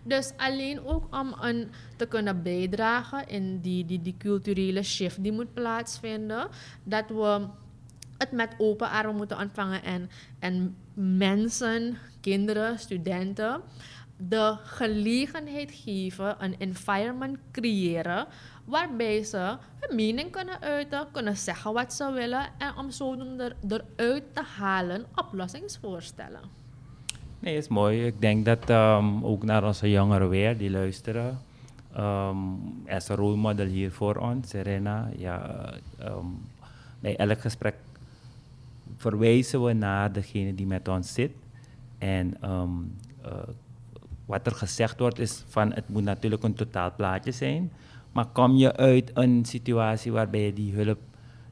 Dus 0.04 0.32
alleen 0.36 0.86
ook 0.86 1.16
om 1.16 1.34
een, 1.40 1.70
te 1.96 2.06
kunnen 2.06 2.42
bijdragen 2.42 3.28
in 3.28 3.60
die, 3.60 3.84
die, 3.84 4.02
die 4.02 4.16
culturele 4.18 4.82
shift 4.82 5.22
die 5.22 5.32
moet 5.32 5.54
plaatsvinden, 5.54 6.48
dat 6.82 7.08
we 7.08 7.46
het 8.18 8.32
met 8.32 8.54
open 8.58 8.90
armen 8.90 9.16
moeten 9.16 9.38
ontvangen 9.38 9.82
en, 9.82 10.10
en 10.38 10.76
mensen, 10.94 11.98
kinderen, 12.20 12.78
studenten 12.78 13.62
de 14.16 14.56
gelegenheid 14.62 15.70
geven, 15.72 16.44
een 16.44 16.58
environment 16.58 17.38
creëren 17.52 18.26
waarbij 18.64 19.22
ze 19.22 19.56
hun 19.80 19.96
mening 19.96 20.30
kunnen 20.30 20.60
uiten, 20.60 21.06
kunnen 21.12 21.36
zeggen 21.36 21.72
wat 21.72 21.92
ze 21.92 22.12
willen 22.12 22.46
en 22.58 22.76
om 22.76 22.88
er, 23.40 23.56
eruit 23.68 24.34
te 24.34 24.42
halen 24.56 25.06
oplossingsvoorstellen. 25.14 26.63
Nee, 27.44 27.56
is 27.56 27.68
mooi. 27.68 28.06
Ik 28.06 28.20
denk 28.20 28.44
dat 28.44 28.70
ehm, 28.70 29.24
ook 29.24 29.42
naar 29.42 29.64
onze 29.64 29.90
jongeren 29.90 30.28
weer 30.28 30.58
die 30.58 30.70
luisteren. 30.70 31.38
ehm 31.92 32.36
als 32.88 33.08
een 33.08 33.16
rolmodel 33.16 33.66
hier 33.66 33.90
voor 33.92 34.16
ons, 34.16 34.48
Serena. 34.48 35.08
Ja, 35.16 35.70
ehm, 35.98 36.26
bij 37.00 37.16
elk 37.16 37.40
gesprek 37.40 37.74
verwijzen 38.96 39.64
we 39.64 39.72
naar 39.72 40.12
degene 40.12 40.54
die 40.54 40.66
met 40.66 40.88
ons 40.88 41.12
zit. 41.12 41.32
En 41.98 42.36
eh, 42.40 42.62
wat 44.26 44.46
er 44.46 44.52
gezegd 44.54 44.98
wordt 44.98 45.18
is 45.18 45.44
van 45.48 45.72
het 45.72 45.88
moet 45.88 46.04
natuurlijk 46.04 46.42
een 46.42 46.54
totaalplaatje 46.54 47.32
zijn. 47.32 47.72
Maar 48.12 48.26
kom 48.26 48.56
je 48.56 48.76
uit 48.76 49.10
een 49.14 49.44
situatie 49.44 50.12
waarbij 50.12 50.44
je 50.44 50.52
die 50.52 50.74
hulp 50.74 50.98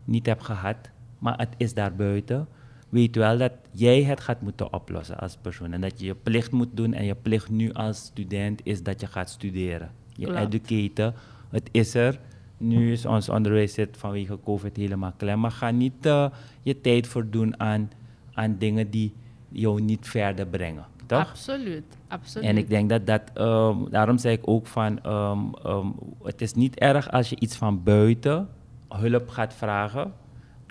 niet 0.04 0.26
hebt 0.26 0.44
gehad, 0.44 0.76
maar 1.18 1.38
het 1.38 1.54
is 1.56 1.74
daar 1.74 1.94
buiten, 1.94 2.48
weet 2.92 3.16
wel 3.16 3.38
dat 3.38 3.52
jij 3.70 4.02
het 4.02 4.20
gaat 4.20 4.40
moeten 4.40 4.72
oplossen 4.72 5.18
als 5.18 5.36
persoon. 5.40 5.72
En 5.72 5.80
dat 5.80 6.00
je 6.00 6.06
je 6.06 6.14
plicht 6.14 6.52
moet 6.52 6.68
doen 6.74 6.94
en 6.94 7.04
je 7.04 7.14
plicht 7.14 7.50
nu 7.50 7.72
als 7.72 7.98
student 7.98 8.60
is 8.64 8.82
dat 8.82 9.00
je 9.00 9.06
gaat 9.06 9.30
studeren. 9.30 9.90
Je 10.16 10.26
Klopt. 10.26 10.40
educaten, 10.40 11.14
het 11.50 11.68
is 11.70 11.94
er. 11.94 12.18
Nu 12.56 12.92
is 12.92 13.06
ons 13.06 13.28
onderwijs 13.28 13.74
zit 13.74 13.96
vanwege 13.96 14.38
COVID 14.44 14.76
helemaal 14.76 15.12
klem. 15.16 15.40
Maar 15.40 15.50
ga 15.50 15.70
niet 15.70 16.06
eh, 16.06 16.26
je 16.62 16.80
tijd 16.80 17.06
verdoen 17.06 17.60
aan, 17.60 17.90
aan 18.32 18.56
dingen 18.58 18.90
die 18.90 19.12
jou 19.48 19.80
niet 19.80 20.08
verder 20.08 20.46
brengen. 20.46 20.84
Toch? 21.06 21.18
Absoluut, 21.18 21.84
absoluut. 22.08 22.48
En 22.48 22.56
ik 22.56 22.68
denk 22.68 22.88
dat 22.88 23.06
dat, 23.06 23.22
ehm, 23.34 23.76
daarom 23.90 24.18
zei 24.18 24.34
ik 24.34 24.48
ook 24.48 24.66
van, 24.66 25.02
ehm, 25.02 25.38
ehm, 25.62 25.86
het 26.22 26.40
is 26.40 26.54
niet 26.54 26.78
erg 26.78 27.10
als 27.10 27.28
je 27.28 27.36
iets 27.38 27.56
van 27.56 27.82
buiten 27.82 28.48
hulp 28.88 29.28
gaat 29.28 29.54
vragen. 29.54 30.12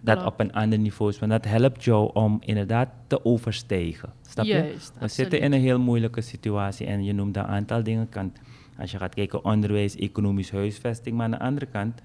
Dat 0.02 0.18
Klopt. 0.18 0.32
op 0.32 0.40
een 0.40 0.54
ander 0.54 0.80
niveau 0.80 1.12
is. 1.12 1.20
Want 1.20 1.32
dat 1.32 1.46
helpt 1.46 1.84
jou 1.84 2.14
om 2.14 2.38
inderdaad 2.46 2.90
te 3.08 3.26
overstijgen. 3.26 4.14
Snap 4.22 4.46
je? 4.46 4.54
Juist, 4.54 4.94
We 5.00 5.08
zitten 5.08 5.40
in 5.40 5.54
een 5.54 5.62
heel 5.62 5.80
moeilijke 5.80 6.22
situatie 6.22 6.88
en 6.88 7.04
je 7.04 7.14
noemt 7.14 7.38
een 7.38 7.46
aantal 7.46 7.84
dingen. 7.84 8.10
Kan, 8.10 8.34
als 8.78 8.92
je 8.92 8.98
gaat 8.98 9.14
kijken, 9.14 9.46
onderwijs, 9.46 9.96
economisch 9.96 10.52
huisvesting. 10.52 11.16
Maar 11.16 11.26
aan 11.26 11.32
de 11.32 11.40
andere 11.40 11.66
kant, 11.66 12.02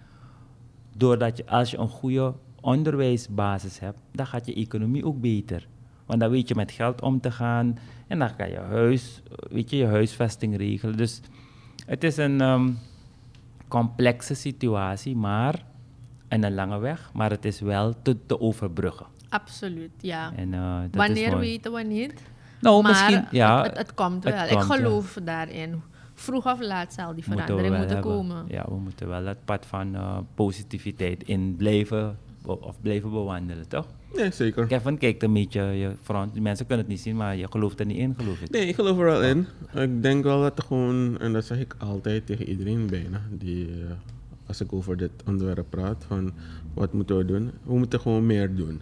doordat 0.96 1.36
je, 1.36 1.46
als 1.46 1.70
je 1.70 1.78
een 1.78 1.88
goede 1.88 2.34
onderwijsbasis 2.60 3.78
hebt, 3.78 3.98
dan 4.12 4.26
gaat 4.26 4.46
je 4.46 4.54
economie 4.54 5.04
ook 5.04 5.20
beter. 5.20 5.66
Want 6.06 6.20
dan 6.20 6.30
weet 6.30 6.48
je 6.48 6.54
met 6.54 6.72
geld 6.72 7.00
om 7.02 7.20
te 7.20 7.30
gaan 7.30 7.78
en 8.06 8.18
dan 8.18 8.36
kan 8.36 8.50
je 8.50 8.58
huis, 8.58 9.22
weet 9.50 9.70
je, 9.70 9.76
je 9.76 9.86
huisvesting 9.86 10.56
regelen. 10.56 10.96
Dus 10.96 11.20
het 11.86 12.04
is 12.04 12.16
een 12.16 12.40
ehm, 12.40 12.70
complexe 13.68 14.34
situatie, 14.34 15.16
maar 15.16 15.64
en 16.28 16.44
een 16.44 16.54
lange 16.54 16.78
weg, 16.78 17.10
maar 17.12 17.30
het 17.30 17.44
is 17.44 17.60
wel 17.60 17.94
te, 18.02 18.16
te 18.26 18.40
overbruggen. 18.40 19.06
Absoluut, 19.28 19.90
ja. 20.00 20.32
En, 20.36 20.54
eh, 20.54 20.80
dat 20.80 20.90
is 20.90 20.96
Wanneer 20.96 21.30
mooi. 21.30 21.40
weten 21.48 21.72
we 21.72 21.82
niet. 21.82 22.22
Nou, 22.60 22.82
maar 22.82 22.90
misschien, 22.90 23.24
ja, 23.30 23.56
het, 23.56 23.66
het, 23.66 23.76
het 23.78 23.94
komt 23.94 24.24
het 24.24 24.34
wel. 24.34 24.48
komt, 24.48 24.62
ik 24.62 24.68
ja. 24.68 24.74
geloof 24.74 25.18
daarin. 25.24 25.82
Vroeg 26.14 26.46
of 26.46 26.60
laat 26.60 26.92
zal 26.92 27.14
die 27.14 27.24
moeten 27.26 27.32
we 27.32 27.42
verandering 27.42 27.76
moeten 27.76 27.94
hebben. 27.94 28.12
komen. 28.12 28.44
Ja, 28.48 28.64
we 28.68 28.76
moeten 28.76 29.08
wel 29.08 29.24
het 29.24 29.44
pad 29.44 29.66
van 29.66 29.94
eh, 29.94 30.18
positiviteit 30.34 31.22
in 31.22 31.56
blijven 31.56 32.18
of 32.44 32.80
blijven 32.80 33.10
bewandelen, 33.10 33.68
toch? 33.68 33.86
Nee, 34.14 34.30
zeker. 34.30 34.66
Kevin 34.66 34.98
kijkt 34.98 35.22
een 35.22 35.32
beetje 35.32 35.62
je 35.62 35.92
front. 36.02 36.32
Die 36.32 36.42
mensen 36.42 36.66
kunnen 36.66 36.84
het 36.84 36.94
niet 36.94 37.02
zien, 37.02 37.16
maar 37.16 37.36
je 37.36 37.50
gelooft 37.50 37.80
er 37.80 37.86
niet 37.86 37.96
in, 37.96 38.14
geloof 38.18 38.40
ik. 38.40 38.50
Nee, 38.50 38.66
ik 38.66 38.74
geloof 38.74 38.98
er 38.98 39.04
wel 39.04 39.22
in. 39.22 39.46
Ik 39.74 40.02
denk 40.02 40.24
wel 40.24 40.40
dat 40.40 40.58
er 40.58 40.64
gewoon, 40.64 41.18
en 41.18 41.32
dat 41.32 41.44
zeg 41.44 41.58
ik 41.58 41.74
altijd 41.78 42.26
tegen 42.26 42.48
iedereen 42.48 42.86
bijna, 42.86 43.20
die, 43.30 43.68
eh, 43.68 43.90
als 44.46 44.60
ik 44.60 44.72
over 44.72 44.96
dit 44.96 45.10
onderwerp 45.26 45.66
praat, 45.70 46.04
van 46.08 46.32
wat 46.74 46.92
moeten 46.92 47.16
we 47.16 47.24
doen? 47.24 47.50
We 47.62 47.78
moeten 47.78 48.00
gewoon 48.00 48.26
meer 48.26 48.54
doen. 48.54 48.80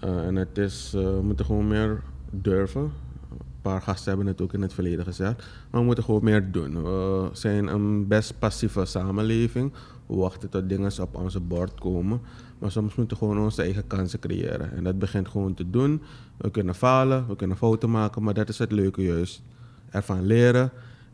Eh, 0.00 0.26
en 0.26 0.36
het 0.36 0.58
is, 0.58 0.92
eh, 0.94 1.02
we 1.02 1.22
moeten 1.22 1.44
gewoon 1.44 1.68
meer 1.68 2.02
durven. 2.30 2.82
Een 3.30 3.62
paar 3.62 3.82
gasten 3.82 4.08
hebben 4.08 4.26
het 4.26 4.40
ook 4.40 4.52
in 4.52 4.62
het 4.62 4.72
verleden 4.72 5.04
gezegd. 5.04 5.36
Maar 5.70 5.80
we 5.80 5.86
moeten 5.86 6.04
gewoon 6.04 6.24
meer 6.24 6.52
doen. 6.52 6.82
We 6.82 7.28
zijn 7.32 7.66
een 7.66 8.06
best 8.06 8.38
passieve 8.38 8.84
samenleving. 8.84 9.72
We 10.06 10.14
wachten 10.16 10.48
tot 10.48 10.68
dingen 10.68 11.02
op 11.02 11.16
onze 11.16 11.40
bord 11.40 11.80
komen. 11.80 12.20
Maar 12.58 12.70
soms 12.70 12.94
moeten 12.94 13.18
we 13.18 13.24
gewoon 13.24 13.44
onze 13.44 13.62
eigen 13.62 13.86
kansen 13.86 14.18
creëren. 14.18 14.72
En 14.72 14.84
dat 14.84 14.98
begint 14.98 15.28
gewoon 15.28 15.54
te 15.54 15.70
doen. 15.70 16.02
We 16.36 16.50
kunnen 16.50 16.74
falen, 16.74 17.26
we 17.28 17.36
kunnen 17.36 17.56
fouten 17.56 17.90
maken, 17.90 18.22
maar 18.22 18.34
dat 18.34 18.48
is 18.48 18.58
het 18.58 18.72
leuke 18.72 19.02
juist. 19.02 19.42
Ervan 19.90 20.26
leren 20.26 20.70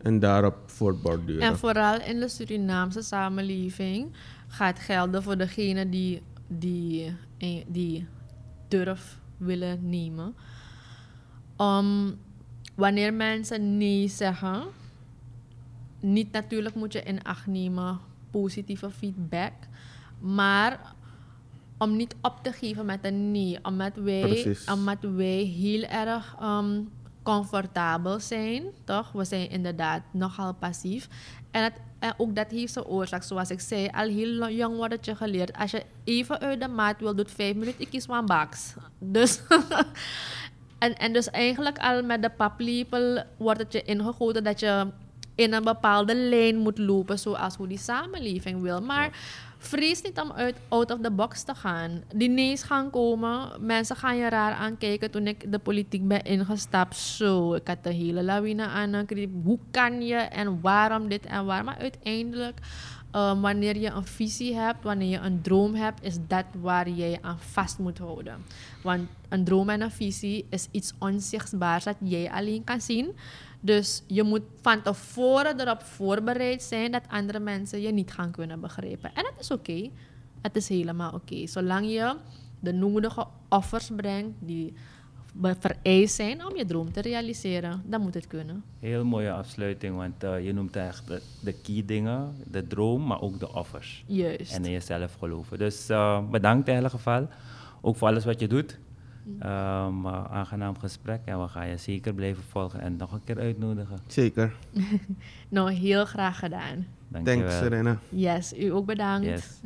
en 0.07 0.19
daarop 0.19 0.57
voortborduren. 0.67 1.43
En 1.43 1.59
vooral 1.59 2.01
in 2.01 2.21
de 2.21 2.29
Surinaamse 2.29 3.03
samenleving 3.03 4.13
gaat 4.49 4.79
gelden 4.79 5.23
voor 5.23 5.37
degenen 5.37 5.91
die, 5.91 6.23
die, 6.47 7.17
eh, 7.39 7.65
die 7.67 8.07
durf 8.69 9.19
willen 9.37 9.89
nemen. 9.89 10.35
Wanneer 12.75 13.15
mensen 13.15 13.77
nee 13.77 14.09
zeggen, 14.09 14.63
niet 16.01 16.33
natuurlijk 16.33 16.75
moet 16.75 16.93
je 16.93 17.03
in 17.03 17.23
acht 17.23 17.47
nemen 17.47 17.99
positieve 18.31 18.91
feedback, 18.91 19.53
maar 20.19 20.95
om 21.79 21.97
niet 21.97 22.15
op 22.23 22.39
te 22.43 22.53
geven 22.53 22.87
met 22.87 22.99
een 23.03 23.31
nee, 23.31 23.59
omdat 23.63 23.95
wij, 23.95 24.21
Precies. 24.21 24.71
omdat 24.71 24.99
wij 25.01 25.43
heel 25.43 25.83
erg 25.83 26.37
ehm, 26.41 26.81
comfortabel 27.27 28.21
zijn, 28.21 28.63
toch? 28.85 29.13
We 29.13 29.25
zijn 29.25 29.51
inderdaad 29.51 30.03
nogal 30.11 30.55
passief. 30.55 31.09
En, 31.51 31.73
ook 32.17 32.37
dat 32.37 32.51
heeft 32.51 32.73
zijn 32.73 32.85
oorzaak, 32.85 33.23
zoals 33.23 33.51
ik 33.51 33.61
zei, 33.61 33.89
al 33.93 34.09
heel 34.09 34.51
jong 34.51 34.77
wordt 34.77 34.93
het 34.93 35.05
je 35.05 35.17
geleerd. 35.17 35.57
Als 35.57 35.71
je 35.71 35.83
even 36.05 36.41
uit 36.41 36.61
de 36.61 36.69
maat 36.69 37.01
wil, 37.01 37.15
doet 37.15 37.31
vijf 37.31 37.55
minuten, 37.55 37.81
ik 37.81 37.91
kies 37.91 38.09
one 38.09 38.25
box. 38.25 38.75
Dus, 38.99 39.41
en, 40.85 40.95
en 40.95 41.13
dus 41.13 41.31
eigenlijk 41.31 41.79
al 41.79 42.03
met 42.03 42.23
de 42.23 42.31
paplepel 42.31 43.23
wordt 43.37 43.61
het 43.61 43.73
je 43.73 43.83
ingegoten 43.83 44.45
dat 44.45 44.61
je 44.61 44.87
in 45.35 45.53
een 45.53 45.65
bepaalde 45.65 46.15
lijn 46.15 46.57
moet 46.57 46.79
lopen, 46.79 47.19
zoals 47.19 47.57
hoe 47.57 47.69
die 47.69 47.79
samenleving 47.79 48.63
wil. 48.63 48.81
Maar 48.81 49.11
vrees 49.67 50.03
niet 50.03 50.21
om 50.21 50.33
uit 50.33 50.57
out 50.69 50.91
of 50.91 51.01
the 51.01 51.11
box 51.11 51.43
te 51.43 51.55
gaan. 51.55 52.03
Die 52.15 52.29
nee's 52.29 52.63
gaan 52.63 52.91
komen, 52.91 53.49
mensen 53.67 53.97
gaan 53.97 54.17
je 54.17 54.29
raar 54.29 54.53
aankijken. 54.53 55.11
Toen 55.11 55.27
ik 55.27 55.53
de 55.53 55.59
politiek 55.59 56.09
ben 56.09 56.23
ingestapt, 56.23 56.97
zo, 56.97 57.55
ik 57.55 57.67
had 57.67 57.85
de 57.85 57.93
hele 57.93 58.23
lawine 58.23 58.67
aan. 58.67 59.07
Hoe 59.45 59.59
kan 59.71 60.03
je 60.03 60.17
en 60.17 60.61
waarom 60.61 61.09
dit 61.09 61.27
en 61.27 61.45
waar? 61.45 61.65
Maar 61.65 61.79
uiteindelijk, 61.79 62.59
um, 63.13 63.41
wanneer 63.41 63.77
je 63.77 63.91
een 63.91 64.07
visie 64.07 64.55
hebt, 64.55 64.85
wanneer 64.85 65.09
je 65.09 65.19
een 65.19 65.43
droom 65.43 65.75
hebt, 65.75 66.03
is 66.03 66.17
dat 66.27 66.45
waar 66.61 66.89
jij 66.89 67.19
aan 67.21 67.39
vast 67.39 67.79
moet 67.79 67.99
houden. 67.99 68.45
Want 68.83 69.09
een 69.29 69.45
droom 69.45 69.69
en 69.69 69.81
een 69.81 69.91
visie 69.91 70.47
is 70.51 70.69
iets 70.71 70.93
onzichtbaars 70.99 71.85
dat 71.85 71.97
jij 72.01 72.31
alleen 72.31 72.65
kan 72.65 72.81
zien. 72.81 73.15
Dus 73.67 74.03
je 74.07 74.23
moet 74.23 74.43
van 74.61 74.83
tevoren 74.83 75.61
erop 75.61 75.83
voorbereid 75.83 76.63
zijn 76.63 76.93
dat 76.93 77.03
andere 77.09 77.39
mensen 77.39 77.81
je 77.81 77.93
niet 77.93 78.13
gaan 78.13 78.31
kunnen 78.31 78.61
begrijpen. 78.61 79.11
En 79.15 79.23
dat 79.23 79.35
is 79.41 79.51
oké. 79.51 79.91
Het 80.41 80.57
is 80.57 80.69
helemaal 80.69 81.13
oké. 81.13 81.47
Zolang 81.47 81.87
je 81.87 82.17
de 82.61 82.73
nodige 82.73 83.27
offers 83.49 83.91
brengt 83.97 84.35
die 84.39 84.75
vereist 85.43 86.15
zijn 86.15 86.47
om 86.47 86.57
je 86.57 86.65
droom 86.65 86.93
te 86.93 87.01
realiseren, 87.01 87.83
dan 87.87 88.01
moet 88.01 88.15
het 88.15 88.27
kunnen. 88.27 88.65
Heel 88.79 89.05
mooie 89.05 89.33
afsluiting, 89.33 89.97
want 89.97 90.25
eh, 90.25 90.45
je 90.45 90.53
noemt 90.53 90.77
echt 90.77 91.07
de, 91.07 91.23
de 91.43 91.53
key 91.53 91.83
dingen, 91.87 92.35
de 92.51 92.67
droom, 92.67 93.07
maar 93.07 93.21
ook 93.21 93.41
de 93.41 93.53
offers. 93.55 94.05
Juist. 94.07 94.53
En 94.53 94.65
in 94.65 94.71
jezelf 94.71 95.15
geloven. 95.15 95.59
Dus 95.59 95.89
eh, 95.89 96.29
bedankt 96.31 96.69
in 96.69 96.75
ieder 96.75 96.91
geval. 96.91 97.29
Ook 97.81 97.97
voor 97.97 98.09
alles 98.09 98.25
wat 98.25 98.41
je 98.41 98.49
doet. 98.49 98.79
Ehm, 99.39 100.07
eh, 100.07 100.25
aangenaam 100.25 100.79
gesprek 100.79 101.21
en 101.25 101.41
we 101.43 101.49
gaan 101.49 101.69
je 101.69 101.77
zeker 101.77 102.15
blijven 102.15 102.43
volgen 102.43 102.81
en 102.81 102.97
nog 102.97 103.13
een 103.13 103.25
keer 103.25 103.39
uitnodigen. 103.39 103.99
Zeker. 104.07 104.55
Nou, 105.49 105.73
heel 105.73 106.05
graag 106.05 106.39
gedaan. 106.39 106.87
Dankjewel. 107.09 107.41
Thanks, 107.41 107.59
Serena. 107.59 107.99
Yes, 108.09 108.59
u 108.59 108.73
ook 108.73 108.87
bedankt. 108.87 109.27
Yes. 109.27 109.61